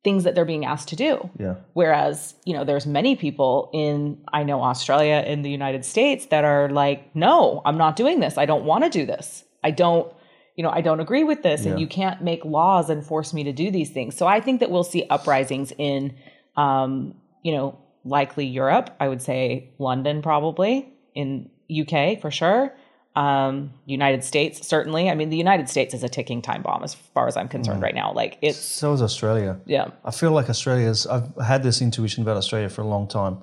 things 0.04 0.22
that 0.22 0.36
they're 0.36 0.44
being 0.44 0.64
asked 0.64 0.88
to 0.90 0.94
do. 0.94 1.28
Yeah. 1.36 1.56
Whereas, 1.72 2.36
you 2.44 2.54
know, 2.54 2.62
there's 2.62 2.86
many 2.86 3.16
people 3.16 3.70
in, 3.74 4.22
I 4.32 4.44
know 4.44 4.62
Australia 4.62 5.24
in 5.26 5.42
the 5.42 5.50
United 5.50 5.84
States 5.84 6.26
that 6.26 6.44
are 6.44 6.68
like, 6.68 7.14
no, 7.16 7.60
I'm 7.64 7.76
not 7.76 7.96
doing 7.96 8.20
this. 8.20 8.38
I 8.38 8.46
don't 8.46 8.64
want 8.64 8.84
to 8.84 8.90
do 8.90 9.04
this. 9.04 9.42
I 9.64 9.72
don't, 9.72 10.12
you 10.54 10.62
know, 10.62 10.70
I 10.70 10.80
don't 10.80 11.00
agree 11.00 11.24
with 11.24 11.42
this 11.42 11.66
and 11.66 11.80
you 11.80 11.88
can't 11.88 12.22
make 12.22 12.44
laws 12.44 12.88
and 12.88 13.04
force 13.04 13.34
me 13.34 13.42
to 13.44 13.52
do 13.52 13.72
these 13.72 13.90
things. 13.90 14.16
So 14.16 14.28
I 14.28 14.40
think 14.40 14.60
that 14.60 14.70
we'll 14.70 14.84
see 14.84 15.04
uprisings 15.10 15.72
in, 15.76 16.14
um, 16.56 17.16
you 17.46 17.52
know, 17.52 17.78
likely 18.04 18.44
Europe. 18.44 18.90
I 18.98 19.06
would 19.08 19.22
say 19.22 19.70
London 19.78 20.20
probably, 20.20 20.92
in 21.14 21.48
UK 21.82 22.20
for 22.20 22.30
sure. 22.30 22.74
Um, 23.14 23.72
United 23.86 24.24
States, 24.24 24.66
certainly. 24.66 25.08
I 25.08 25.14
mean, 25.14 25.30
the 25.30 25.36
United 25.38 25.68
States 25.70 25.94
is 25.94 26.02
a 26.02 26.08
ticking 26.08 26.42
time 26.42 26.62
bomb 26.62 26.82
as 26.82 26.94
far 27.14 27.28
as 27.28 27.36
I'm 27.36 27.48
concerned 27.48 27.80
right 27.80 27.94
now. 27.94 28.12
Like 28.12 28.36
it's, 28.42 28.58
So 28.58 28.92
is 28.92 29.00
Australia. 29.00 29.58
yeah. 29.64 29.86
I 30.04 30.10
feel 30.10 30.32
like 30.32 30.50
Australia's. 30.50 31.06
I've 31.06 31.30
had 31.52 31.62
this 31.62 31.80
intuition 31.80 32.22
about 32.24 32.36
Australia 32.36 32.68
for 32.68 32.82
a 32.82 32.86
long 32.94 33.06
time. 33.08 33.38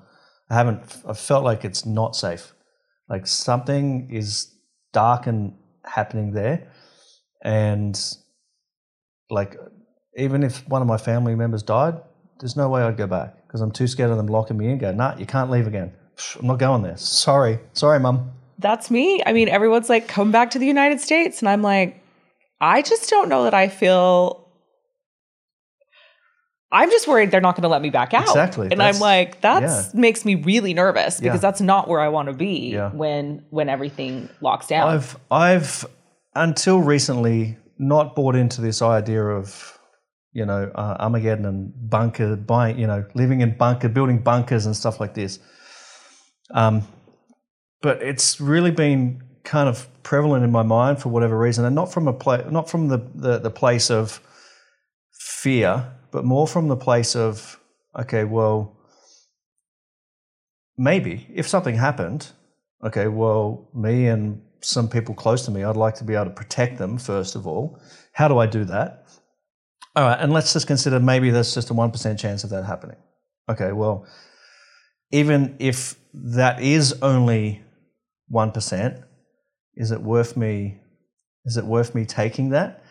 I 0.50 0.56
haven't. 0.56 0.82
I've 1.08 1.20
felt 1.20 1.44
like 1.44 1.64
it's 1.66 1.86
not 1.86 2.16
safe. 2.16 2.54
Like 3.10 3.26
something 3.26 4.10
is 4.12 4.54
dark 4.92 5.28
and 5.28 5.56
happening 5.86 6.34
there, 6.34 6.58
and 7.44 8.00
like 9.30 9.56
even 10.16 10.44
if 10.44 10.68
one 10.68 10.82
of 10.82 10.88
my 10.88 10.98
family 10.98 11.36
members 11.36 11.64
died, 11.64 11.96
there's 12.40 12.56
no 12.56 12.70
way 12.70 12.82
I'd 12.84 12.98
go 12.98 13.08
back 13.08 13.46
because 13.48 13.62
I'm 13.62 13.72
too 13.72 13.88
scared 13.88 14.12
of 14.12 14.18
them 14.18 14.28
locking 14.28 14.58
me 14.58 14.70
in. 14.70 14.78
Go, 14.78 14.92
nah, 14.92 15.16
you 15.18 15.26
can't 15.26 15.50
leave 15.50 15.68
again. 15.68 15.92
I'm 16.40 16.48
not 16.48 16.60
going 16.60 16.82
there. 16.84 16.98
Sorry, 16.98 17.60
sorry, 17.74 18.00
mum. 18.00 18.32
that's 18.60 18.92
me. 18.92 19.22
I 19.26 19.34
mean, 19.34 19.50
everyone's 19.50 19.90
like, 19.90 20.08
come 20.08 20.32
back 20.32 20.52
to 20.52 20.60
the 20.60 20.66
United 20.68 21.00
States. 21.02 21.40
And 21.42 21.50
I'm 21.50 21.62
like, 21.62 22.02
I 22.62 22.82
just 22.82 23.10
don't 23.10 23.30
know 23.30 23.44
that 23.46 23.54
I 23.54 23.68
feel. 23.68 24.42
I'm 26.72 26.90
just 26.90 27.08
worried 27.08 27.30
they're 27.30 27.42
not 27.42 27.56
going 27.56 27.62
to 27.64 27.68
let 27.70 27.82
me 27.84 27.92
back 27.92 28.14
out. 28.16 28.24
Exactly. 28.24 28.68
And 28.72 28.80
That's- 28.80 28.96
I'm 28.96 29.02
like, 29.02 29.42
that 29.42 29.62
yeah. 29.62 29.84
makes 29.94 30.26
me 30.26 30.36
really 30.36 30.74
nervous 30.74 31.20
because 31.20 31.36
Yeah. 31.38 31.42
that's 31.42 31.62
not 31.62 31.88
where 31.88 32.00
I 32.00 32.08
want 32.08 32.30
to 32.30 32.34
be 32.34 32.72
Yeah. 32.74 32.90
when 32.92 33.46
when 33.52 33.70
everything 33.70 34.28
locks 34.42 34.68
down. 34.68 34.90
I've 34.90 35.18
I've 35.30 35.86
until 36.36 36.80
recently 36.80 37.58
not 37.78 38.16
bought 38.16 38.36
into 38.36 38.60
this 38.62 38.82
idea 38.82 39.24
of 39.24 39.73
you 40.34 40.46
know 40.46 40.72
uh, 40.76 40.98
Armageddon 41.00 41.46
and 41.46 41.90
bunker 41.90 42.36
buying 42.36 42.78
you 42.78 42.88
know 42.88 43.06
living 43.14 43.42
in 43.42 43.56
bunker 43.58 43.90
building 43.90 44.20
bunkers 44.20 44.66
and 44.66 44.76
stuff 44.76 45.00
like 45.00 45.14
this. 45.14 45.40
Um, 46.52 46.84
but 47.82 48.02
it's 48.02 48.40
really 48.40 48.72
been 48.72 49.22
kind 49.44 49.68
of 49.68 49.88
prevalent 50.04 50.44
in 50.44 50.52
my 50.52 50.64
mind 50.64 51.02
for 51.02 51.10
whatever 51.10 51.38
reason, 51.38 51.66
and 51.66 51.76
not 51.76 51.92
from 51.92 52.08
a 52.08 52.14
pla- 52.14 52.50
not 52.50 52.70
from 52.70 52.88
the, 52.88 53.00
the 53.16 53.40
the 53.40 53.52
place 53.52 53.90
of 53.90 54.22
fear, 55.12 55.92
but 56.12 56.26
more 56.26 56.48
from 56.48 56.68
the 56.68 56.78
place 56.78 57.16
of 57.16 57.60
okay, 58.00 58.24
well, 58.24 58.76
maybe 60.78 61.28
if 61.34 61.48
something 61.48 61.76
happened, 61.76 62.32
okay, 62.84 63.08
well, 63.08 63.70
me 63.74 64.08
and 64.08 64.42
some 64.62 64.90
people 64.90 65.14
close 65.14 65.46
to 65.46 65.52
me, 65.52 65.64
I'd 65.64 65.76
like 65.76 65.96
to 65.96 66.04
be 66.04 66.16
able 66.16 66.26
to 66.26 66.32
protect 66.32 66.78
them, 66.78 66.98
first 66.98 67.36
of 67.36 67.46
all. 67.46 67.80
How 68.14 68.28
do 68.28 68.38
I 68.38 68.46
do 68.46 68.64
that? 68.66 69.06
All 69.96 70.04
right, 70.04 70.20
and 70.20 70.34
let's 70.34 70.54
just 70.54 70.66
consider 70.66 71.00
maybe 71.00 71.30
there's 71.30 71.54
just 71.54 71.70
a 71.70 71.74
1% 71.74 72.20
chance 72.20 72.44
of 72.44 72.50
that 72.50 72.64
happening. 72.64 72.98
Okay, 73.50 73.72
well, 73.72 74.08
even 75.12 75.56
if 75.60 75.96
that 76.14 76.62
is 76.62 76.94
only 77.02 77.62
1%, 78.32 79.04
is 79.76 79.92
it 79.92 80.02
worth 80.02 80.38
me 80.38 80.80
is 81.46 81.58
it 81.58 81.66
worth 81.66 81.94
me 81.94 82.06
taking 82.06 82.52
that? 82.52 82.84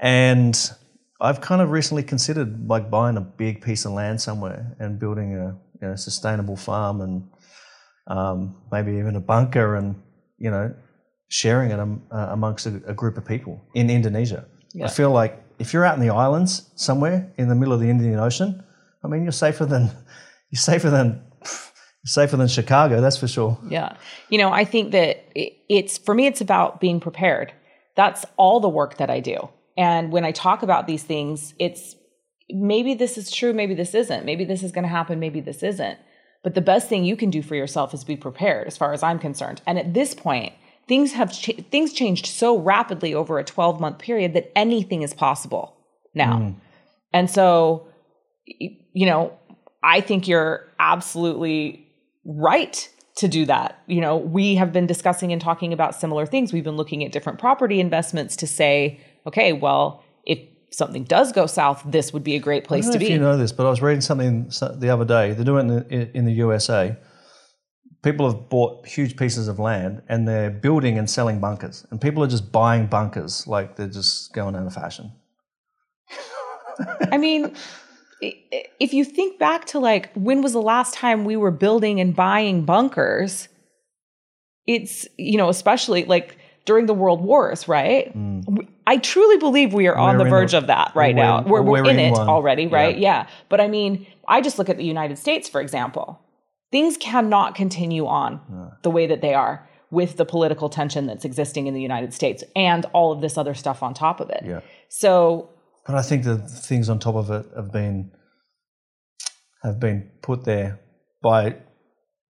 And 0.00 0.58
I've 1.20 1.40
kind 1.40 1.62
of 1.62 1.70
recently 1.70 2.02
considered 2.02 2.68
like 2.68 2.90
buying 2.90 3.16
a 3.16 3.20
big 3.20 3.62
piece 3.62 3.84
of 3.84 3.92
land 3.92 4.20
somewhere 4.20 4.76
and 4.78 4.98
building 4.98 5.36
a 5.36 5.56
you 5.80 5.88
know, 5.88 5.96
sustainable 5.96 6.56
farm 6.56 7.00
and 7.00 7.28
um, 8.08 8.56
maybe 8.72 8.92
even 8.92 9.16
a 9.16 9.20
bunker 9.20 9.76
and 9.76 9.94
you 10.38 10.50
know 10.50 10.74
sharing 11.28 11.70
it 11.70 11.80
um, 11.80 12.02
uh, 12.10 12.28
amongst 12.30 12.66
a, 12.66 12.82
a 12.86 12.94
group 12.94 13.16
of 13.16 13.24
people 13.24 13.60
in 13.74 13.88
Indonesia. 13.88 14.44
Yeah. 14.74 14.86
I 14.86 14.88
feel 14.88 15.10
like 15.10 15.42
if 15.58 15.72
you're 15.72 15.84
out 15.84 15.94
in 15.94 16.06
the 16.06 16.12
islands 16.12 16.70
somewhere 16.74 17.32
in 17.36 17.48
the 17.48 17.54
middle 17.54 17.74
of 17.74 17.80
the 17.80 17.90
Indian 17.90 18.18
Ocean, 18.18 18.62
I 19.02 19.08
mean 19.08 19.22
you're 19.22 19.32
safer 19.32 19.66
than 19.66 19.90
you're 20.50 20.60
safer 20.60 20.90
than 20.90 21.22
safer 22.06 22.36
than 22.36 22.48
Chicago, 22.48 23.00
that's 23.00 23.16
for 23.16 23.28
sure. 23.28 23.58
Yeah. 23.68 23.96
You 24.30 24.38
know, 24.38 24.52
I 24.52 24.64
think 24.64 24.92
that 24.92 25.24
it's 25.34 25.98
for 25.98 26.14
me, 26.14 26.26
it's 26.26 26.40
about 26.40 26.80
being 26.80 27.00
prepared. 27.00 27.52
That's 27.96 28.24
all 28.36 28.60
the 28.60 28.68
work 28.68 28.98
that 28.98 29.10
I 29.10 29.20
do. 29.20 29.48
And 29.76 30.12
when 30.12 30.24
I 30.24 30.32
talk 30.32 30.62
about 30.62 30.86
these 30.86 31.02
things, 31.02 31.54
it's 31.58 31.96
maybe 32.48 32.94
this 32.94 33.18
is 33.18 33.30
true, 33.30 33.52
maybe 33.52 33.74
this 33.74 33.94
isn't. 33.94 34.24
Maybe 34.24 34.44
this 34.44 34.62
is 34.62 34.72
going 34.72 34.84
to 34.84 34.88
happen, 34.88 35.18
maybe 35.18 35.40
this 35.40 35.62
isn't. 35.62 35.98
But 36.42 36.54
the 36.54 36.60
best 36.60 36.88
thing 36.88 37.04
you 37.04 37.16
can 37.16 37.30
do 37.30 37.42
for 37.42 37.56
yourself 37.56 37.92
is 37.92 38.04
be 38.04 38.16
prepared, 38.16 38.68
as 38.68 38.76
far 38.76 38.92
as 38.92 39.02
I'm 39.02 39.18
concerned. 39.18 39.60
And 39.66 39.78
at 39.78 39.94
this 39.94 40.14
point, 40.14 40.52
things 40.88 41.12
have 41.12 41.32
ch- 41.32 41.60
things 41.70 41.92
changed 41.92 42.26
so 42.26 42.58
rapidly 42.58 43.14
over 43.14 43.38
a 43.38 43.44
12 43.44 43.80
month 43.80 43.98
period 43.98 44.34
that 44.34 44.52
anything 44.56 45.02
is 45.02 45.14
possible 45.14 45.76
now. 46.14 46.38
Mm. 46.38 46.56
And 47.12 47.30
so, 47.30 47.88
you 48.46 49.06
know, 49.06 49.32
I 49.82 50.00
think 50.00 50.28
you're 50.28 50.68
absolutely 50.78 51.86
right 52.24 52.88
to 53.16 53.28
do 53.28 53.46
that. 53.46 53.82
You 53.86 54.00
know, 54.00 54.16
we 54.16 54.56
have 54.56 54.72
been 54.72 54.86
discussing 54.86 55.32
and 55.32 55.40
talking 55.40 55.72
about 55.72 55.94
similar 55.94 56.26
things. 56.26 56.52
We've 56.52 56.64
been 56.64 56.76
looking 56.76 57.04
at 57.04 57.12
different 57.12 57.38
property 57.38 57.80
investments 57.80 58.36
to 58.36 58.46
say, 58.46 59.00
okay, 59.26 59.52
well, 59.52 60.04
if 60.24 60.38
something 60.70 61.04
does 61.04 61.32
go 61.32 61.46
south, 61.46 61.82
this 61.86 62.12
would 62.12 62.24
be 62.24 62.36
a 62.36 62.38
great 62.38 62.64
I 62.64 62.66
place 62.66 62.88
to 62.88 62.94
if 62.94 63.00
be. 63.00 63.06
you 63.06 63.18
know 63.18 63.36
this, 63.36 63.52
but 63.52 63.66
I 63.66 63.70
was 63.70 63.80
reading 63.80 64.02
something 64.02 64.50
the 64.74 64.90
other 64.90 65.04
day. 65.04 65.32
They're 65.32 65.44
doing 65.44 65.70
it 65.70 66.10
in 66.14 66.26
the 66.26 66.32
USA. 66.32 66.96
People 68.02 68.30
have 68.30 68.48
bought 68.48 68.86
huge 68.86 69.16
pieces 69.16 69.48
of 69.48 69.58
land 69.58 70.02
and 70.08 70.28
they're 70.28 70.50
building 70.50 70.96
and 70.98 71.08
selling 71.10 71.40
bunkers, 71.40 71.86
and 71.90 72.00
people 72.00 72.22
are 72.22 72.28
just 72.28 72.52
buying 72.52 72.86
bunkers 72.86 73.46
like 73.46 73.76
they're 73.76 73.88
just 73.88 74.32
going 74.32 74.54
out 74.54 74.66
of 74.66 74.74
fashion. 74.74 75.12
I 77.10 77.18
mean, 77.18 77.54
if 78.20 78.92
you 78.92 79.04
think 79.04 79.38
back 79.38 79.64
to 79.66 79.78
like 79.78 80.12
when 80.14 80.42
was 80.42 80.52
the 80.52 80.62
last 80.62 80.94
time 80.94 81.24
we 81.24 81.36
were 81.36 81.50
building 81.50 82.00
and 82.00 82.14
buying 82.14 82.64
bunkers? 82.64 83.48
It's, 84.66 85.06
you 85.16 85.38
know, 85.38 85.48
especially 85.48 86.04
like 86.06 86.38
during 86.64 86.86
the 86.86 86.94
world 86.94 87.20
wars, 87.22 87.68
right? 87.68 88.12
Mm. 88.16 88.66
I 88.84 88.96
truly 88.98 89.36
believe 89.38 89.72
we 89.72 89.86
are 89.86 89.96
on 89.96 90.18
We're 90.18 90.24
the 90.24 90.30
verge 90.30 90.54
a- 90.54 90.58
of 90.58 90.66
that 90.66 90.90
right 90.96 91.14
we're 91.14 91.22
now. 91.22 91.42
We're, 91.42 91.62
we're, 91.62 91.84
we're 91.84 91.90
in, 91.90 91.98
in 92.00 92.06
it 92.06 92.10
one. 92.12 92.28
already, 92.28 92.66
right? 92.66 92.98
Yeah. 92.98 93.22
Yeah. 93.22 93.28
But 93.48 93.60
I 93.60 93.68
mean, 93.68 94.06
I 94.26 94.40
just 94.40 94.58
look 94.58 94.68
at 94.68 94.76
the 94.76 94.84
United 94.84 95.18
States, 95.18 95.48
for 95.48 95.60
example. 95.60 96.20
Things 96.72 96.96
cannot 96.96 97.54
continue 97.54 98.06
on 98.06 98.72
the 98.82 98.90
way 98.90 99.06
that 99.06 99.20
they 99.20 99.34
are 99.34 99.68
with 99.90 100.16
the 100.16 100.24
political 100.24 100.68
tension 100.68 101.06
that's 101.06 101.24
existing 101.24 101.66
in 101.68 101.74
the 101.74 101.80
United 101.80 102.12
States 102.12 102.42
and 102.56 102.84
all 102.92 103.12
of 103.12 103.20
this 103.20 103.38
other 103.38 103.54
stuff 103.54 103.82
on 103.82 103.94
top 103.94 104.20
of 104.20 104.30
it. 104.30 104.42
Yeah. 104.44 104.60
So 104.88 105.50
But 105.86 105.94
I 105.94 106.02
think 106.02 106.24
the 106.24 106.38
things 106.38 106.88
on 106.88 106.98
top 106.98 107.14
of 107.14 107.30
it 107.30 107.46
have 107.54 107.72
been 107.72 108.10
have 109.62 109.78
been 109.80 110.10
put 110.22 110.44
there 110.44 110.80
by 111.22 111.56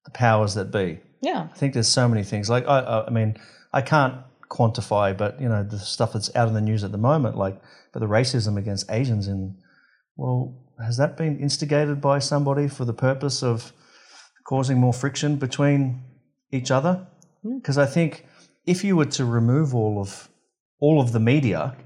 the 0.04 0.10
powers 0.12 0.54
that 0.54 0.70
be. 0.70 1.00
yeah, 1.20 1.48
I 1.52 1.56
think 1.56 1.72
there's 1.74 1.88
so 1.88 2.08
many 2.08 2.22
things. 2.22 2.50
Like 2.50 2.66
I, 2.66 2.80
I 2.80 3.06
I 3.06 3.10
mean, 3.10 3.36
I 3.72 3.82
can't 3.82 4.16
quantify, 4.50 5.16
but 5.16 5.40
you 5.40 5.48
know, 5.48 5.62
the 5.62 5.78
stuff 5.78 6.12
that's 6.12 6.34
out 6.36 6.48
in 6.48 6.54
the 6.54 6.60
news 6.60 6.84
at 6.84 6.92
the 6.92 6.98
moment, 6.98 7.36
like 7.36 7.60
but 7.92 8.00
the 8.00 8.06
racism 8.06 8.58
against 8.58 8.90
Asians 8.90 9.28
in, 9.28 9.56
well, 10.16 10.60
has 10.84 10.96
that 10.96 11.16
been 11.16 11.38
instigated 11.38 12.00
by 12.00 12.18
somebody 12.18 12.68
for 12.68 12.84
the 12.84 12.92
purpose 12.92 13.42
of 13.42 13.72
causing 14.44 14.78
more 14.78 14.92
friction 14.92 15.36
between 15.36 16.02
each 16.52 16.70
other? 16.70 17.06
Hmm. 17.42 17.58
Because 17.58 17.78
I 17.78 17.86
think 17.86 18.26
if 18.66 18.84
you 18.84 18.96
were 18.96 19.06
to 19.06 19.24
remove 19.24 19.74
all 19.74 20.00
of 20.00 20.28
all 20.80 21.00
of 21.00 21.12
the 21.12 21.20
media, 21.20 21.76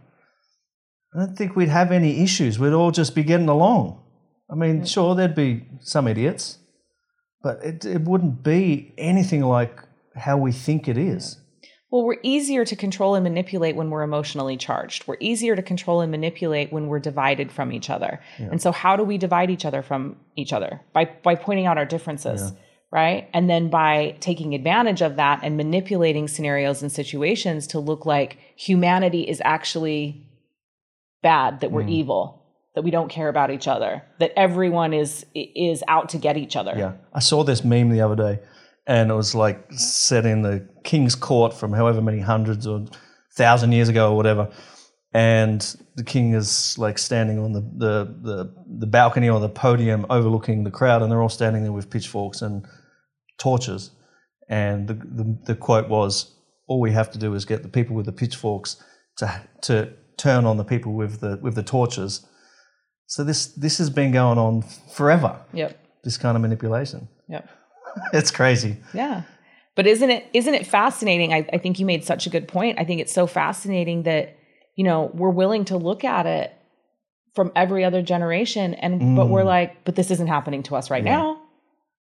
I 1.14 1.18
don't 1.18 1.36
think 1.36 1.56
we'd 1.56 1.68
have 1.68 1.92
any 1.92 2.22
issues. 2.22 2.58
We'd 2.58 2.72
all 2.72 2.90
just 2.90 3.14
be 3.14 3.22
getting 3.22 3.48
along. 3.48 4.02
I 4.50 4.54
mean, 4.54 4.84
sure, 4.84 5.14
there'd 5.14 5.34
be 5.34 5.64
some 5.80 6.08
idiots, 6.08 6.58
but 7.42 7.62
it, 7.62 7.84
it 7.84 8.02
wouldn't 8.02 8.42
be 8.42 8.94
anything 8.96 9.42
like 9.42 9.80
how 10.16 10.36
we 10.38 10.52
think 10.52 10.88
it 10.88 10.96
is. 10.96 11.38
Well, 11.90 12.04
we're 12.04 12.18
easier 12.22 12.66
to 12.66 12.76
control 12.76 13.14
and 13.14 13.24
manipulate 13.24 13.74
when 13.74 13.88
we're 13.88 14.02
emotionally 14.02 14.58
charged. 14.58 15.06
We're 15.08 15.16
easier 15.20 15.56
to 15.56 15.62
control 15.62 16.02
and 16.02 16.10
manipulate 16.10 16.70
when 16.70 16.86
we're 16.88 16.98
divided 16.98 17.50
from 17.50 17.72
each 17.72 17.88
other. 17.88 18.20
And 18.38 18.60
so 18.60 18.72
how 18.72 18.94
do 18.96 19.04
we 19.04 19.16
divide 19.16 19.50
each 19.50 19.64
other 19.64 19.80
from 19.82 20.16
each 20.36 20.52
other? 20.52 20.80
By 20.92 21.06
by 21.22 21.34
pointing 21.34 21.64
out 21.66 21.78
our 21.78 21.86
differences, 21.86 22.52
right? 22.92 23.28
And 23.32 23.48
then 23.48 23.70
by 23.70 24.16
taking 24.20 24.54
advantage 24.54 25.00
of 25.00 25.16
that 25.16 25.40
and 25.42 25.56
manipulating 25.56 26.28
scenarios 26.28 26.82
and 26.82 26.92
situations 26.92 27.66
to 27.68 27.78
look 27.80 28.04
like 28.04 28.36
humanity 28.56 29.22
is 29.22 29.40
actually 29.44 30.26
bad, 31.22 31.60
that 31.60 31.72
we're 31.72 31.84
Mm. 31.84 31.90
evil, 31.90 32.42
that 32.74 32.82
we 32.84 32.90
don't 32.90 33.08
care 33.08 33.28
about 33.30 33.50
each 33.50 33.66
other, 33.66 34.02
that 34.18 34.32
everyone 34.36 34.92
is 34.92 35.24
is 35.34 35.82
out 35.88 36.10
to 36.10 36.18
get 36.18 36.36
each 36.36 36.54
other. 36.54 36.74
Yeah. 36.76 36.92
I 37.14 37.20
saw 37.20 37.44
this 37.44 37.64
meme 37.64 37.88
the 37.88 38.02
other 38.02 38.14
day, 38.14 38.40
and 38.88 39.10
it 39.10 39.14
was 39.14 39.34
like 39.34 39.70
set 39.70 40.24
in 40.24 40.42
the 40.42 40.66
king's 40.82 41.14
court 41.14 41.52
from 41.52 41.74
however 41.74 42.00
many 42.00 42.20
hundreds 42.20 42.66
or 42.66 42.86
thousand 43.34 43.72
years 43.72 43.90
ago 43.90 44.10
or 44.10 44.16
whatever. 44.16 44.50
And 45.12 45.60
the 45.94 46.02
king 46.02 46.34
is 46.34 46.76
like 46.78 46.98
standing 46.98 47.38
on 47.38 47.52
the, 47.52 47.60
the, 47.60 48.16
the, 48.22 48.54
the 48.80 48.86
balcony 48.86 49.28
or 49.28 49.40
the 49.40 49.48
podium 49.48 50.06
overlooking 50.10 50.64
the 50.64 50.70
crowd, 50.70 51.02
and 51.02 51.10
they're 51.10 51.22
all 51.22 51.28
standing 51.28 51.62
there 51.62 51.72
with 51.72 51.90
pitchforks 51.90 52.42
and 52.42 52.66
torches. 53.38 53.90
And 54.48 54.88
the, 54.88 54.94
the, 54.94 55.38
the 55.44 55.54
quote 55.54 55.88
was, 55.88 56.34
All 56.66 56.80
we 56.80 56.92
have 56.92 57.10
to 57.12 57.18
do 57.18 57.34
is 57.34 57.44
get 57.44 57.62
the 57.62 57.68
people 57.68 57.94
with 57.94 58.06
the 58.06 58.12
pitchforks 58.12 58.82
to 59.18 59.42
to 59.62 59.92
turn 60.16 60.44
on 60.46 60.56
the 60.56 60.64
people 60.64 60.94
with 60.94 61.20
the 61.20 61.38
with 61.42 61.54
the 61.54 61.62
torches. 61.62 62.26
So 63.06 63.24
this 63.24 63.46
this 63.46 63.78
has 63.78 63.90
been 63.90 64.12
going 64.12 64.38
on 64.38 64.62
forever. 64.92 65.40
Yep. 65.52 65.78
This 66.04 66.16
kind 66.16 66.36
of 66.36 66.42
manipulation. 66.42 67.08
Yep. 67.28 67.48
It's 68.12 68.30
crazy. 68.30 68.76
Yeah. 68.92 69.22
But 69.74 69.86
isn't 69.86 70.10
it 70.10 70.26
isn't 70.32 70.54
it 70.54 70.66
fascinating? 70.66 71.32
I, 71.32 71.48
I 71.52 71.58
think 71.58 71.78
you 71.78 71.86
made 71.86 72.04
such 72.04 72.26
a 72.26 72.30
good 72.30 72.48
point. 72.48 72.78
I 72.80 72.84
think 72.84 73.00
it's 73.00 73.12
so 73.12 73.26
fascinating 73.26 74.02
that, 74.04 74.36
you 74.76 74.84
know, 74.84 75.10
we're 75.14 75.30
willing 75.30 75.64
to 75.66 75.76
look 75.76 76.04
at 76.04 76.26
it 76.26 76.52
from 77.34 77.52
every 77.54 77.84
other 77.84 78.02
generation 78.02 78.74
and 78.74 79.14
but 79.14 79.28
we're 79.28 79.44
like, 79.44 79.84
but 79.84 79.94
this 79.94 80.10
isn't 80.10 80.26
happening 80.26 80.64
to 80.64 80.74
us 80.74 80.90
right 80.90 81.04
now. 81.04 81.40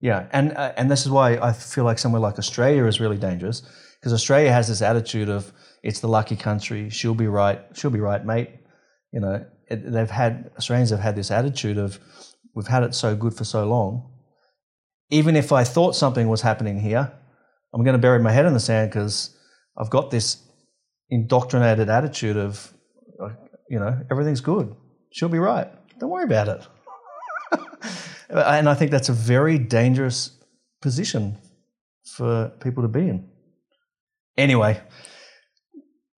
Yeah, 0.00 0.26
and 0.32 0.52
uh, 0.56 0.72
and 0.76 0.90
this 0.90 1.06
is 1.06 1.10
why 1.10 1.38
I 1.38 1.52
feel 1.52 1.84
like 1.84 1.98
somewhere 1.98 2.20
like 2.20 2.38
Australia 2.38 2.84
is 2.84 3.00
really 3.00 3.16
dangerous 3.16 3.62
because 3.98 4.12
Australia 4.12 4.52
has 4.52 4.68
this 4.68 4.82
attitude 4.82 5.30
of 5.30 5.50
it's 5.82 6.00
the 6.00 6.08
lucky 6.08 6.36
country. 6.36 6.90
She'll 6.90 7.14
be 7.14 7.26
right. 7.26 7.60
She'll 7.72 7.90
be 7.90 8.00
right, 8.00 8.24
mate. 8.24 8.50
You 9.12 9.20
know, 9.20 9.46
it, 9.68 9.90
they've 9.90 10.10
had 10.10 10.50
Australians 10.58 10.90
have 10.90 11.00
had 11.00 11.16
this 11.16 11.30
attitude 11.30 11.78
of 11.78 11.98
we've 12.54 12.66
had 12.66 12.82
it 12.82 12.94
so 12.94 13.16
good 13.16 13.34
for 13.34 13.44
so 13.44 13.66
long. 13.66 14.10
Even 15.10 15.36
if 15.36 15.52
I 15.52 15.64
thought 15.64 15.94
something 15.94 16.28
was 16.28 16.40
happening 16.42 16.80
here, 16.80 17.12
I'm 17.72 17.84
going 17.84 17.94
to 17.94 17.98
bury 17.98 18.20
my 18.20 18.32
head 18.32 18.46
in 18.46 18.54
the 18.54 18.60
sand 18.60 18.90
because 18.90 19.36
I've 19.76 19.90
got 19.90 20.10
this 20.10 20.42
indoctrinated 21.10 21.88
attitude 21.88 22.36
of, 22.36 22.72
you 23.68 23.78
know, 23.78 24.00
everything's 24.10 24.40
good. 24.40 24.74
She'll 25.12 25.28
be 25.28 25.38
right. 25.38 25.68
Don't 25.98 26.10
worry 26.10 26.24
about 26.24 26.48
it. 26.48 26.66
and 28.28 28.68
I 28.68 28.74
think 28.74 28.90
that's 28.90 29.08
a 29.08 29.12
very 29.12 29.58
dangerous 29.58 30.30
position 30.80 31.38
for 32.16 32.52
people 32.60 32.82
to 32.82 32.88
be 32.88 33.08
in. 33.08 33.28
Anyway, 34.36 34.80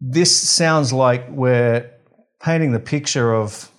this 0.00 0.36
sounds 0.36 0.92
like 0.92 1.26
we're 1.30 1.90
painting 2.42 2.72
the 2.72 2.80
picture 2.80 3.34
of 3.34 3.70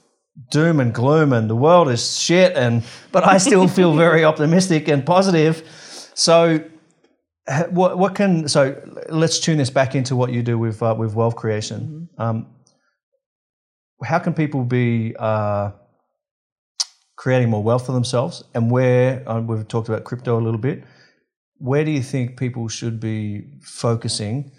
doom 0.52 0.80
and 0.80 0.94
gloom 0.94 1.34
and 1.34 1.50
the 1.50 1.56
world 1.56 1.90
is 1.90 2.20
shit 2.20 2.56
and 2.56 2.84
but 3.12 3.26
I 3.26 3.38
still 3.38 3.68
feel 3.68 3.96
very 4.06 4.24
optimistic 4.24 4.88
and 4.88 5.06
positive. 5.06 5.64
So 6.14 6.64
what 7.70 7.98
what 7.98 8.16
can 8.16 8.48
so 8.48 8.80
let's 9.10 9.40
tune 9.40 9.58
this 9.58 9.70
back 9.70 9.96
into 9.96 10.16
what 10.16 10.32
you 10.32 10.44
do 10.44 10.58
with 10.58 10.82
uh, 10.84 10.96
with 10.98 11.14
wealth 11.16 11.36
creation. 11.36 12.10
Um, 12.18 12.48
how 14.04 14.20
can 14.20 14.34
people 14.34 14.64
be 14.64 15.16
uh, 15.18 15.72
creating 17.16 17.50
more 17.50 17.64
wealth 17.64 17.86
for 17.86 17.94
themselves? 17.94 18.44
And 18.54 18.70
where 18.70 19.28
uh, 19.28 19.42
we've 19.42 19.68
talked 19.68 19.90
about 19.90 20.04
crypto 20.04 20.40
a 20.40 20.42
little 20.42 20.60
bit. 20.60 20.84
Where 21.60 21.84
do 21.84 21.90
you 21.90 22.04
think 22.04 22.38
people 22.38 22.68
should 22.68 23.00
be 23.00 23.46
focusing 23.64 24.52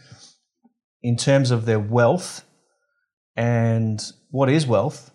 in 1.03 1.17
terms 1.17 1.53
of 1.53 1.65
their 1.65 1.79
wealth? 1.79 2.45
And 3.37 4.03
what 4.31 4.51
is 4.51 4.67
wealth 4.67 5.13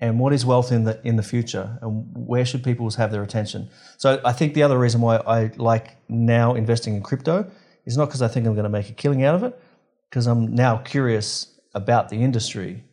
and 0.00 0.20
what 0.20 0.32
is 0.32 0.44
wealth 0.44 0.72
in 0.72 0.84
the 0.84 1.00
in 1.04 1.16
the 1.16 1.22
future 1.22 1.78
and 1.82 2.04
where 2.14 2.44
should 2.44 2.62
people 2.62 2.90
have 2.90 3.10
their 3.10 3.22
attention 3.22 3.68
so 3.96 4.20
i 4.24 4.32
think 4.32 4.54
the 4.54 4.62
other 4.62 4.78
reason 4.78 5.00
why 5.00 5.16
i 5.16 5.50
like 5.56 5.96
now 6.08 6.54
investing 6.54 6.94
in 6.94 7.02
crypto 7.02 7.50
is 7.86 7.96
not 7.96 8.06
because 8.06 8.22
i 8.22 8.28
think 8.28 8.46
i'm 8.46 8.54
going 8.54 8.64
to 8.64 8.68
make 8.70 8.88
a 8.90 8.92
killing 8.92 9.24
out 9.24 9.34
of 9.34 9.42
it 9.42 9.58
because 10.10 10.26
i'm 10.26 10.54
now 10.54 10.76
curious 10.78 11.58
about 11.74 12.08
the 12.08 12.16
industry 12.16 12.84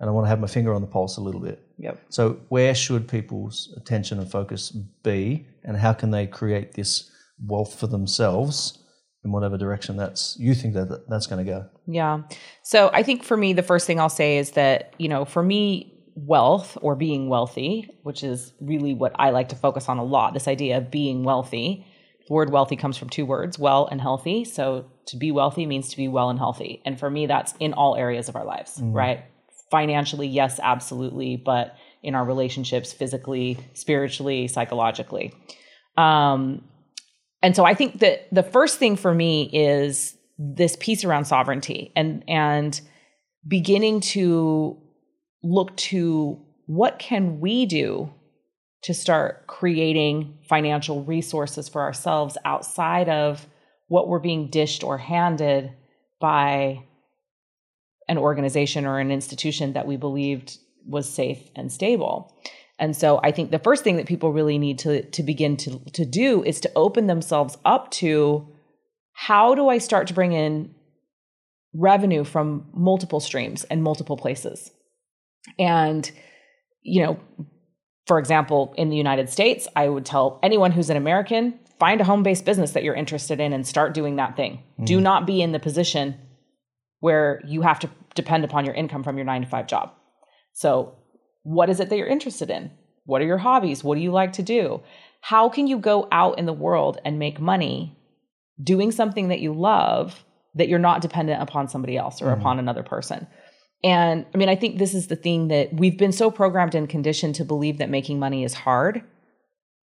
and 0.00 0.08
i 0.08 0.12
want 0.12 0.24
to 0.24 0.28
have 0.28 0.40
my 0.40 0.46
finger 0.46 0.72
on 0.74 0.80
the 0.80 0.86
pulse 0.86 1.16
a 1.16 1.20
little 1.20 1.40
bit 1.40 1.62
Yep. 1.78 1.98
so, 2.08 2.40
where 2.48 2.74
should 2.74 3.06
people's 3.06 3.74
attention 3.76 4.18
and 4.18 4.30
focus 4.30 4.70
be, 5.02 5.46
and 5.62 5.76
how 5.76 5.92
can 5.92 6.10
they 6.10 6.26
create 6.26 6.72
this 6.72 7.10
wealth 7.44 7.78
for 7.78 7.86
themselves 7.86 8.78
in 9.24 9.30
whatever 9.30 9.58
direction 9.58 9.94
that's 9.96 10.36
you 10.40 10.54
think 10.54 10.72
that 10.72 11.04
that's 11.10 11.26
going 11.26 11.44
to 11.44 11.52
go? 11.52 11.66
Yeah. 11.86 12.22
So 12.62 12.88
I 12.94 13.02
think 13.02 13.22
for 13.24 13.36
me, 13.36 13.52
the 13.52 13.62
first 13.62 13.86
thing 13.86 14.00
I'll 14.00 14.08
say 14.08 14.38
is 14.38 14.52
that, 14.52 14.94
you 14.96 15.08
know, 15.08 15.26
for 15.26 15.42
me, 15.42 15.95
wealth 16.16 16.78
or 16.80 16.96
being 16.96 17.28
wealthy, 17.28 17.90
which 18.02 18.24
is 18.24 18.52
really 18.60 18.94
what 18.94 19.12
I 19.16 19.30
like 19.30 19.50
to 19.50 19.56
focus 19.56 19.88
on 19.88 19.98
a 19.98 20.04
lot, 20.04 20.34
this 20.34 20.48
idea 20.48 20.78
of 20.78 20.90
being 20.90 21.22
wealthy. 21.22 21.86
The 22.26 22.34
word 22.34 22.50
wealthy 22.50 22.74
comes 22.74 22.96
from 22.96 23.10
two 23.10 23.26
words, 23.26 23.58
well 23.58 23.86
and 23.86 24.00
healthy. 24.00 24.44
So 24.44 24.86
to 25.06 25.16
be 25.16 25.30
wealthy 25.30 25.66
means 25.66 25.90
to 25.90 25.96
be 25.96 26.08
well 26.08 26.30
and 26.30 26.38
healthy. 26.38 26.82
And 26.84 26.98
for 26.98 27.10
me, 27.10 27.26
that's 27.26 27.54
in 27.60 27.74
all 27.74 27.94
areas 27.94 28.28
of 28.28 28.34
our 28.34 28.44
lives, 28.44 28.80
right? 28.82 29.24
Financially, 29.70 30.26
yes, 30.26 30.58
absolutely. 30.60 31.36
But 31.36 31.76
in 32.02 32.14
our 32.14 32.24
relationships, 32.24 32.92
physically, 32.92 33.58
spiritually, 33.74 34.48
psychologically. 34.48 35.32
Um, 35.96 36.64
and 37.42 37.54
so 37.54 37.64
I 37.64 37.74
think 37.74 38.00
that 38.00 38.26
the 38.32 38.42
first 38.42 38.78
thing 38.78 38.96
for 38.96 39.14
me 39.14 39.50
is 39.52 40.16
this 40.38 40.76
piece 40.80 41.04
around 41.04 41.26
sovereignty 41.26 41.92
and 41.94 42.24
and 42.28 42.80
beginning 43.46 44.00
to 44.00 44.78
look 45.52 45.76
to 45.76 46.40
what 46.66 46.98
can 46.98 47.40
we 47.40 47.66
do 47.66 48.12
to 48.82 48.94
start 48.94 49.46
creating 49.46 50.38
financial 50.48 51.04
resources 51.04 51.68
for 51.68 51.82
ourselves 51.82 52.36
outside 52.44 53.08
of 53.08 53.46
what 53.88 54.08
we're 54.08 54.18
being 54.18 54.50
dished 54.50 54.82
or 54.82 54.98
handed 54.98 55.72
by 56.20 56.84
an 58.08 58.18
organization 58.18 58.86
or 58.86 58.98
an 58.98 59.10
institution 59.10 59.72
that 59.72 59.86
we 59.86 59.96
believed 59.96 60.58
was 60.86 61.08
safe 61.08 61.50
and 61.56 61.72
stable. 61.72 62.32
And 62.78 62.94
so 62.96 63.20
I 63.22 63.32
think 63.32 63.50
the 63.50 63.58
first 63.58 63.82
thing 63.84 63.96
that 63.96 64.06
people 64.06 64.32
really 64.32 64.58
need 64.58 64.78
to 64.80 65.02
to 65.02 65.22
begin 65.22 65.56
to 65.58 65.78
to 65.92 66.04
do 66.04 66.42
is 66.42 66.60
to 66.60 66.70
open 66.76 67.06
themselves 67.06 67.56
up 67.64 67.90
to 67.92 68.46
how 69.12 69.54
do 69.54 69.68
I 69.68 69.78
start 69.78 70.08
to 70.08 70.14
bring 70.14 70.32
in 70.32 70.74
revenue 71.72 72.24
from 72.24 72.66
multiple 72.74 73.20
streams 73.20 73.64
and 73.64 73.82
multiple 73.82 74.16
places. 74.16 74.70
And 75.58 76.10
you 76.82 77.02
know, 77.02 77.20
for 78.06 78.18
example, 78.18 78.72
in 78.76 78.88
the 78.88 78.96
United 78.96 79.28
States, 79.28 79.66
I 79.74 79.88
would 79.88 80.06
tell 80.06 80.38
anyone 80.42 80.70
who's 80.70 80.90
an 80.90 80.96
American, 80.96 81.58
find 81.78 82.00
a 82.00 82.04
home-based 82.04 82.44
business 82.44 82.72
that 82.72 82.84
you're 82.84 82.94
interested 82.94 83.40
in 83.40 83.52
and 83.52 83.66
start 83.66 83.94
doing 83.94 84.16
that 84.16 84.36
thing. 84.36 84.62
Do 84.82 84.94
mm-hmm. 84.94 85.02
not 85.02 85.26
be 85.26 85.42
in 85.42 85.52
the 85.52 85.58
position 85.58 86.16
where 87.00 87.42
you 87.44 87.62
have 87.62 87.80
to 87.80 87.90
depend 88.14 88.44
upon 88.44 88.64
your 88.64 88.74
income 88.74 89.02
from 89.02 89.16
your 89.16 89.26
9 89.26 89.42
to 89.42 89.48
5 89.48 89.66
job. 89.66 89.92
So, 90.52 90.94
what 91.42 91.68
is 91.68 91.80
it 91.80 91.88
that 91.90 91.96
you're 91.96 92.06
interested 92.06 92.50
in? 92.50 92.70
What 93.04 93.20
are 93.22 93.26
your 93.26 93.38
hobbies? 93.38 93.84
What 93.84 93.96
do 93.96 94.00
you 94.00 94.10
like 94.10 94.32
to 94.34 94.42
do? 94.42 94.82
How 95.20 95.48
can 95.48 95.66
you 95.66 95.78
go 95.78 96.08
out 96.10 96.38
in 96.38 96.46
the 96.46 96.52
world 96.52 96.98
and 97.04 97.18
make 97.18 97.40
money 97.40 97.96
doing 98.62 98.90
something 98.90 99.28
that 99.28 99.40
you 99.40 99.52
love 99.52 100.24
that 100.54 100.68
you're 100.68 100.78
not 100.78 101.02
dependent 101.02 101.42
upon 101.42 101.68
somebody 101.68 101.96
else 101.96 102.22
or 102.22 102.26
mm-hmm. 102.26 102.40
upon 102.40 102.58
another 102.58 102.82
person? 102.82 103.26
And 103.84 104.26
I 104.34 104.38
mean, 104.38 104.48
I 104.48 104.56
think 104.56 104.78
this 104.78 104.94
is 104.94 105.06
the 105.08 105.16
thing 105.16 105.48
that 105.48 105.72
we've 105.72 105.98
been 105.98 106.12
so 106.12 106.30
programmed 106.30 106.74
and 106.74 106.88
conditioned 106.88 107.34
to 107.36 107.44
believe 107.44 107.78
that 107.78 107.90
making 107.90 108.18
money 108.18 108.42
is 108.44 108.54
hard. 108.54 109.02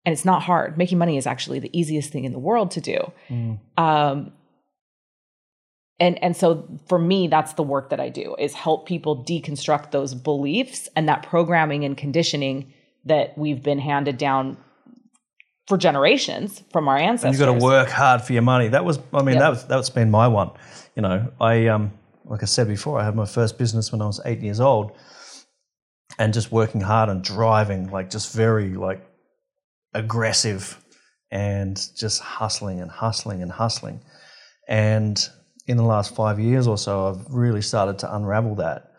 And 0.05 0.13
it's 0.13 0.25
not 0.25 0.43
hard. 0.43 0.79
Making 0.79 0.99
money 0.99 1.17
is 1.17 1.27
actually 1.27 1.59
the 1.59 1.79
easiest 1.79 2.11
thing 2.11 2.25
in 2.25 2.33
the 2.33 2.39
world 2.39 2.71
to 2.73 2.81
do. 2.81 3.13
Um, 3.77 4.33
and 6.01 6.23
and 6.23 6.37
so 6.37 6.69
for 6.87 6.99
me 6.99 7.27
that's 7.27 7.55
the 7.55 7.63
work 7.63 7.91
that 7.91 7.99
i 7.99 8.09
do 8.09 8.37
is 8.39 8.55
help 8.55 8.87
people 8.87 9.25
deconstruct 9.25 9.91
those 9.91 10.15
beliefs 10.15 10.89
and 10.95 11.09
that 11.09 11.25
programming 11.25 11.85
and 11.85 11.97
conditioning 11.97 12.73
that 13.05 13.37
we've 13.37 13.63
been 13.65 13.81
handed 13.81 14.17
down 14.17 14.57
for 15.67 15.77
generations 15.77 16.63
from 16.73 16.89
our 16.89 16.97
And 16.97 17.11
ancestors 17.11 17.39
you've 17.39 17.47
got 17.47 17.59
to 17.59 17.65
work 17.65 17.89
hard 17.91 18.23
for 18.23 18.33
your 18.33 18.43
money. 18.43 18.69
That 18.69 18.85
was, 18.87 18.99
I 19.13 19.23
mean, 19.23 19.35
Yep. 19.35 19.41
that 19.41 19.49
was 19.51 19.65
that's 19.67 19.91
been 19.91 20.11
my 20.11 20.27
one. 20.27 20.51
You 20.97 21.03
know, 21.03 21.31
I 21.41 21.67
um, 21.67 21.93
like 22.29 22.43
I 22.43 22.47
said 22.47 22.69
before, 22.69 23.01
I 23.01 23.05
had 23.05 23.17
my 23.17 23.27
first 23.27 23.59
business 23.59 23.91
when 23.91 24.03
I 24.03 24.07
was 24.07 24.21
eight 24.25 24.41
years 24.41 24.61
old, 24.61 24.93
and 26.19 26.35
just 26.35 26.53
working 26.53 26.81
hard 26.81 27.09
and 27.09 27.23
driving, 27.23 27.91
like 27.91 28.11
just 28.11 28.35
very 28.35 28.75
like 28.75 29.07
aggressive, 29.95 30.83
and 31.31 31.81
just 31.97 32.21
hustling 32.21 32.81
and 32.81 32.91
hustling 32.91 33.43
and 33.43 33.53
hustling. 33.53 34.01
And 34.69 35.19
in 35.67 35.77
the 35.77 35.85
last 35.85 36.15
five 36.15 36.39
years 36.39 36.67
or 36.67 36.79
so, 36.79 37.09
I've 37.09 37.27
really 37.31 37.63
started 37.63 37.99
to 38.01 38.15
unravel 38.15 38.57
that, 38.57 38.93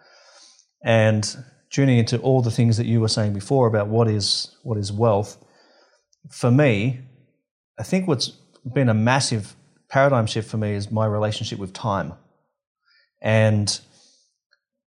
and 0.84 1.44
tuning 1.72 2.00
into 2.00 2.18
all 2.20 2.42
the 2.42 2.52
things 2.52 2.78
that 2.78 2.88
you 2.88 3.00
were 3.00 3.08
saying 3.08 3.34
before 3.34 3.68
about 3.68 3.88
what 3.88 4.08
is 4.08 4.56
what 4.64 4.78
is 4.78 4.92
wealth. 4.92 5.38
For 6.32 6.52
me, 6.52 7.00
I 7.80 7.84
think 7.84 8.08
what's 8.08 8.30
been 8.74 8.90
a 8.90 8.94
massive 8.94 9.56
paradigm 9.90 10.28
shift 10.28 10.50
for 10.50 10.58
me 10.58 10.74
is 10.74 10.92
my 10.92 11.06
relationship 11.06 11.60
with 11.60 11.74
time. 11.74 12.14
And 13.22 13.80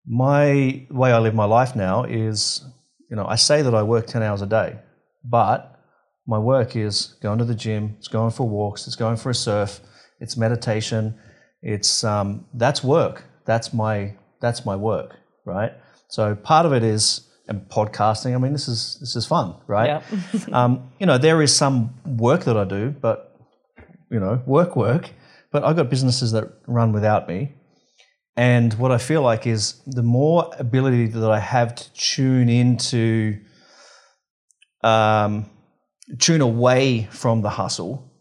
my 0.06 0.86
way 0.90 1.12
I 1.12 1.18
live 1.18 1.34
my 1.34 1.44
life 1.44 1.76
now 1.76 2.04
is, 2.04 2.64
you 3.10 3.16
know, 3.16 3.26
I 3.26 3.36
say 3.36 3.62
that 3.62 3.74
I 3.74 3.82
work 3.82 4.06
10 4.06 4.22
hours 4.22 4.42
a 4.42 4.46
day, 4.46 4.78
but 5.24 5.80
my 6.26 6.38
work 6.38 6.76
is 6.76 7.16
going 7.22 7.38
to 7.38 7.44
the 7.44 7.54
gym, 7.54 7.96
it's 7.98 8.08
going 8.08 8.30
for 8.30 8.48
walks, 8.48 8.86
it's 8.86 8.96
going 8.96 9.16
for 9.16 9.30
a 9.30 9.34
surf, 9.34 9.80
it's 10.20 10.36
meditation, 10.36 11.14
it's 11.62 12.04
um, 12.04 12.46
that's 12.54 12.82
work. 12.84 13.24
That's 13.46 13.72
my 13.72 14.14
that's 14.40 14.64
my 14.64 14.76
work, 14.76 15.16
right? 15.44 15.72
So 16.08 16.34
part 16.34 16.66
of 16.66 16.72
it 16.72 16.82
is 16.82 17.28
and 17.48 17.68
podcasting. 17.68 18.34
I 18.34 18.38
mean, 18.38 18.52
this 18.52 18.68
is 18.68 18.98
this 19.00 19.16
is 19.16 19.26
fun, 19.26 19.56
right? 19.66 19.88
Um, 20.52 20.90
you 20.98 21.06
know, 21.06 21.18
there 21.18 21.42
is 21.42 21.54
some 21.54 21.94
work 22.06 22.44
that 22.44 22.56
I 22.56 22.64
do, 22.64 22.90
but 22.90 23.34
you 24.10 24.20
know, 24.20 24.42
work, 24.46 24.76
work. 24.76 25.10
But 25.50 25.64
I've 25.64 25.76
got 25.76 25.88
businesses 25.90 26.32
that 26.32 26.44
run 26.66 26.92
without 26.92 27.28
me, 27.28 27.54
And 28.36 28.74
what 28.74 28.90
I 28.90 28.98
feel 28.98 29.22
like 29.22 29.46
is 29.46 29.80
the 29.86 30.02
more 30.02 30.50
ability 30.58 31.06
that 31.06 31.30
I 31.30 31.38
have 31.38 31.74
to 31.74 31.92
tune 31.92 32.48
into, 32.48 33.40
um, 34.82 35.48
tune 36.18 36.40
away 36.40 37.08
from 37.12 37.42
the 37.42 37.50
hustle, 37.50 38.12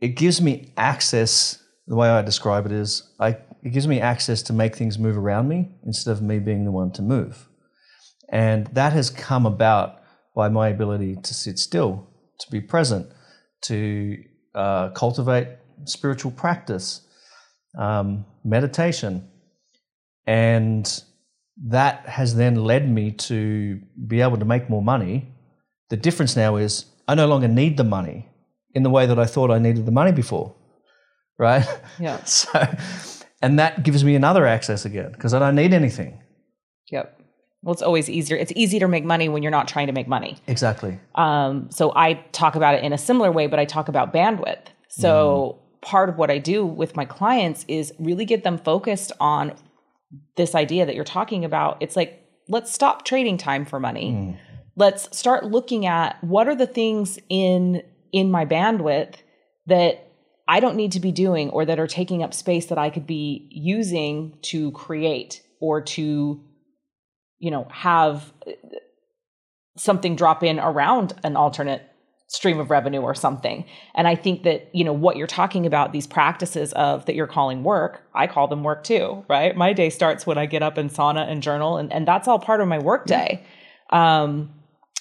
it 0.00 0.16
gives 0.16 0.42
me 0.42 0.72
access. 0.76 1.62
The 1.86 1.94
way 1.94 2.08
I 2.08 2.22
describe 2.22 2.66
it 2.66 2.72
is, 2.72 3.14
I, 3.20 3.36
it 3.62 3.72
gives 3.72 3.86
me 3.86 4.00
access 4.00 4.42
to 4.42 4.52
make 4.52 4.74
things 4.74 4.98
move 4.98 5.16
around 5.16 5.48
me 5.48 5.76
instead 5.84 6.10
of 6.10 6.22
me 6.22 6.40
being 6.40 6.64
the 6.64 6.72
one 6.72 6.90
to 6.92 7.02
move. 7.02 7.48
And 8.30 8.66
that 8.68 8.92
has 8.94 9.10
come 9.10 9.46
about 9.46 10.00
by 10.34 10.48
my 10.48 10.68
ability 10.68 11.16
to 11.22 11.34
sit 11.34 11.58
still, 11.58 12.08
to 12.40 12.50
be 12.50 12.60
present, 12.60 13.06
to 13.62 14.16
uh, 14.54 14.88
cultivate 14.90 15.48
spiritual 15.84 16.32
practice, 16.32 17.06
um, 17.78 18.24
meditation. 18.44 19.28
And 20.26 21.02
that 21.66 22.06
has 22.06 22.36
then 22.36 22.56
led 22.56 22.90
me 22.90 23.12
to 23.12 23.80
be 24.06 24.20
able 24.20 24.38
to 24.38 24.44
make 24.44 24.68
more 24.68 24.82
money. 24.82 25.32
The 25.90 25.96
difference 25.96 26.36
now 26.36 26.56
is 26.56 26.86
I 27.06 27.14
no 27.14 27.26
longer 27.26 27.48
need 27.48 27.76
the 27.76 27.84
money 27.84 28.28
in 28.74 28.82
the 28.82 28.90
way 28.90 29.06
that 29.06 29.18
I 29.18 29.26
thought 29.26 29.50
I 29.50 29.58
needed 29.58 29.86
the 29.86 29.92
money 29.92 30.12
before, 30.12 30.54
right? 31.38 31.66
Yeah. 31.98 32.20
So, 32.26 32.50
and 33.42 33.58
that 33.58 33.82
gives 33.82 34.04
me 34.04 34.14
another 34.14 34.46
access 34.46 34.86
again 34.86 35.12
because 35.12 35.34
I 35.34 35.38
don't 35.38 35.54
need 35.54 35.74
anything. 35.74 36.18
Yep. 36.90 37.20
Well, 37.62 37.74
it's 37.74 37.82
always 37.82 38.08
easier. 38.08 38.38
It's 38.38 38.52
easy 38.56 38.78
to 38.78 38.88
make 38.88 39.04
money 39.04 39.28
when 39.28 39.42
you're 39.42 39.50
not 39.50 39.68
trying 39.68 39.86
to 39.88 39.92
make 39.92 40.08
money. 40.08 40.38
Exactly. 40.46 40.98
Um, 41.14 41.70
so 41.70 41.92
I 41.94 42.14
talk 42.32 42.56
about 42.56 42.74
it 42.74 42.84
in 42.84 42.94
a 42.94 42.98
similar 42.98 43.30
way, 43.30 43.46
but 43.46 43.58
I 43.58 43.66
talk 43.66 43.88
about 43.88 44.14
bandwidth. 44.14 44.66
So 44.88 45.58
part 45.84 46.08
of 46.08 46.16
what 46.16 46.30
I 46.30 46.38
do 46.38 46.64
with 46.66 46.96
my 46.96 47.04
clients 47.04 47.64
is 47.68 47.92
really 47.98 48.24
get 48.24 48.42
them 48.42 48.58
focused 48.58 49.12
on 49.20 49.54
this 50.36 50.54
idea 50.54 50.86
that 50.86 50.94
you're 50.94 51.04
talking 51.04 51.44
about. 51.44 51.76
It's 51.80 51.94
like, 51.94 52.20
let's 52.48 52.72
stop 52.72 53.04
trading 53.04 53.36
time 53.36 53.64
for 53.64 53.78
money. 53.78 54.10
Mm. 54.10 54.38
Let's 54.76 55.16
start 55.16 55.44
looking 55.44 55.86
at 55.86 56.22
what 56.24 56.48
are 56.48 56.56
the 56.56 56.66
things 56.66 57.18
in 57.28 57.82
in 58.12 58.30
my 58.30 58.46
bandwidth 58.46 59.16
that 59.66 60.08
I 60.46 60.60
don't 60.60 60.76
need 60.76 60.92
to 60.92 61.00
be 61.00 61.12
doing 61.12 61.50
or 61.50 61.64
that 61.64 61.78
are 61.78 61.86
taking 61.86 62.22
up 62.22 62.34
space 62.34 62.66
that 62.66 62.78
I 62.78 62.90
could 62.90 63.06
be 63.06 63.48
using 63.50 64.38
to 64.42 64.72
create 64.72 65.42
or 65.60 65.80
to 65.80 66.40
you 67.38 67.50
know 67.50 67.66
have 67.70 68.32
something 69.76 70.16
drop 70.16 70.42
in 70.42 70.58
around 70.58 71.14
an 71.24 71.36
alternate 71.36 71.82
stream 72.34 72.58
of 72.60 72.70
revenue 72.70 73.00
or 73.00 73.14
something. 73.14 73.64
And 73.94 74.08
I 74.08 74.14
think 74.14 74.42
that, 74.42 74.68
you 74.72 74.84
know, 74.84 74.92
what 74.92 75.16
you're 75.16 75.26
talking 75.26 75.66
about, 75.66 75.92
these 75.92 76.06
practices 76.06 76.72
of 76.72 77.06
that 77.06 77.14
you're 77.14 77.26
calling 77.26 77.62
work, 77.62 78.02
I 78.14 78.26
call 78.26 78.48
them 78.48 78.62
work 78.62 78.84
too, 78.84 79.24
right? 79.28 79.56
My 79.56 79.72
day 79.72 79.90
starts 79.90 80.26
when 80.26 80.36
I 80.36 80.46
get 80.46 80.62
up 80.62 80.76
and 80.76 80.90
sauna 80.90 81.30
and 81.30 81.42
journal, 81.42 81.76
and, 81.76 81.92
and 81.92 82.06
that's 82.06 82.28
all 82.28 82.38
part 82.38 82.60
of 82.60 82.68
my 82.68 82.78
work 82.78 83.06
day. 83.06 83.44
Um, 83.90 84.52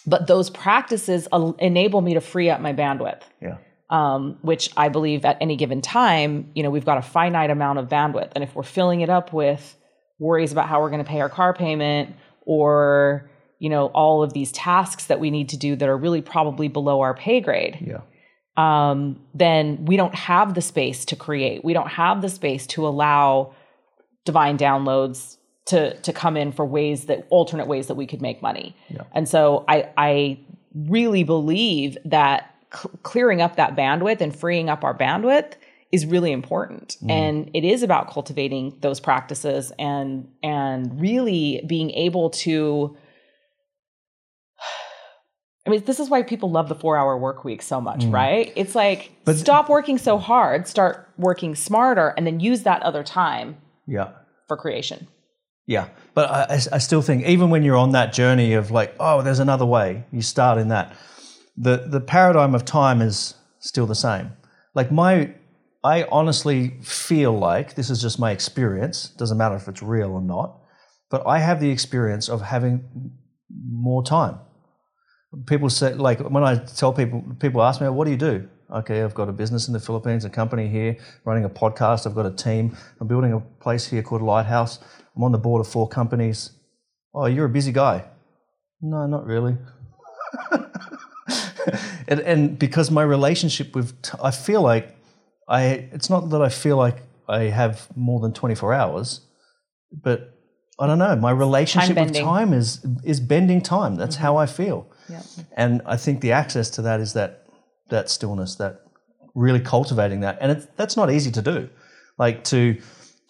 but 0.05 0.27
those 0.27 0.49
practices 0.49 1.27
enable 1.59 2.01
me 2.01 2.13
to 2.13 2.21
free 2.21 2.49
up 2.49 2.61
my 2.61 2.73
bandwidth. 2.73 3.21
Yeah. 3.41 3.57
Um, 3.89 4.38
which 4.41 4.71
I 4.75 4.89
believe 4.89 5.23
at 5.25 5.38
any 5.39 5.55
given 5.55 5.81
time, 5.81 6.51
you 6.55 6.63
know, 6.63 6.71
we've 6.71 6.86
got 6.86 6.97
a 6.97 7.01
finite 7.01 7.51
amount 7.51 7.79
of 7.79 7.89
bandwidth. 7.89 8.31
And 8.34 8.43
if 8.43 8.55
we're 8.55 8.63
filling 8.63 9.01
it 9.01 9.09
up 9.09 9.34
with 9.34 9.77
worries 10.19 10.51
about 10.51 10.67
how 10.67 10.81
we're 10.81 10.89
going 10.89 11.03
to 11.03 11.09
pay 11.09 11.21
our 11.21 11.29
car 11.29 11.53
payment 11.53 12.15
or, 12.41 13.29
you 13.64 13.70
know, 13.70 13.86
all 14.01 14.22
of 14.26 14.34
these 14.34 14.51
tasks 14.51 15.05
that 15.05 15.20
we 15.24 15.30
need 15.32 15.47
to 15.49 15.57
do 15.57 15.76
that 15.78 15.88
are 15.88 15.97
really 16.05 16.22
probably 16.22 16.68
below 16.68 16.99
our 17.05 17.14
pay 17.14 17.39
grade, 17.39 17.78
Yeah. 17.91 18.01
um, 18.57 18.97
then 19.34 19.86
we 19.86 19.95
don't 19.97 20.16
have 20.16 20.53
the 20.53 20.61
space 20.61 21.05
to 21.05 21.16
create. 21.16 21.64
We 21.64 21.74
don't 21.74 21.88
have 22.03 22.22
the 22.22 22.30
space 22.30 22.68
to 22.68 22.86
allow 22.86 23.53
divine 24.26 24.57
downloads 24.57 25.38
to 25.66 25.95
to 26.01 26.11
come 26.11 26.36
in 26.36 26.51
for 26.51 26.66
ways 26.66 27.05
that 27.05 27.26
alternate 27.30 27.68
ways 27.68 27.88
that 27.88 27.95
we 27.95 28.05
could 28.05 28.22
make 28.22 28.41
money. 28.41 28.76
Yeah. 28.89 29.03
And 29.14 29.30
so 29.30 29.64
I 29.70 29.89
I 29.97 30.39
really 30.76 31.24
believe 31.24 31.97
that 32.03 32.53
cl- 32.74 32.91
clearing 33.03 33.41
up 33.41 33.55
that 33.55 33.76
bandwidth 33.78 34.20
and 34.20 34.36
freeing 34.36 34.68
up 34.70 34.84
our 34.84 34.97
bandwidth 34.97 35.53
is 35.91 36.05
really 36.05 36.32
important 36.32 36.97
and 37.07 37.49
it 37.53 37.64
is 37.64 37.84
about 37.84 38.09
cultivating 38.09 38.76
those 38.82 38.99
practices 38.99 39.72
and 39.78 40.28
and 40.41 40.99
really 40.99 41.64
being 41.68 41.91
able 41.91 42.30
to 42.32 42.97
mean, 45.78 45.86
this 45.86 45.99
is 45.99 46.09
why 46.09 46.24
people 46.24 46.49
love 46.51 46.67
the 46.69 46.76
four 46.76 46.97
hour 46.97 47.17
work 47.17 47.43
week 47.43 47.61
so 47.61 47.80
much, 47.82 48.01
mm. 48.05 48.13
right? 48.13 48.51
It's 48.55 48.76
like 48.76 49.11
but 49.26 49.36
stop 49.38 49.69
working 49.69 49.97
so 49.97 50.17
hard, 50.17 50.67
start 50.67 51.09
working 51.17 51.55
smarter, 51.55 52.13
and 52.17 52.26
then 52.28 52.39
use 52.39 52.63
that 52.63 52.82
other 52.84 53.03
time 53.03 53.57
Yeah. 53.88 54.09
for 54.47 54.57
creation. 54.57 55.07
Yeah, 55.65 55.88
but 56.13 56.30
I, 56.30 56.55
I- 56.55 56.76
I 56.76 56.80
still 56.80 57.01
think 57.01 57.26
even 57.26 57.49
when 57.49 57.63
you're 57.63 57.78
on 57.78 57.91
that 57.91 58.11
journey 58.13 58.53
of 58.53 58.69
like, 58.71 58.93
oh, 58.99 59.21
there's 59.21 59.39
another 59.39 59.65
way, 59.65 60.03
you 60.11 60.21
start 60.21 60.57
in 60.57 60.67
that. 60.69 60.95
The 61.55 61.86
the 61.88 62.01
paradigm 62.01 62.55
of 62.55 62.65
time 62.65 63.01
is 63.01 63.36
still 63.59 63.86
the 63.86 63.95
same. 63.95 64.32
Like 64.76 64.91
my, 64.91 65.34
I 65.84 66.03
honestly 66.11 66.80
feel 66.82 67.38
like 67.38 67.76
this 67.76 67.89
is 67.89 68.01
just 68.01 68.19
my 68.19 68.32
experience. 68.32 69.09
Doesn't 69.17 69.38
matter 69.38 69.55
if 69.55 69.67
it's 69.67 69.84
real 69.84 70.11
or 70.11 70.21
not, 70.21 70.59
but 71.11 71.26
I 71.28 71.39
have 71.39 71.59
the 71.59 71.69
experience 71.69 72.28
of 72.28 72.41
having 72.41 72.84
more 73.71 74.03
time. 74.03 74.39
People 75.45 75.69
say 75.69 75.93
like 75.93 76.19
when 76.19 76.43
I 76.43 76.55
tell 76.55 76.93
people, 76.93 77.23
people 77.39 77.61
ask 77.61 77.81
me, 77.81 77.89
"What 77.89 78.05
do 78.05 78.11
you 78.11 78.17
do?" 78.17 78.47
Okay, 78.71 79.03
I've 79.03 79.13
got 79.13 79.29
a 79.29 79.31
business 79.31 79.67
in 79.67 79.73
the 79.73 79.79
Philippines, 79.79 80.25
a 80.25 80.29
company 80.29 80.67
here, 80.67 80.97
running 81.25 81.45
a 81.45 81.49
podcast. 81.49 82.07
I've 82.07 82.15
got 82.15 82.25
a 82.25 82.31
team. 82.31 82.75
I'm 82.99 83.07
building 83.07 83.34
a 83.34 83.39
place 83.39 83.86
here 83.86 84.01
called 84.01 84.21
Lighthouse. 84.21 84.79
I'm 85.15 85.23
on 85.23 85.31
the 85.31 85.38
board 85.38 85.61
of 85.61 85.67
four 85.67 85.88
companies. 85.88 86.51
Oh, 87.13 87.27
you're 87.27 87.45
a 87.45 87.49
busy 87.49 87.71
guy. 87.71 88.05
No, 88.81 89.05
not 89.05 89.25
really. 89.25 89.57
and, 92.07 92.19
and 92.19 92.59
because 92.59 92.89
my 92.89 93.03
relationship 93.03 93.75
with, 93.75 94.01
t- 94.01 94.17
I 94.21 94.31
feel 94.31 94.61
like 94.61 94.95
I, 95.47 95.89
it's 95.91 96.09
not 96.09 96.29
that 96.31 96.41
I 96.41 96.49
feel 96.49 96.77
like 96.77 96.97
I 97.29 97.43
have 97.43 97.88
more 97.95 98.19
than 98.19 98.34
24 98.34 98.73
hours, 98.73 99.21
but 99.91 100.38
I 100.79 100.88
don't 100.88 100.99
know. 100.99 101.15
My 101.15 101.31
relationship 101.31 101.95
with 101.95 102.15
time 102.15 102.53
is, 102.53 102.86
is 103.03 103.19
bending 103.19 103.61
time. 103.61 103.95
That's 103.95 104.15
how 104.15 104.38
I 104.38 104.47
feel. 104.47 104.88
Yeah. 105.09 105.21
And 105.57 105.81
I 105.85 105.97
think 105.97 106.21
the 106.21 106.31
access 106.31 106.69
to 106.71 106.81
that 106.83 106.99
is 106.99 107.13
that, 107.13 107.47
that 107.89 108.09
stillness, 108.09 108.55
that 108.55 108.81
really 109.35 109.59
cultivating 109.59 110.21
that. 110.21 110.37
And 110.41 110.51
it's, 110.51 110.67
that's 110.75 110.97
not 110.97 111.11
easy 111.11 111.31
to 111.31 111.41
do. 111.41 111.69
Like 112.17 112.43
to, 112.45 112.79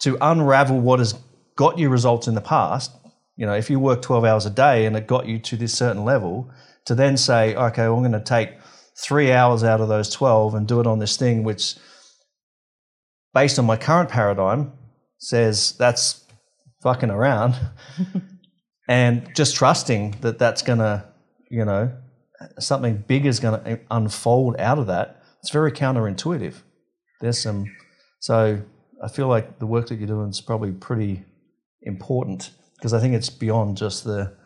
to 0.00 0.18
unravel 0.20 0.80
what 0.80 0.98
has 0.98 1.14
got 1.56 1.78
you 1.78 1.88
results 1.88 2.28
in 2.28 2.34
the 2.34 2.40
past, 2.40 2.92
you 3.36 3.46
know, 3.46 3.54
if 3.54 3.70
you 3.70 3.80
work 3.80 4.02
12 4.02 4.24
hours 4.24 4.46
a 4.46 4.50
day 4.50 4.86
and 4.86 4.96
it 4.96 5.06
got 5.06 5.26
you 5.26 5.38
to 5.38 5.56
this 5.56 5.72
certain 5.74 6.04
level, 6.04 6.50
to 6.86 6.94
then 6.94 7.16
say, 7.16 7.54
okay, 7.54 7.82
well, 7.82 7.96
I'm 7.96 8.00
going 8.00 8.12
to 8.12 8.20
take 8.20 8.50
three 8.96 9.32
hours 9.32 9.64
out 9.64 9.80
of 9.80 9.88
those 9.88 10.10
12 10.10 10.54
and 10.54 10.68
do 10.68 10.80
it 10.80 10.86
on 10.86 10.98
this 10.98 11.16
thing, 11.16 11.42
which, 11.42 11.76
based 13.32 13.58
on 13.58 13.64
my 13.64 13.76
current 13.76 14.08
paradigm, 14.08 14.72
says 15.18 15.72
that's 15.78 16.24
fucking 16.82 17.10
around. 17.10 17.56
and 18.88 19.34
just 19.34 19.56
trusting 19.56 20.12
that 20.20 20.38
that's 20.38 20.62
going 20.62 20.78
to, 20.78 21.04
you 21.50 21.64
know, 21.64 21.92
something 22.58 23.04
big 23.06 23.26
is 23.26 23.40
going 23.40 23.62
to 23.62 23.80
unfold 23.90 24.56
out 24.58 24.78
of 24.78 24.86
that. 24.86 25.22
It's 25.40 25.50
very 25.50 25.72
counterintuitive. 25.72 26.54
There's 27.20 27.40
some, 27.40 27.66
so 28.20 28.62
I 29.02 29.08
feel 29.08 29.28
like 29.28 29.58
the 29.58 29.66
work 29.66 29.88
that 29.88 29.96
you're 29.96 30.06
doing 30.06 30.30
is 30.30 30.40
probably 30.40 30.72
pretty 30.72 31.24
important 31.82 32.50
because 32.76 32.92
I 32.92 33.00
think 33.00 33.14
it's 33.14 33.30
beyond 33.30 33.76
just 33.76 34.04
the 34.04 34.36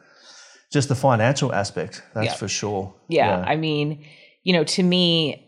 just 0.71 0.89
the 0.89 0.95
financial 0.95 1.55
aspect. 1.55 2.03
That's 2.15 2.27
Yeah. 2.27 2.35
for 2.35 2.49
sure. 2.49 2.95
Yeah, 3.09 3.43
I 3.47 3.57
mean, 3.57 4.05
you 4.45 4.53
know, 4.53 4.65
to 4.65 4.83
me, 4.83 5.47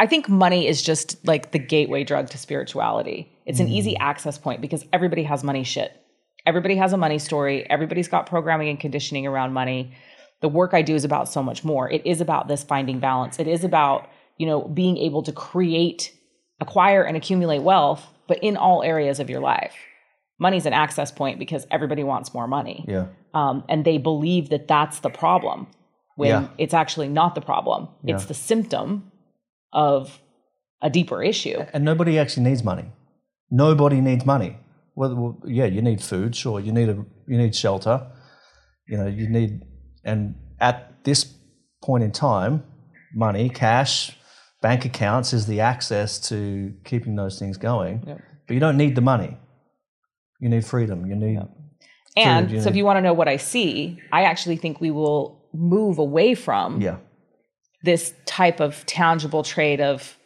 I 0.00 0.06
think 0.06 0.28
money 0.28 0.66
is 0.66 0.82
just 0.82 1.24
like 1.26 1.52
the 1.52 1.58
gateway 1.58 2.04
drug 2.04 2.28
to 2.30 2.38
spirituality. 2.38 3.30
It's 3.46 3.60
an 3.60 3.68
easy 3.68 3.92
mm. 3.92 3.98
access 4.00 4.38
point 4.38 4.60
because 4.60 4.84
everybody 4.92 5.24
has 5.24 5.44
money 5.44 5.62
shit. 5.62 5.92
Everybody 6.46 6.76
has 6.76 6.92
a 6.92 6.96
money 6.96 7.18
story. 7.18 7.68
Everybody's 7.68 8.08
got 8.08 8.26
programming 8.26 8.68
and 8.68 8.80
conditioning 8.80 9.26
around 9.26 9.52
money. 9.52 9.94
The 10.40 10.48
work 10.48 10.72
I 10.74 10.82
do 10.82 10.94
is 10.94 11.04
about 11.04 11.28
so 11.28 11.42
much 11.42 11.64
more. 11.64 11.90
It 11.90 12.04
is 12.06 12.20
about 12.20 12.48
this 12.48 12.62
finding 12.62 12.98
balance. 12.98 13.38
It 13.38 13.46
is 13.46 13.62
about, 13.64 14.08
you 14.38 14.46
know, 14.46 14.62
being 14.62 14.96
able 14.96 15.22
to 15.24 15.32
create, 15.32 16.12
acquire, 16.60 17.02
and 17.02 17.16
accumulate 17.16 17.60
wealth, 17.60 18.06
but 18.26 18.38
in 18.42 18.56
all 18.56 18.82
areas 18.82 19.20
of 19.20 19.28
your 19.28 19.40
life. 19.40 19.74
Money's 20.38 20.64
an 20.64 20.72
access 20.72 21.12
point 21.12 21.38
because 21.38 21.66
everybody 21.70 22.02
wants 22.02 22.32
more 22.32 22.48
money 22.48 22.86
yeah, 22.88 23.08
um, 23.34 23.62
and 23.68 23.84
they 23.84 23.98
believe 23.98 24.48
that 24.48 24.66
that's 24.66 25.00
the 25.00 25.10
problem 25.10 25.66
when 26.16 26.28
Yeah. 26.30 26.48
it's 26.56 26.72
actually 26.72 27.08
not 27.08 27.34
the 27.34 27.42
problem. 27.42 27.88
It's 28.04 28.24
the 28.24 28.32
symptom 28.34 29.12
of 29.72 30.18
a 30.80 30.88
deeper 30.88 31.22
issue. 31.22 31.58
and 31.74 31.84
nobody 31.84 32.18
actually 32.18 32.44
needs 32.44 32.64
money. 32.64 32.86
Nobody 33.50 34.00
needs 34.00 34.24
money. 34.24 34.56
Well, 34.96 35.14
well, 35.14 35.38
yeah, 35.44 35.66
you 35.66 35.82
need 35.82 36.02
food, 36.02 36.34
sure. 36.34 36.58
You 36.58 36.72
need 36.72 36.88
a 36.88 37.04
you 37.28 37.36
need 37.36 37.54
shelter. 37.54 38.06
You 38.88 38.96
know, 38.96 39.06
you 39.06 39.28
need, 39.28 39.60
and 40.04 40.34
at 40.60 41.04
this 41.04 41.32
point 41.82 42.04
in 42.04 42.12
time, 42.12 42.62
money, 43.14 43.48
cash, 43.48 44.16
bank 44.60 44.84
accounts 44.84 45.32
is 45.32 45.46
the 45.46 45.60
access 45.60 46.18
to 46.28 46.74
keeping 46.84 47.16
those 47.16 47.38
things 47.38 47.56
going. 47.56 48.04
Yep. 48.06 48.20
But 48.46 48.54
you 48.54 48.60
don't 48.60 48.76
need 48.76 48.94
the 48.94 49.00
money. 49.00 49.36
You 50.40 50.48
need 50.48 50.64
freedom. 50.64 51.06
You 51.06 51.16
need 51.16 51.38
And 52.16 52.48
Food, 52.48 52.54
you 52.54 52.62
so 52.62 52.68
if 52.68 52.76
you 52.76 52.84
want 52.84 52.96
to 52.96 53.00
know 53.00 53.12
what 53.12 53.28
I 53.28 53.36
see, 53.36 53.98
I 54.12 54.24
actually 54.24 54.56
think 54.56 54.80
we 54.80 54.90
will 54.90 55.40
move 55.52 55.98
away 55.98 56.34
from 56.34 56.80
yeah. 56.80 56.96
this 57.82 58.14
type 58.26 58.60
of 58.60 58.84
tangible 58.86 59.42
trade 59.42 59.80
of 59.80 60.16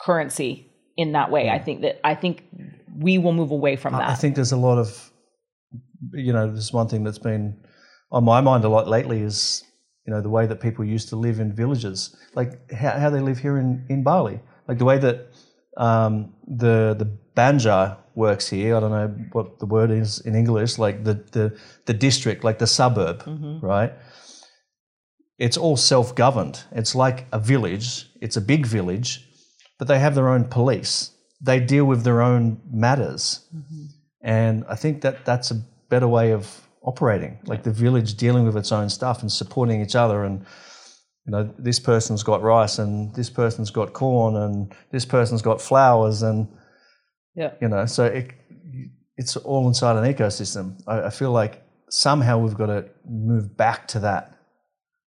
currency 0.00 0.70
in 0.96 1.12
that 1.12 1.30
way. 1.30 1.50
I 1.50 1.58
think 1.58 1.82
that 1.82 2.00
I 2.04 2.14
think 2.14 2.44
we 2.96 3.18
will 3.18 3.32
move 3.32 3.50
away 3.50 3.76
from 3.76 3.92
that. 3.92 4.08
I 4.08 4.14
think 4.14 4.34
there's 4.34 4.52
a 4.52 4.56
lot 4.56 4.78
of, 4.78 5.12
you 6.12 6.32
know, 6.32 6.50
there's 6.50 6.72
one 6.72 6.88
thing 6.88 7.04
that's 7.04 7.18
been 7.18 7.56
on 8.10 8.24
my 8.24 8.40
mind 8.40 8.64
a 8.64 8.68
lot 8.68 8.88
lately 8.88 9.20
is, 9.20 9.64
you 10.06 10.12
know, 10.12 10.20
the 10.20 10.30
way 10.30 10.46
that 10.46 10.60
people 10.60 10.84
used 10.84 11.08
to 11.10 11.16
live 11.16 11.40
in 11.40 11.52
villages, 11.52 12.16
like 12.34 12.72
how, 12.72 12.90
how 12.90 13.10
they 13.10 13.20
live 13.20 13.38
here 13.38 13.58
in, 13.58 13.84
in 13.88 14.02
Bali, 14.02 14.40
like 14.66 14.78
the 14.78 14.84
way 14.84 14.98
that 14.98 15.28
um, 15.76 16.32
the 16.46 16.94
the 16.98 17.06
banjar 17.36 17.96
works 18.14 18.48
here. 18.48 18.76
I 18.76 18.80
don't 18.80 18.90
know 18.90 19.14
what 19.32 19.58
the 19.58 19.66
word 19.66 19.90
is 19.90 20.20
in 20.20 20.34
English, 20.34 20.78
like 20.78 21.04
the 21.04 21.14
the 21.32 21.58
the 21.84 21.94
district, 21.94 22.44
like 22.44 22.58
the 22.58 22.66
suburb, 22.66 23.22
right? 23.62 23.92
It's 25.38 25.56
all 25.56 25.76
self-governed. 25.76 26.64
It's 26.72 26.94
like 26.94 27.26
a 27.30 27.38
village. 27.38 28.10
It's 28.20 28.36
a 28.36 28.40
big 28.40 28.66
village, 28.66 29.24
but 29.78 29.86
they 29.86 29.98
have 30.00 30.14
their 30.16 30.28
own 30.28 30.44
police. 30.44 31.12
They 31.40 31.60
deal 31.60 31.84
with 31.84 32.02
their 32.02 32.20
own 32.20 32.60
matters. 32.68 33.46
And 34.20 34.64
I 34.68 34.74
think 34.74 35.02
that 35.02 35.24
that's 35.24 35.52
a 35.52 35.62
better 35.88 36.08
way 36.08 36.32
of 36.32 36.67
operating, 36.88 37.38
like 37.44 37.62
the 37.64 37.70
village 37.70 38.14
dealing 38.14 38.46
with 38.46 38.56
its 38.56 38.72
own 38.72 38.88
stuff 38.88 39.20
and 39.20 39.30
supporting 39.30 39.82
each 39.82 39.94
other. 39.94 40.24
And, 40.24 40.40
you 41.26 41.32
know, 41.32 41.54
this 41.58 41.78
person's 41.78 42.22
got 42.22 42.40
rice 42.42 42.78
and 42.78 43.14
this 43.14 43.28
person's 43.28 43.70
got 43.70 43.92
corn 43.92 44.36
and 44.36 44.74
this 44.90 45.04
person's 45.04 45.42
got 45.42 45.60
flowers. 45.60 46.22
And, 46.22 46.48
yeah. 47.34 47.52
you 47.60 47.68
know, 47.68 47.84
so 47.84 48.06
it, 48.06 48.32
it's 49.18 49.36
all 49.36 49.68
inside 49.68 49.96
an 49.96 50.14
ecosystem. 50.14 50.80
I, 50.86 51.02
I 51.02 51.10
feel 51.10 51.30
like 51.30 51.62
somehow 51.90 52.38
we've 52.38 52.56
got 52.56 52.66
to 52.66 52.86
move 53.06 53.54
back 53.54 53.86
to 53.88 54.00
that. 54.00 54.34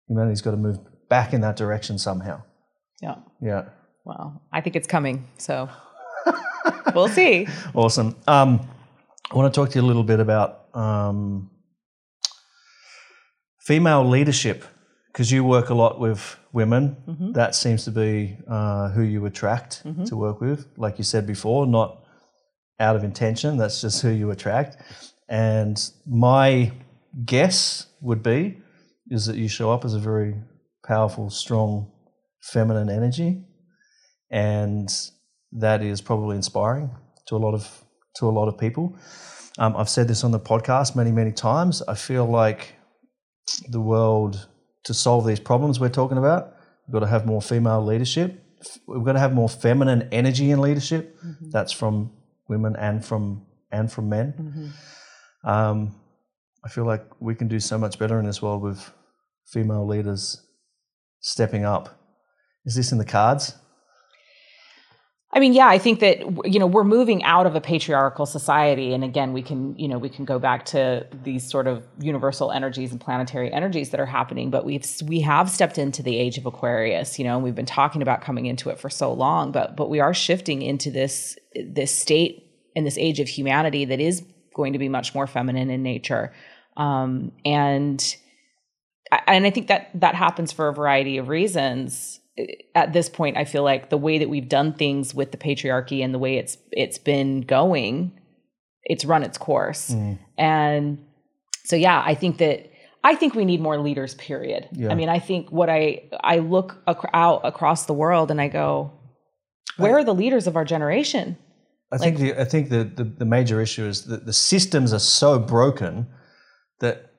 Humanity's 0.07 0.41
got 0.41 0.51
to 0.51 0.57
move 0.57 0.79
back 1.07 1.33
in 1.33 1.41
that 1.41 1.55
direction 1.55 1.99
somehow. 1.99 2.41
Yeah. 2.99 3.17
Yeah. 3.41 3.65
Well, 4.05 4.41
I 4.51 4.61
think 4.61 4.75
it's 4.75 4.87
coming. 4.87 5.27
So 5.37 5.69
we'll 6.95 7.09
see. 7.09 7.47
Awesome. 7.75 8.15
Um, 8.27 8.67
I 9.31 9.35
want 9.35 9.53
to 9.53 9.55
talk 9.55 9.69
to 9.69 9.79
you 9.79 9.85
a 9.85 9.87
little 9.87 10.03
bit 10.03 10.19
about 10.19 10.65
um, 10.73 11.51
female 13.69 14.03
leadership 14.15 14.59
because 15.09 15.31
you 15.31 15.43
work 15.43 15.69
a 15.69 15.77
lot 15.83 15.99
with 15.99 16.21
women. 16.53 16.83
That 17.33 17.53
seems 17.63 17.81
to 17.87 17.91
be 17.91 18.11
uh, 18.55 18.89
who 18.95 19.03
you 19.03 19.21
attract 19.31 19.71
to 20.09 20.15
work 20.25 20.37
with. 20.41 20.59
Like 20.85 20.97
you 20.97 21.03
said 21.13 21.23
before, 21.27 21.67
not 21.67 21.89
out 22.79 22.95
of 22.95 23.03
intention, 23.03 23.57
that's 23.61 23.81
just 23.81 24.01
who 24.01 24.09
you 24.21 24.31
attract. 24.31 24.71
And 25.27 25.77
my 26.07 26.71
guess 27.25 27.59
would 28.01 28.23
be 28.23 28.41
is 29.15 29.21
that 29.27 29.35
you 29.41 29.47
show 29.47 29.69
up 29.75 29.85
as 29.85 29.93
a 29.93 29.99
very 29.99 30.33
powerful, 30.91 31.29
strong, 31.29 31.91
feminine 32.41 32.89
energy. 32.89 33.31
And 34.31 34.89
that 35.63 35.79
is 35.83 36.01
probably 36.01 36.35
inspiring 36.37 36.89
to 37.27 37.35
a 37.35 37.41
lot 37.45 37.53
of 37.53 37.65
to 38.17 38.23
a 38.31 38.33
lot 38.39 38.47
of 38.47 38.57
people. 38.57 38.97
Um, 39.59 39.75
I've 39.79 39.89
said 39.89 40.07
this 40.07 40.23
on 40.23 40.31
the 40.31 40.39
podcast 40.39 40.95
many, 40.95 41.11
many 41.11 41.31
times. 41.31 41.83
I 41.87 41.95
feel 41.95 42.25
like 42.25 42.61
the 43.69 43.81
world 43.81 44.47
to 44.83 44.93
solve 44.93 45.25
these 45.25 45.39
problems 45.39 45.79
we're 45.79 45.89
talking 45.89 46.17
about, 46.17 46.55
we've 46.87 46.93
got 46.93 46.99
to 47.01 47.07
have 47.07 47.25
more 47.25 47.41
female 47.41 47.83
leadership. 47.83 48.43
We've 48.87 49.03
got 49.03 49.13
to 49.13 49.19
have 49.19 49.33
more 49.33 49.49
feminine 49.49 50.09
energy 50.11 50.51
in 50.51 50.59
leadership. 50.61 51.17
That's 51.51 51.71
from 51.71 52.11
women 52.47 52.75
and 52.75 53.05
from 53.05 53.45
and 53.71 53.91
from 53.91 54.09
men. 54.09 54.73
Um, 55.43 55.95
I 56.65 56.69
feel 56.69 56.85
like 56.85 57.05
we 57.21 57.35
can 57.35 57.47
do 57.47 57.59
so 57.59 57.77
much 57.77 57.97
better 57.99 58.19
in 58.19 58.25
this 58.25 58.41
world 58.41 58.61
with 58.61 58.91
female 59.45 59.87
leaders 59.87 60.41
stepping 61.21 61.63
up. 61.65 61.97
Is 62.65 62.75
this 62.75 62.91
in 62.91 62.97
the 62.97 63.05
cards? 63.05 63.55
I 65.31 65.39
mean, 65.39 65.53
yeah, 65.53 65.67
I 65.67 65.77
think 65.77 65.99
that 65.99 66.19
you 66.51 66.57
know 66.57 66.65
we're 66.65 66.83
moving 66.83 67.23
out 67.23 67.45
of 67.45 67.55
a 67.55 67.61
patriarchal 67.61 68.25
society, 68.25 68.93
and 68.93 69.03
again, 69.03 69.31
we 69.31 69.43
can 69.43 69.77
you 69.77 69.87
know 69.87 69.99
we 69.99 70.09
can 70.09 70.25
go 70.25 70.39
back 70.39 70.65
to 70.65 71.05
these 71.23 71.47
sort 71.47 71.67
of 71.67 71.85
universal 71.99 72.51
energies 72.51 72.91
and 72.91 72.99
planetary 72.99 73.53
energies 73.53 73.91
that 73.91 73.99
are 73.99 74.07
happening. 74.07 74.49
But 74.49 74.65
we've 74.65 74.85
we 75.05 75.21
have 75.21 75.47
stepped 75.49 75.77
into 75.77 76.01
the 76.01 76.17
age 76.17 76.39
of 76.39 76.47
Aquarius, 76.47 77.19
you 77.19 77.25
know, 77.25 77.35
and 77.35 77.43
we've 77.43 77.53
been 77.53 77.67
talking 77.67 78.01
about 78.01 78.21
coming 78.21 78.47
into 78.47 78.71
it 78.71 78.79
for 78.79 78.89
so 78.89 79.13
long. 79.13 79.51
But 79.51 79.75
but 79.75 79.87
we 79.87 79.99
are 79.99 80.15
shifting 80.15 80.63
into 80.63 80.89
this 80.89 81.37
this 81.53 81.93
state 81.93 82.51
and 82.75 82.83
this 82.83 82.97
age 82.97 83.19
of 83.19 83.27
humanity 83.27 83.85
that 83.85 83.99
is 83.99 84.23
going 84.55 84.73
to 84.73 84.79
be 84.79 84.89
much 84.89 85.13
more 85.13 85.27
feminine 85.27 85.69
in 85.69 85.83
nature, 85.83 86.33
um, 86.75 87.33
and 87.45 88.15
and 89.27 89.45
I 89.45 89.51
think 89.51 89.67
that 89.67 89.91
that 89.93 90.15
happens 90.15 90.51
for 90.51 90.69
a 90.69 90.73
variety 90.73 91.19
of 91.19 91.29
reasons 91.29 92.18
at 92.75 92.93
this 92.93 93.09
point 93.09 93.37
i 93.37 93.45
feel 93.45 93.63
like 93.63 93.89
the 93.89 93.97
way 93.97 94.17
that 94.17 94.29
we've 94.29 94.49
done 94.49 94.73
things 94.73 95.13
with 95.13 95.31
the 95.31 95.37
patriarchy 95.37 96.03
and 96.03 96.13
the 96.13 96.19
way 96.19 96.37
it's 96.37 96.57
it's 96.71 96.97
been 96.97 97.41
going 97.41 98.11
it's 98.83 99.05
run 99.05 99.21
its 99.23 99.37
course. 99.37 99.89
Mm-hmm. 99.91 100.23
And 100.37 101.05
so 101.65 101.75
yeah 101.75 102.01
i 102.05 102.15
think 102.15 102.37
that 102.37 102.71
i 103.03 103.15
think 103.15 103.35
we 103.35 103.45
need 103.45 103.61
more 103.61 103.77
leaders 103.79 104.15
period. 104.15 104.67
Yeah. 104.71 104.89
i 104.91 104.95
mean 104.95 105.09
i 105.09 105.19
think 105.19 105.51
what 105.51 105.69
i 105.69 106.03
i 106.21 106.37
look 106.39 106.81
ac- 106.87 107.09
out 107.13 107.41
across 107.43 107.85
the 107.85 107.93
world 107.93 108.31
and 108.31 108.41
i 108.41 108.47
go 108.47 108.91
where 109.79 109.97
are 109.97 110.03
the 110.03 110.13
leaders 110.13 110.45
of 110.47 110.55
our 110.55 110.65
generation? 110.65 111.37
I 111.91 111.97
think 111.97 112.17
the 112.17 112.39
I 112.39 112.45
think 112.45 112.69
the, 112.69 112.83
the, 112.83 113.03
the 113.03 113.25
major 113.25 113.61
issue 113.61 113.85
is 113.85 114.05
that 114.05 114.25
the 114.25 114.33
systems 114.33 114.93
are 114.93 114.99
so 114.99 115.39
broken 115.39 116.07
that 116.79 117.11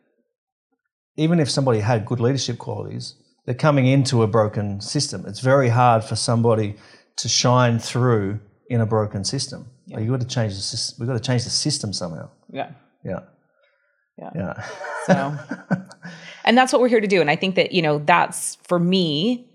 even 1.16 1.40
if 1.40 1.50
somebody 1.50 1.80
had 1.80 2.06
good 2.06 2.20
leadership 2.20 2.58
qualities, 2.58 3.14
they're 3.44 3.54
coming 3.54 3.86
into 3.86 4.22
a 4.22 4.26
broken 4.26 4.80
system. 4.80 5.24
It's 5.26 5.40
very 5.40 5.68
hard 5.68 6.04
for 6.04 6.16
somebody 6.16 6.76
to 7.16 7.28
shine 7.28 7.78
through 7.78 8.40
in 8.68 8.80
a 8.80 8.86
broken 8.86 9.24
system. 9.24 9.66
Like, 9.88 10.04
you 10.04 10.10
got 10.10 10.20
to 10.20 10.26
change 10.26 10.54
the 10.54 10.60
system. 10.60 10.96
We've 11.00 11.08
got 11.08 11.22
to 11.22 11.26
change 11.26 11.44
the 11.44 11.50
system 11.50 11.92
somehow. 11.92 12.30
yeah 12.52 12.70
Yeah. 13.04 13.20
Yeah. 14.18 14.30
Yeah. 14.34 14.66
So, 15.06 15.38
and 16.44 16.56
that's 16.56 16.72
what 16.72 16.80
we're 16.80 16.88
here 16.88 17.00
to 17.00 17.06
do. 17.06 17.20
And 17.20 17.30
I 17.30 17.36
think 17.36 17.54
that, 17.56 17.72
you 17.72 17.82
know, 17.82 17.98
that's 17.98 18.56
for 18.62 18.78
me, 18.78 19.46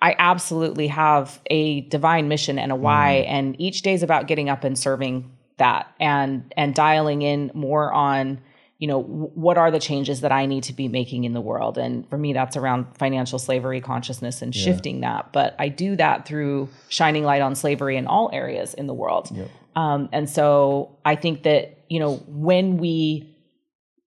I 0.00 0.14
absolutely 0.18 0.88
have 0.88 1.40
a 1.50 1.82
divine 1.82 2.28
mission 2.28 2.58
and 2.58 2.72
a 2.72 2.74
mm. 2.74 2.80
why. 2.80 3.12
And 3.28 3.58
each 3.60 3.82
day 3.82 3.94
is 3.94 4.02
about 4.02 4.26
getting 4.26 4.48
up 4.48 4.64
and 4.64 4.78
serving 4.78 5.30
that 5.58 5.92
and, 6.00 6.52
and 6.56 6.74
dialing 6.74 7.22
in 7.22 7.50
more 7.54 7.92
on, 7.92 8.40
you 8.78 8.88
know, 8.88 9.00
what 9.00 9.56
are 9.56 9.70
the 9.70 9.78
changes 9.78 10.20
that 10.22 10.32
I 10.32 10.46
need 10.46 10.64
to 10.64 10.72
be 10.72 10.88
making 10.88 11.24
in 11.24 11.32
the 11.32 11.40
world? 11.40 11.78
And 11.78 12.08
for 12.10 12.18
me, 12.18 12.32
that's 12.32 12.56
around 12.56 12.86
financial 12.98 13.38
slavery 13.38 13.80
consciousness 13.80 14.42
and 14.42 14.52
shifting 14.54 15.00
that. 15.02 15.32
But 15.32 15.54
I 15.58 15.68
do 15.68 15.96
that 15.96 16.26
through 16.26 16.68
shining 16.88 17.22
light 17.24 17.40
on 17.40 17.54
slavery 17.54 17.96
in 17.96 18.06
all 18.06 18.30
areas 18.32 18.74
in 18.74 18.86
the 18.86 18.94
world. 18.94 19.30
Um, 19.76 20.08
and 20.12 20.28
so 20.28 20.98
I 21.04 21.14
think 21.14 21.44
that, 21.44 21.84
you 21.88 22.00
know, 22.00 22.16
when 22.26 22.78
we 22.78 23.30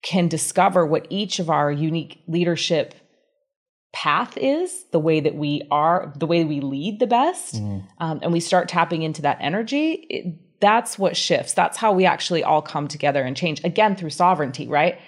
can 0.03 0.28
discover 0.28 0.86
what 0.86 1.07
each 1.09 1.39
of 1.39 1.49
our 1.49 1.72
unique 1.72 2.22
leadership 2.28 2.93
path 3.93 4.38
is, 4.38 4.86
the 4.91 4.99
way 4.99 5.22
that 5.22 5.34
we 5.36 5.63
are, 5.72 6.13
the 6.18 6.28
way 6.28 6.43
we 6.45 6.59
lead 6.59 6.99
the 6.99 7.07
best, 7.07 7.55
um, 7.99 8.20
and 8.22 8.32
we 8.32 8.39
start 8.39 8.68
tapping 8.70 9.01
into 9.01 9.22
that 9.24 9.38
energy, 9.41 9.91
it, 10.09 10.39
that's 10.60 10.97
what 10.97 11.16
shifts. 11.16 11.53
That's 11.53 11.78
how 11.78 11.93
we 11.93 12.05
actually 12.05 12.43
all 12.43 12.62
come 12.62 12.88
together 12.88 13.24
and 13.24 13.36
change 13.36 13.64
again 13.64 13.95
through 13.95 14.10
sovereignty, 14.12 14.68
right? 14.68 14.99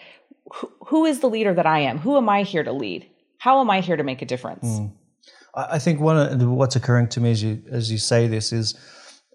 Who, 0.54 0.72
who 0.88 1.06
is 1.06 1.20
the 1.20 1.30
leader 1.30 1.54
that 1.54 1.66
I 1.66 1.80
am? 1.80 2.00
Who 2.00 2.18
am 2.18 2.30
I 2.30 2.44
here 2.44 2.64
to 2.64 2.72
lead? 2.72 3.08
How 3.38 3.62
am 3.62 3.70
I 3.70 3.82
here 3.82 3.98
to 3.98 4.04
make 4.04 4.22
a 4.22 4.26
difference? 4.26 4.80
I 5.56 5.76
I 5.76 5.80
think 5.80 6.00
one 6.00 6.18
of 6.18 6.50
what's 6.50 6.76
occurring 6.76 7.08
to 7.10 7.22
me 7.22 7.32
as 7.32 7.42
you 7.42 7.64
as 7.72 7.92
you 7.92 7.98
say 7.98 8.28
this 8.28 8.54
is, 8.54 8.76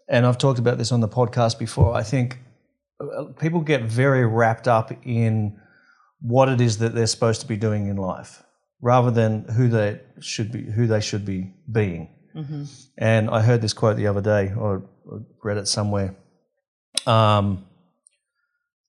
and 0.09 0.27
I've 0.27 0.39
talked 0.39 0.59
about 0.59 0.79
this 0.79 0.93
on 0.93 1.01
the 1.01 1.09
podcast 1.09 1.59
before. 1.59 1.95
I 1.95 2.03
think 2.03 2.39
uh, 3.01 3.25
people 3.39 3.61
get 3.61 3.83
very 3.83 4.27
wrapped 4.27 4.69
up 4.69 4.93
in 5.05 5.59
what 6.21 6.49
it 6.49 6.61
is 6.61 6.79
that 6.79 6.95
they're 6.95 7.07
supposed 7.07 7.41
to 7.41 7.47
be 7.47 7.57
doing 7.57 7.89
in 7.89 7.97
life, 7.97 8.43
rather 8.81 9.11
than 9.11 9.45
who 9.49 9.69
they 9.69 10.01
should 10.21 10.53
be 10.53 10.63
who 10.63 10.87
they 10.87 11.01
should 11.01 11.25
be 11.25 11.53
being. 11.71 12.14
And 12.99 13.31
I 13.31 13.43
heard 13.43 13.61
this 13.61 13.73
quote 13.73 13.97
the 13.97 14.07
other 14.07 14.21
day, 14.21 14.53
or 14.57 14.83
read 15.43 15.57
it 15.57 15.69
somewhere. 15.69 16.17
Um, 17.07 17.67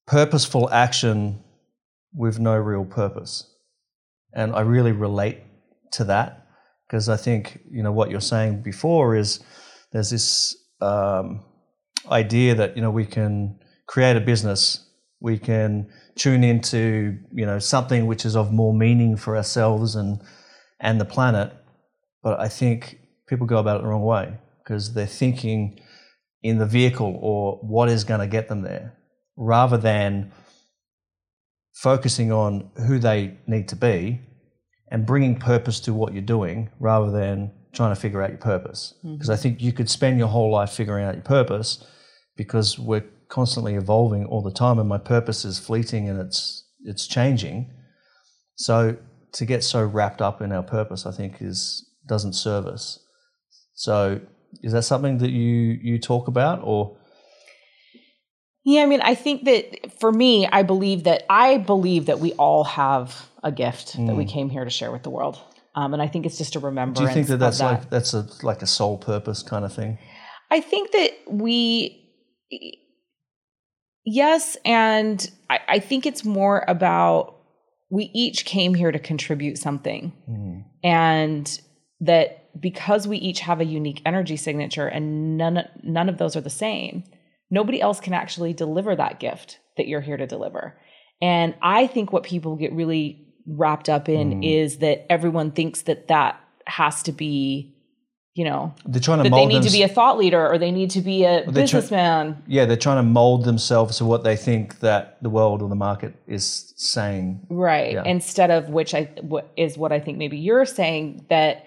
purposeful 0.07 0.69
action 0.69 1.43
with 2.13 2.39
no 2.39 2.55
real 2.55 2.85
purpose, 2.85 3.49
and 4.33 4.55
I 4.55 4.61
really 4.61 4.91
relate 4.91 5.39
to 5.93 6.05
that 6.05 6.47
because 6.87 7.09
I 7.09 7.17
think 7.17 7.61
you 7.69 7.83
know 7.83 7.91
what 7.91 8.09
you're 8.09 8.21
saying 8.21 8.61
before 8.61 9.15
is 9.15 9.39
there's 9.91 10.09
this 10.09 10.55
um, 10.81 11.43
idea 12.09 12.55
that 12.55 12.75
you 12.75 12.81
know 12.81 12.91
we 12.91 13.05
can 13.05 13.59
create 13.87 14.15
a 14.15 14.21
business, 14.21 14.87
we 15.19 15.37
can 15.37 15.89
tune 16.15 16.43
into 16.43 17.17
you 17.33 17.45
know 17.45 17.59
something 17.59 18.07
which 18.07 18.25
is 18.25 18.35
of 18.35 18.51
more 18.51 18.73
meaning 18.73 19.17
for 19.17 19.37
ourselves 19.37 19.95
and 19.95 20.21
and 20.79 20.99
the 20.99 21.05
planet, 21.05 21.53
but 22.23 22.39
I 22.39 22.47
think 22.47 22.99
people 23.27 23.45
go 23.45 23.57
about 23.57 23.77
it 23.79 23.83
the 23.83 23.87
wrong 23.87 24.03
way 24.03 24.37
because 24.63 24.93
they're 24.93 25.05
thinking 25.05 25.79
in 26.43 26.57
the 26.59 26.65
vehicle 26.65 27.17
or 27.21 27.57
what 27.61 27.89
is 27.89 28.03
going 28.03 28.19
to 28.19 28.27
get 28.27 28.47
them 28.47 28.61
there 28.61 28.93
rather 29.35 29.77
than 29.77 30.31
focusing 31.73 32.31
on 32.31 32.69
who 32.87 32.99
they 32.99 33.37
need 33.47 33.67
to 33.67 33.75
be 33.75 34.21
and 34.89 35.05
bringing 35.05 35.37
purpose 35.37 35.79
to 35.81 35.93
what 35.93 36.13
you're 36.13 36.21
doing 36.21 36.69
rather 36.79 37.11
than 37.11 37.51
trying 37.73 37.93
to 37.93 37.99
figure 37.99 38.21
out 38.21 38.29
your 38.29 38.39
purpose. 38.39 38.93
Mm-hmm. 38.99 39.15
Because 39.15 39.29
I 39.29 39.35
think 39.35 39.61
you 39.61 39.73
could 39.73 39.89
spend 39.89 40.17
your 40.17 40.27
whole 40.27 40.51
life 40.51 40.71
figuring 40.71 41.05
out 41.05 41.15
your 41.15 41.23
purpose 41.23 41.85
because 42.37 42.79
we're 42.79 43.03
constantly 43.27 43.75
evolving 43.75 44.25
all 44.25 44.41
the 44.41 44.51
time 44.51 44.79
and 44.79 44.87
my 44.87 44.97
purpose 44.97 45.45
is 45.45 45.59
fleeting 45.59 46.09
and 46.09 46.19
it's 46.19 46.63
it's 46.83 47.07
changing. 47.07 47.73
So 48.55 48.97
to 49.33 49.45
get 49.45 49.63
so 49.63 49.83
wrapped 49.83 50.21
up 50.21 50.41
in 50.41 50.51
our 50.51 50.63
purpose 50.63 51.05
I 51.05 51.11
think 51.11 51.41
is 51.41 51.89
doesn't 52.07 52.33
serve 52.33 52.67
us. 52.67 52.99
So 53.75 54.21
is 54.63 54.71
that 54.71 54.83
something 54.83 55.19
that 55.19 55.29
you 55.29 55.77
you 55.81 55.99
talk 55.99 56.27
about 56.27 56.61
or 56.63 56.97
Yeah, 58.63 58.81
I 58.81 58.85
mean, 58.87 59.01
I 59.01 59.13
think 59.13 59.43
that 59.43 59.91
for 59.99 60.11
me, 60.11 60.47
I 60.47 60.63
believe 60.63 61.03
that 61.03 61.23
I 61.29 61.57
believe 61.57 62.07
that 62.07 62.19
we 62.19 62.33
all 62.33 62.63
have 62.63 63.29
a 63.43 63.51
gift 63.51 63.93
that 63.93 64.15
we 64.15 64.25
came 64.25 64.49
here 64.49 64.63
to 64.63 64.71
share 64.71 64.91
with 64.91 65.03
the 65.03 65.11
world. 65.11 65.37
Um, 65.75 65.93
and 65.93 66.01
I 66.01 66.07
think 66.07 66.25
it's 66.25 66.37
just 66.37 66.55
a 66.55 66.59
remembrance. 66.59 66.99
do 66.99 67.05
you 67.05 67.13
think 67.13 67.27
that 67.27 67.37
that's 67.37 67.59
like 67.59 67.89
that's 67.89 68.13
a 68.13 68.25
like 68.43 68.61
a 68.61 68.67
soul 68.67 68.97
purpose 68.97 69.43
kind 69.43 69.65
of 69.65 69.73
thing? 69.73 69.99
I 70.49 70.61
think 70.61 70.91
that 70.91 71.11
we, 71.29 72.11
yes, 74.05 74.55
and 74.63 75.29
I, 75.49 75.59
I 75.67 75.79
think 75.79 76.05
it's 76.05 76.23
more 76.23 76.63
about 76.67 77.35
we 77.89 78.09
each 78.13 78.45
came 78.45 78.73
here 78.73 78.91
to 78.91 78.99
contribute 78.99 79.57
something, 79.57 80.13
and 80.83 81.61
that 81.99 82.44
because 82.59 83.07
we 83.07 83.17
each 83.17 83.41
have 83.41 83.59
a 83.59 83.65
unique 83.65 84.01
energy 84.05 84.37
signature, 84.37 84.87
and 84.87 85.37
none 85.37 85.67
none 85.83 86.09
of 86.09 86.17
those 86.17 86.35
are 86.35 86.41
the 86.41 86.49
same. 86.49 87.03
Nobody 87.51 87.81
else 87.81 87.99
can 87.99 88.13
actually 88.13 88.53
deliver 88.53 88.95
that 88.95 89.19
gift 89.19 89.59
that 89.77 89.87
you're 89.87 90.01
here 90.01 90.17
to 90.17 90.25
deliver. 90.25 90.77
And 91.21 91.55
I 91.61 91.87
think 91.87 92.11
what 92.11 92.23
people 92.23 92.55
get 92.55 92.73
really 92.73 93.25
wrapped 93.47 93.89
up 93.89 94.09
in 94.09 94.41
mm. 94.41 94.45
is 94.45 94.77
that 94.77 95.11
everyone 95.11 95.51
thinks 95.51 95.83
that 95.83 96.07
that 96.07 96.39
has 96.65 97.03
to 97.03 97.11
be, 97.11 97.75
you 98.33 98.43
know, 98.43 98.73
They're 98.85 99.01
trying 99.01 99.23
to 99.23 99.29
they 99.29 99.45
need 99.45 99.63
to 99.63 99.71
be 99.71 99.83
a 99.83 99.87
thought 99.87 100.17
leader 100.17 100.45
or 100.45 100.57
they 100.57 100.71
need 100.71 100.89
to 100.91 101.01
be 101.01 101.23
a 101.23 101.49
businessman. 101.49 102.41
yeah, 102.47 102.65
they're 102.65 102.75
trying 102.75 102.97
to 102.97 103.03
mold 103.03 103.45
themselves 103.45 103.97
to 103.99 104.05
what 104.05 104.23
they 104.23 104.35
think 104.35 104.79
that 104.79 105.21
the 105.21 105.29
world 105.29 105.61
or 105.61 105.69
the 105.69 105.75
market 105.75 106.15
is 106.27 106.73
saying. 106.75 107.45
right. 107.49 107.93
Yeah. 107.93 108.03
Instead 108.05 108.51
of 108.51 108.69
which 108.69 108.93
I 108.93 109.03
what 109.21 109.51
is 109.55 109.77
what 109.77 109.91
I 109.91 109.99
think 109.99 110.17
maybe 110.17 110.37
you're 110.37 110.65
saying 110.65 111.25
that 111.29 111.65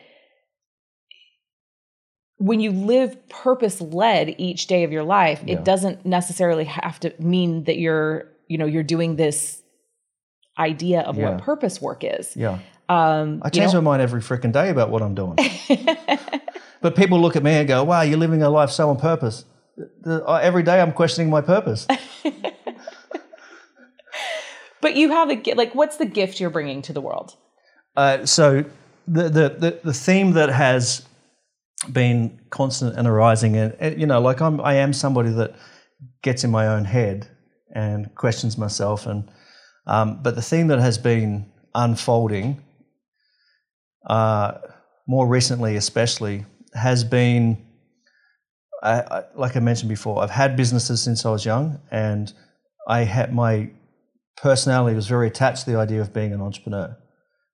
when 2.39 2.61
you 2.61 2.71
live 2.73 3.17
purpose 3.29 3.81
led 3.81 4.35
each 4.39 4.67
day 4.69 4.85
of 4.85 4.93
your 4.93 5.03
life, 5.05 5.43
Yeah. 5.45 5.57
it 5.57 5.65
doesn't 5.65 6.07
necessarily 6.07 6.65
have 6.65 6.99
to 7.01 7.13
mean 7.19 7.65
that 7.65 7.79
you're, 7.79 8.29
you 8.47 8.59
know, 8.59 8.67
you're 8.67 8.85
doing 8.85 9.17
this 9.17 9.61
idea 10.59 11.01
of 11.01 11.17
Yeah. 11.17 11.31
what 11.31 11.43
purpose 11.43 11.83
work 11.83 12.05
is. 12.05 12.37
Yeah. 12.37 12.59
Um, 12.89 13.41
I 13.43 13.49
you 13.49 13.51
change 13.51 13.75
know? 13.75 13.81
my 13.83 13.91
mind 13.91 14.03
every 14.03 14.21
freaking 14.21 14.53
day 14.53 14.71
about 14.71 14.91
what 14.91 15.03
I'm 15.03 15.15
doing. 15.15 15.37
but 16.81 16.97
people 16.97 17.21
look 17.21 17.37
at 17.37 17.43
me 17.43 17.53
and 17.53 17.69
go, 17.69 17.85
wow, 17.85 18.01
you're 18.03 18.19
living 18.19 18.43
a 18.43 18.49
life 18.49 18.71
so 18.71 18.89
on 18.89 18.99
purpose. 18.99 19.45
Uh, 20.07 20.35
Every 20.35 20.63
day 20.63 20.81
I'm 20.81 20.93
questioning 20.93 21.31
my 21.31 21.41
purpose. 21.41 21.87
but 24.81 24.97
you 24.97 25.11
have 25.11 25.31
a 25.31 25.55
like, 25.55 25.75
what's 25.75 25.99
the 25.99 26.07
gift 26.07 26.41
you're 26.41 26.51
bringing 26.51 26.83
to 26.83 26.93
the 26.93 27.01
world? 27.01 27.37
Uh, 27.97 28.25
so 28.25 28.65
the, 29.07 29.25
the, 29.29 29.49
the, 29.51 29.81
the 29.85 29.93
theme 29.93 30.33
that 30.33 30.49
has 30.49 31.03
been 31.93 32.41
constant 32.51 32.97
and 32.97 33.07
arising, 33.07 33.57
and, 33.57 33.75
and, 33.79 34.01
you 34.01 34.07
know, 34.07 34.21
like 34.21 34.41
I'm, 34.41 34.61
I 34.61 34.75
am 34.75 34.93
somebody 34.93 35.31
that 35.31 35.55
gets 36.23 36.45
in 36.45 36.51
my 36.51 36.67
own 36.67 36.85
head 36.85 37.29
and 37.75 38.15
questions 38.15 38.59
myself, 38.59 39.07
and 39.07 39.31
um, 39.87 40.23
but 40.23 40.35
the 40.35 40.43
thing 40.43 40.67
that 40.69 40.81
has 40.81 40.99
been 40.99 41.51
unfolding, 41.75 42.63
uh, 44.07 44.53
more 45.07 45.27
recently 45.27 45.77
especially, 45.77 46.45
has 46.75 47.05
been, 47.05 47.67
I, 48.83 49.01
I, 49.01 49.23
like 49.35 49.57
I 49.57 49.61
mentioned 49.61 49.89
before, 49.89 50.23
I've 50.23 50.31
had 50.31 50.57
businesses 50.57 51.03
since 51.03 51.25
I 51.25 51.31
was 51.31 51.45
young, 51.45 51.81
and 51.91 52.33
I 52.87 53.01
had 53.05 53.33
my 53.33 53.71
personality 54.37 54.95
was 54.95 55.09
very 55.09 55.27
attached 55.27 55.65
to 55.65 55.71
the 55.73 55.79
idea 55.79 56.01
of 56.01 56.13
being 56.13 56.33
an 56.33 56.41
entrepreneur 56.41 56.97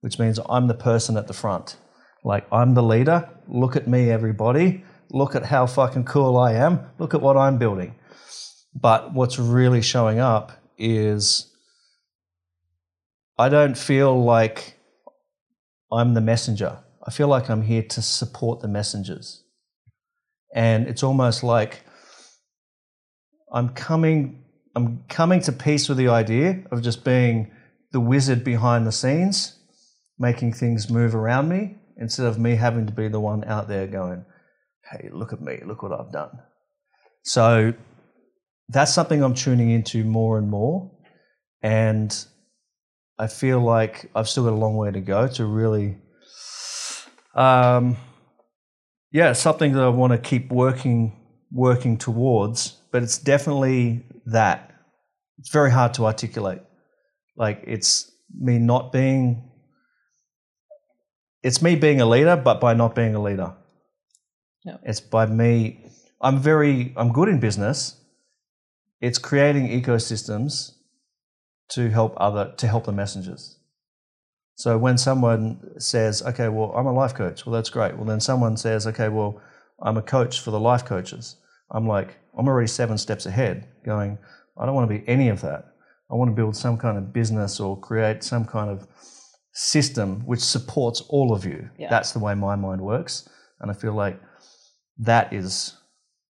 which 0.04 0.18
means 0.18 0.38
I'm 0.50 0.66
the 0.66 0.74
person 0.74 1.16
at 1.16 1.28
the 1.28 1.32
front. 1.32 1.76
Like, 2.24 2.46
I'm 2.50 2.74
the 2.74 2.82
leader. 2.82 3.28
Look 3.46 3.76
at 3.76 3.86
me, 3.86 4.10
everybody. 4.10 4.82
Look 5.10 5.34
at 5.36 5.44
how 5.44 5.66
fucking 5.66 6.04
cool 6.04 6.38
I 6.38 6.54
am. 6.54 6.80
Look 6.98 7.14
at 7.14 7.20
what 7.20 7.36
I'm 7.36 7.58
building. 7.58 7.94
But 8.74 9.12
what's 9.12 9.38
really 9.38 9.82
showing 9.82 10.18
up 10.18 10.52
is 10.78 11.54
I 13.38 13.48
don't 13.48 13.76
feel 13.76 14.24
like 14.24 14.76
I'm 15.92 16.14
the 16.14 16.20
messenger. 16.20 16.78
I 17.06 17.10
feel 17.10 17.28
like 17.28 17.50
I'm 17.50 17.62
here 17.62 17.82
to 17.82 18.02
support 18.02 18.60
the 18.60 18.68
messengers. 18.68 19.44
And 20.54 20.88
it's 20.88 21.02
almost 21.02 21.44
like 21.44 21.84
I'm 23.52 23.70
coming 23.70 24.40
I'm 24.76 25.04
coming 25.08 25.40
to 25.42 25.52
peace 25.52 25.88
with 25.88 25.98
the 25.98 26.08
idea 26.08 26.64
of 26.72 26.82
just 26.82 27.04
being 27.04 27.52
the 27.92 28.00
wizard 28.00 28.42
behind 28.42 28.86
the 28.86 28.92
scenes 28.92 29.56
making 30.18 30.52
things 30.52 30.90
move 30.90 31.14
around 31.14 31.48
me 31.48 31.76
instead 31.96 32.26
of 32.26 32.38
me 32.38 32.56
having 32.56 32.86
to 32.86 32.92
be 32.92 33.08
the 33.08 33.20
one 33.20 33.44
out 33.44 33.68
there 33.68 33.86
going, 33.86 34.24
hey, 34.90 35.08
look 35.12 35.32
at 35.32 35.40
me, 35.40 35.60
look 35.64 35.82
what 35.82 35.92
I've 35.92 36.12
done. 36.12 36.30
So 37.22 37.72
that's 38.68 38.92
something 38.92 39.22
I'm 39.22 39.34
tuning 39.34 39.70
into 39.70 40.04
more 40.04 40.38
and 40.38 40.50
more. 40.50 40.90
And 41.62 42.14
I 43.18 43.28
feel 43.28 43.60
like 43.60 44.10
I've 44.14 44.28
still 44.28 44.44
got 44.44 44.52
a 44.52 44.56
long 44.56 44.76
way 44.76 44.90
to 44.90 45.00
go 45.00 45.28
to 45.28 45.44
really, 45.44 45.96
um, 47.34 47.96
yeah, 49.12 49.32
something 49.32 49.72
that 49.72 49.82
I 49.82 49.88
want 49.88 50.12
to 50.12 50.18
keep 50.18 50.50
working 50.50 51.20
working 51.50 51.96
towards. 51.96 52.72
But 52.90 53.02
it's 53.02 53.18
definitely 53.18 54.04
that. 54.26 54.74
It's 55.38 55.50
very 55.50 55.70
hard 55.70 55.94
to 55.94 56.06
articulate. 56.06 56.62
Like 57.36 57.62
it's 57.66 58.10
me 58.36 58.58
not 58.58 58.92
being 58.92 59.50
it's 61.44 61.60
me 61.60 61.76
being 61.76 62.00
a 62.00 62.06
leader, 62.06 62.36
but 62.36 62.58
by 62.58 62.72
not 62.72 62.94
being 62.94 63.14
a 63.14 63.22
leader. 63.22 63.52
Yep. 64.64 64.80
It's 64.84 65.00
by 65.00 65.26
me. 65.26 65.84
I'm 66.20 66.38
very. 66.40 66.94
I'm 66.96 67.12
good 67.12 67.28
in 67.28 67.38
business. 67.38 68.00
It's 69.00 69.18
creating 69.18 69.68
ecosystems 69.68 70.72
to 71.68 71.90
help 71.90 72.14
other 72.16 72.54
to 72.56 72.66
help 72.66 72.86
the 72.86 72.92
messengers. 72.92 73.58
So 74.56 74.78
when 74.78 74.96
someone 74.96 75.78
says, 75.78 76.22
"Okay, 76.22 76.48
well, 76.48 76.72
I'm 76.74 76.86
a 76.86 76.92
life 76.92 77.14
coach," 77.14 77.44
well, 77.44 77.52
that's 77.52 77.70
great. 77.70 77.94
Well, 77.96 78.06
then 78.06 78.20
someone 78.20 78.56
says, 78.56 78.86
"Okay, 78.86 79.10
well, 79.10 79.40
I'm 79.82 79.98
a 79.98 80.02
coach 80.02 80.40
for 80.40 80.50
the 80.50 80.60
life 80.60 80.84
coaches." 80.86 81.36
I'm 81.70 81.86
like, 81.86 82.16
I'm 82.38 82.48
already 82.48 82.68
seven 82.68 82.96
steps 82.98 83.26
ahead, 83.26 83.66
going. 83.84 84.18
I 84.56 84.64
don't 84.64 84.74
want 84.74 84.88
to 84.88 84.98
be 84.98 85.06
any 85.08 85.28
of 85.28 85.40
that. 85.42 85.74
I 86.10 86.14
want 86.14 86.30
to 86.30 86.34
build 86.34 86.56
some 86.56 86.78
kind 86.78 86.96
of 86.96 87.12
business 87.12 87.58
or 87.58 87.78
create 87.78 88.22
some 88.22 88.44
kind 88.44 88.70
of 88.70 88.86
system 89.54 90.20
which 90.26 90.40
supports 90.40 91.00
all 91.08 91.32
of 91.32 91.44
you. 91.44 91.70
Yeah. 91.78 91.88
That's 91.88 92.12
the 92.12 92.18
way 92.18 92.34
my 92.34 92.56
mind 92.56 92.80
works, 92.80 93.28
and 93.60 93.70
I 93.70 93.74
feel 93.74 93.94
like 93.94 94.20
that 94.98 95.32
is, 95.32 95.76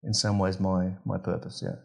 in 0.02 0.12
some 0.12 0.38
ways, 0.38 0.60
my 0.60 0.92
my 1.04 1.18
purpose. 1.18 1.62
Yeah. 1.64 1.76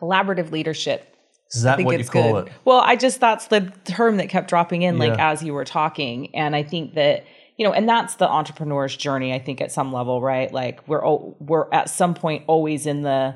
Collaborative 0.00 0.50
leadership. 0.52 1.14
Is 1.54 1.62
that 1.62 1.80
what 1.80 1.98
you 1.98 2.04
call 2.04 2.32
good. 2.34 2.48
it? 2.48 2.52
Well, 2.64 2.80
I 2.80 2.94
just 2.96 3.20
that's 3.20 3.46
the 3.46 3.72
term 3.84 4.18
that 4.18 4.28
kept 4.28 4.48
dropping 4.48 4.82
in 4.82 4.98
like 4.98 5.14
Yeah. 5.16 5.30
as 5.30 5.42
you 5.42 5.54
were 5.54 5.64
talking, 5.64 6.34
and 6.34 6.54
I 6.54 6.62
think 6.62 6.94
that 6.94 7.24
you 7.56 7.66
know, 7.66 7.72
and 7.72 7.88
that's 7.88 8.14
the 8.16 8.28
entrepreneur's 8.28 8.96
journey. 8.96 9.32
I 9.34 9.38
think 9.40 9.60
at 9.60 9.72
some 9.72 9.92
level, 9.92 10.20
right? 10.20 10.52
Like 10.52 10.86
we're 10.86 11.02
al- 11.04 11.36
we're 11.40 11.66
at 11.72 11.88
some 11.88 12.14
point 12.14 12.44
always 12.46 12.86
in 12.86 13.02
the 13.02 13.34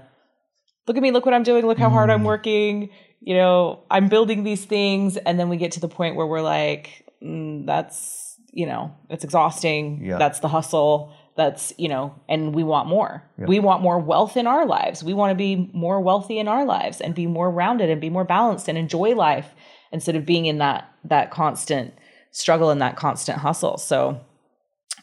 look 0.86 0.96
at 0.96 1.03
me, 1.03 1.11
look 1.11 1.24
what 1.24 1.34
I'm 1.34 1.42
doing, 1.42 1.66
look 1.66 1.78
how 1.78 1.88
hard 1.90 2.11
Mm. 2.11 2.14
I'm 2.14 2.24
working. 2.24 2.90
You 3.25 3.35
know, 3.35 3.85
I'm 3.91 4.09
building 4.09 4.43
these 4.43 4.64
things, 4.64 5.16
and 5.16 5.39
then 5.39 5.49
we 5.49 5.57
get 5.57 5.73
to 5.73 5.81
the 5.81 5.89
point 5.89 6.16
where 6.16 6.27
we're 6.27 6.43
like, 6.43 7.05
mm, 7.23 7.64
that's 7.66 8.37
you 8.53 8.66
know, 8.66 8.95
it's 9.09 9.25
exhausting. 9.25 10.05
Yeah. 10.05 10.18
That's 10.18 10.41
the 10.41 10.49
hustle. 10.49 11.12
That's 11.35 11.73
you 11.79 11.89
know, 11.89 12.14
and 12.29 12.55
we 12.55 12.62
want 12.62 12.89
more. 12.89 13.25
We 13.39 13.59
want 13.59 13.83
more 13.83 13.99
wealth 13.99 14.37
in 14.37 14.47
our 14.47 14.66
lives. 14.66 15.03
We 15.03 15.14
want 15.14 15.31
to 15.31 15.35
be 15.35 15.70
more 15.73 16.01
wealthy 16.01 16.39
in 16.39 16.47
our 16.47 16.66
lives 16.66 17.01
and 17.01 17.14
be 17.14 17.27
more 17.27 17.51
rounded 17.51 17.89
and 17.89 18.01
be 18.01 18.11
more 18.11 18.25
balanced 18.25 18.68
and 18.68 18.77
enjoy 18.77 19.14
life 19.14 19.55
instead 19.93 20.14
of 20.14 20.27
being 20.27 20.45
in 20.45 20.59
that 20.59 20.91
that 21.05 21.31
constant 21.31 21.95
struggle 22.33 22.70
and 22.70 22.83
that 22.83 22.97
constant 22.97 23.39
hustle. 23.39 23.79
So, 23.79 24.20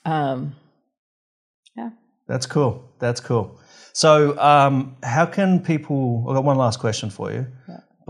um, 0.06 0.56
yeah. 1.76 1.90
That's 2.28 2.46
cool. 2.46 2.92
That's 3.00 3.20
cool. 3.20 3.60
So, 3.94 4.40
um, 4.40 4.98
how 5.02 5.26
can 5.26 5.62
people? 5.62 6.26
I've 6.30 6.36
got 6.36 6.44
one 6.44 6.58
last 6.58 6.80
question 6.80 7.10
for 7.10 7.32
you, 7.32 7.48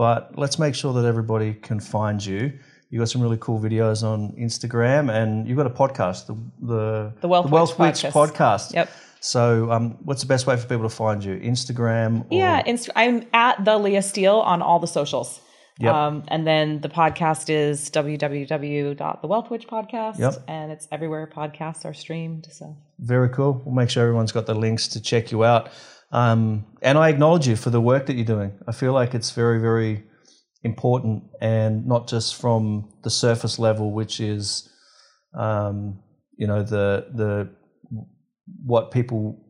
but 0.00 0.32
let's 0.38 0.58
make 0.58 0.74
sure 0.74 0.94
that 0.94 1.04
everybody 1.04 1.52
can 1.52 1.78
find 1.78 2.24
you. 2.24 2.58
You've 2.88 3.00
got 3.00 3.10
some 3.10 3.20
really 3.20 3.36
cool 3.38 3.60
videos 3.60 4.02
on 4.02 4.32
Instagram, 4.32 5.12
and 5.12 5.46
you've 5.46 5.58
got 5.58 5.66
a 5.66 5.76
podcast, 5.82 6.26
the 6.26 6.36
the, 6.66 7.12
The 7.20 7.28
Wealth 7.28 7.50
Witch 7.50 7.78
Witch 7.78 8.02
podcast. 8.04 8.12
podcast. 8.12 8.72
Yep. 8.72 8.90
So, 9.20 9.70
um, 9.70 9.98
what's 10.06 10.22
the 10.22 10.26
best 10.26 10.46
way 10.46 10.56
for 10.56 10.66
people 10.66 10.88
to 10.88 10.96
find 11.04 11.22
you? 11.22 11.36
Instagram? 11.36 12.22
Or, 12.22 12.26
Yeah, 12.30 12.62
Inst- 12.64 12.88
I'm 12.96 13.26
at 13.34 13.62
the 13.62 13.76
Leah 13.76 14.00
Steele 14.00 14.40
on 14.40 14.62
all 14.62 14.78
the 14.78 14.86
socials. 14.86 15.38
Yep. 15.80 15.94
Um, 15.94 16.22
and 16.28 16.46
then 16.46 16.80
the 16.80 16.88
podcast 16.88 17.50
is 17.50 17.90
www.thewealthwitch 17.90 19.66
podcast. 19.66 20.18
Yep. 20.18 20.34
And 20.48 20.72
it's 20.72 20.88
everywhere 20.90 21.26
podcasts 21.26 21.84
are 21.84 21.92
streamed. 21.92 22.48
So 22.50 22.74
Very 22.98 23.28
cool. 23.28 23.60
We'll 23.66 23.74
make 23.74 23.90
sure 23.90 24.02
everyone's 24.02 24.32
got 24.32 24.46
the 24.46 24.54
links 24.54 24.88
to 24.88 25.00
check 25.02 25.30
you 25.30 25.44
out. 25.44 25.68
Um, 26.12 26.66
and 26.82 26.98
I 26.98 27.08
acknowledge 27.08 27.46
you 27.46 27.56
for 27.56 27.70
the 27.70 27.80
work 27.80 28.06
that 28.06 28.14
you're 28.14 28.24
doing. 28.24 28.52
I 28.66 28.72
feel 28.72 28.92
like 28.92 29.14
it's 29.14 29.30
very, 29.30 29.60
very 29.60 30.04
important 30.62 31.24
and 31.40 31.86
not 31.86 32.08
just 32.08 32.40
from 32.40 32.92
the 33.02 33.10
surface 33.10 33.58
level, 33.58 33.92
which 33.92 34.20
is, 34.20 34.68
um, 35.34 36.00
you 36.36 36.46
know, 36.46 36.62
the, 36.62 37.06
the, 37.14 37.48
what 38.64 38.90
people 38.90 39.40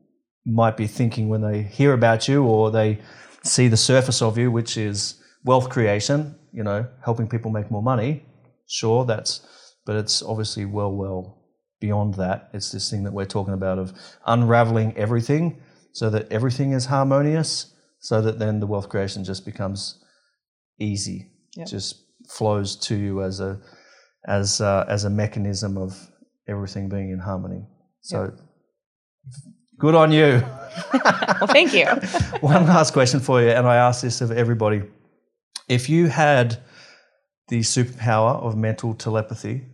might 0.44 0.76
be 0.76 0.86
thinking 0.86 1.28
when 1.28 1.40
they 1.40 1.62
hear 1.62 1.92
about 1.92 2.28
you 2.28 2.44
or 2.44 2.70
they 2.70 2.98
see 3.42 3.68
the 3.68 3.76
surface 3.76 4.20
of 4.20 4.36
you, 4.36 4.50
which 4.50 4.76
is 4.76 5.20
wealth 5.44 5.70
creation, 5.70 6.34
you 6.52 6.62
know, 6.62 6.86
helping 7.04 7.28
people 7.28 7.50
make 7.50 7.70
more 7.70 7.82
money. 7.82 8.24
Sure, 8.66 9.04
that's, 9.04 9.40
but 9.86 9.96
it's 9.96 10.22
obviously 10.22 10.64
well, 10.66 10.92
well 10.92 11.42
beyond 11.80 12.14
that. 12.14 12.50
It's 12.52 12.70
this 12.70 12.90
thing 12.90 13.04
that 13.04 13.12
we're 13.12 13.24
talking 13.24 13.54
about 13.54 13.78
of 13.78 13.92
unraveling 14.26 14.96
everything 14.96 15.60
so 15.92 16.10
that 16.10 16.30
everything 16.30 16.72
is 16.72 16.86
harmonious, 16.86 17.74
so 17.98 18.22
that 18.22 18.38
then 18.38 18.60
the 18.60 18.66
wealth 18.66 18.88
creation 18.88 19.24
just 19.24 19.44
becomes 19.44 20.02
easy. 20.78 21.30
Yep. 21.56 21.68
Just 21.68 22.04
flows 22.28 22.76
to 22.76 22.96
you 22.96 23.22
as 23.22 23.40
a 23.40 23.60
as 24.26 24.60
uh, 24.60 24.84
as 24.88 25.04
a 25.04 25.10
mechanism 25.10 25.76
of 25.76 26.10
everything 26.48 26.88
being 26.88 27.10
in 27.10 27.18
harmony. 27.18 27.66
So 28.02 28.32
good 29.78 29.94
on 29.94 30.12
you. 30.12 30.42
well, 30.92 31.46
thank 31.48 31.72
you. 31.74 31.86
One 32.40 32.66
last 32.66 32.92
question 32.92 33.20
for 33.20 33.40
you, 33.42 33.50
and 33.50 33.66
I 33.66 33.76
ask 33.76 34.02
this 34.02 34.20
of 34.20 34.30
everybody. 34.30 34.82
If 35.68 35.88
you 35.88 36.08
had 36.08 36.58
the 37.48 37.60
superpower 37.60 38.40
of 38.42 38.56
mental 38.56 38.94
telepathy 38.94 39.66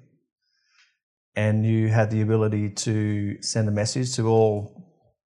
and 1.37 1.65
you 1.65 1.89
had 1.89 2.11
the 2.11 2.23
ability 2.23 2.71
to 2.71 3.41
send 3.43 3.69
a 3.69 3.71
message 3.71 4.15
to 4.17 4.27
all 4.29 4.86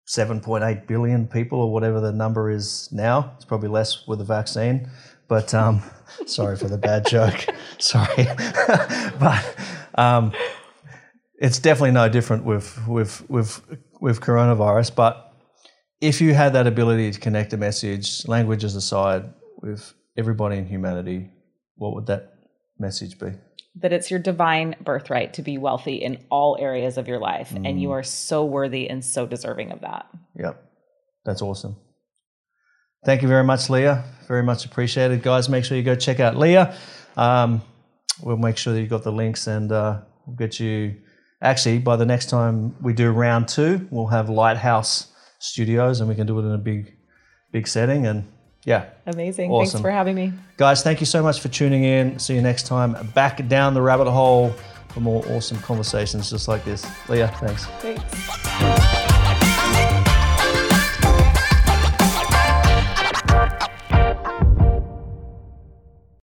7.8 0.06 0.86
billion 0.86 1.26
people 1.26 1.60
or 1.60 1.72
whatever 1.72 2.00
the 2.00 2.12
number 2.12 2.50
is 2.50 2.88
now, 2.92 3.32
it's 3.36 3.44
probably 3.44 3.68
less 3.68 4.06
with 4.06 4.18
the 4.18 4.24
vaccine, 4.24 4.88
but 5.28 5.54
um, 5.54 5.82
sorry 6.26 6.56
for 6.56 6.68
the 6.68 6.78
bad 6.78 7.06
joke. 7.08 7.46
Sorry. 7.78 8.26
but 9.18 9.56
um, 9.94 10.32
it's 11.38 11.58
definitely 11.58 11.92
no 11.92 12.08
different 12.08 12.44
with, 12.44 12.86
with, 12.86 13.28
with, 13.30 13.60
with 14.00 14.20
coronavirus. 14.20 14.94
But 14.94 15.32
if 16.00 16.20
you 16.20 16.34
had 16.34 16.52
that 16.52 16.66
ability 16.66 17.10
to 17.12 17.20
connect 17.20 17.52
a 17.52 17.56
message, 17.56 18.26
languages 18.28 18.76
aside, 18.76 19.32
with 19.62 19.94
everybody 20.16 20.58
in 20.58 20.66
humanity, 20.66 21.30
what 21.76 21.94
would 21.94 22.06
that 22.06 22.34
message 22.78 23.18
be? 23.18 23.32
That 23.76 23.92
it's 23.92 24.10
your 24.10 24.20
divine 24.20 24.76
birthright 24.80 25.34
to 25.34 25.42
be 25.42 25.58
wealthy 25.58 25.96
in 25.96 26.18
all 26.30 26.56
areas 26.60 26.96
of 26.96 27.08
your 27.08 27.18
life. 27.18 27.52
And 27.52 27.66
Mm. 27.66 27.80
you 27.80 27.90
are 27.92 28.02
so 28.04 28.44
worthy 28.44 28.88
and 28.88 29.04
so 29.04 29.26
deserving 29.26 29.72
of 29.72 29.80
that. 29.80 30.06
Yep. 30.36 30.62
That's 31.24 31.42
awesome. 31.42 31.76
Thank 33.04 33.22
you 33.22 33.28
very 33.28 33.44
much, 33.44 33.68
Leah. 33.68 34.04
Very 34.28 34.42
much 34.42 34.64
appreciated. 34.64 35.22
Guys, 35.22 35.48
make 35.48 35.64
sure 35.64 35.76
you 35.76 35.82
go 35.82 35.94
check 35.96 36.20
out 36.20 36.36
Leah. 36.36 36.74
Um, 37.16 37.62
we'll 38.22 38.36
make 38.36 38.56
sure 38.56 38.72
that 38.72 38.80
you 38.80 38.86
got 38.86 39.02
the 39.02 39.12
links 39.12 39.46
and 39.46 39.70
uh, 39.72 40.00
we'll 40.26 40.36
get 40.36 40.58
you. 40.60 40.94
Actually, 41.42 41.78
by 41.78 41.96
the 41.96 42.06
next 42.06 42.30
time 42.30 42.74
we 42.82 42.92
do 42.94 43.10
round 43.10 43.48
two, 43.48 43.86
we'll 43.90 44.06
have 44.06 44.30
Lighthouse 44.30 45.08
Studios 45.40 46.00
and 46.00 46.08
we 46.08 46.14
can 46.14 46.26
do 46.26 46.38
it 46.38 46.42
in 46.42 46.52
a 46.52 46.58
big, 46.58 46.94
big 47.52 47.66
setting. 47.68 48.06
And 48.06 48.24
yeah, 48.64 48.86
Amazing. 49.06 49.50
Awesome. 49.50 49.72
Thanks 49.72 49.82
for 49.82 49.90
having 49.90 50.14
me. 50.14 50.32
guys, 50.56 50.82
thank 50.82 51.00
you 51.00 51.06
so 51.06 51.22
much 51.22 51.40
for 51.40 51.48
tuning 51.48 51.84
in. 51.84 52.18
See 52.18 52.34
you 52.34 52.42
next 52.42 52.66
time. 52.66 52.96
Back 53.14 53.46
down 53.48 53.74
the 53.74 53.82
rabbit 53.82 54.10
hole 54.10 54.54
for 54.88 55.00
more 55.00 55.26
awesome 55.32 55.58
conversations 55.58 56.30
just 56.30 56.48
like 56.48 56.64
this. 56.64 56.86
Leah, 57.08 57.28
thanks. 57.40 57.66
Thanks. 57.80 59.00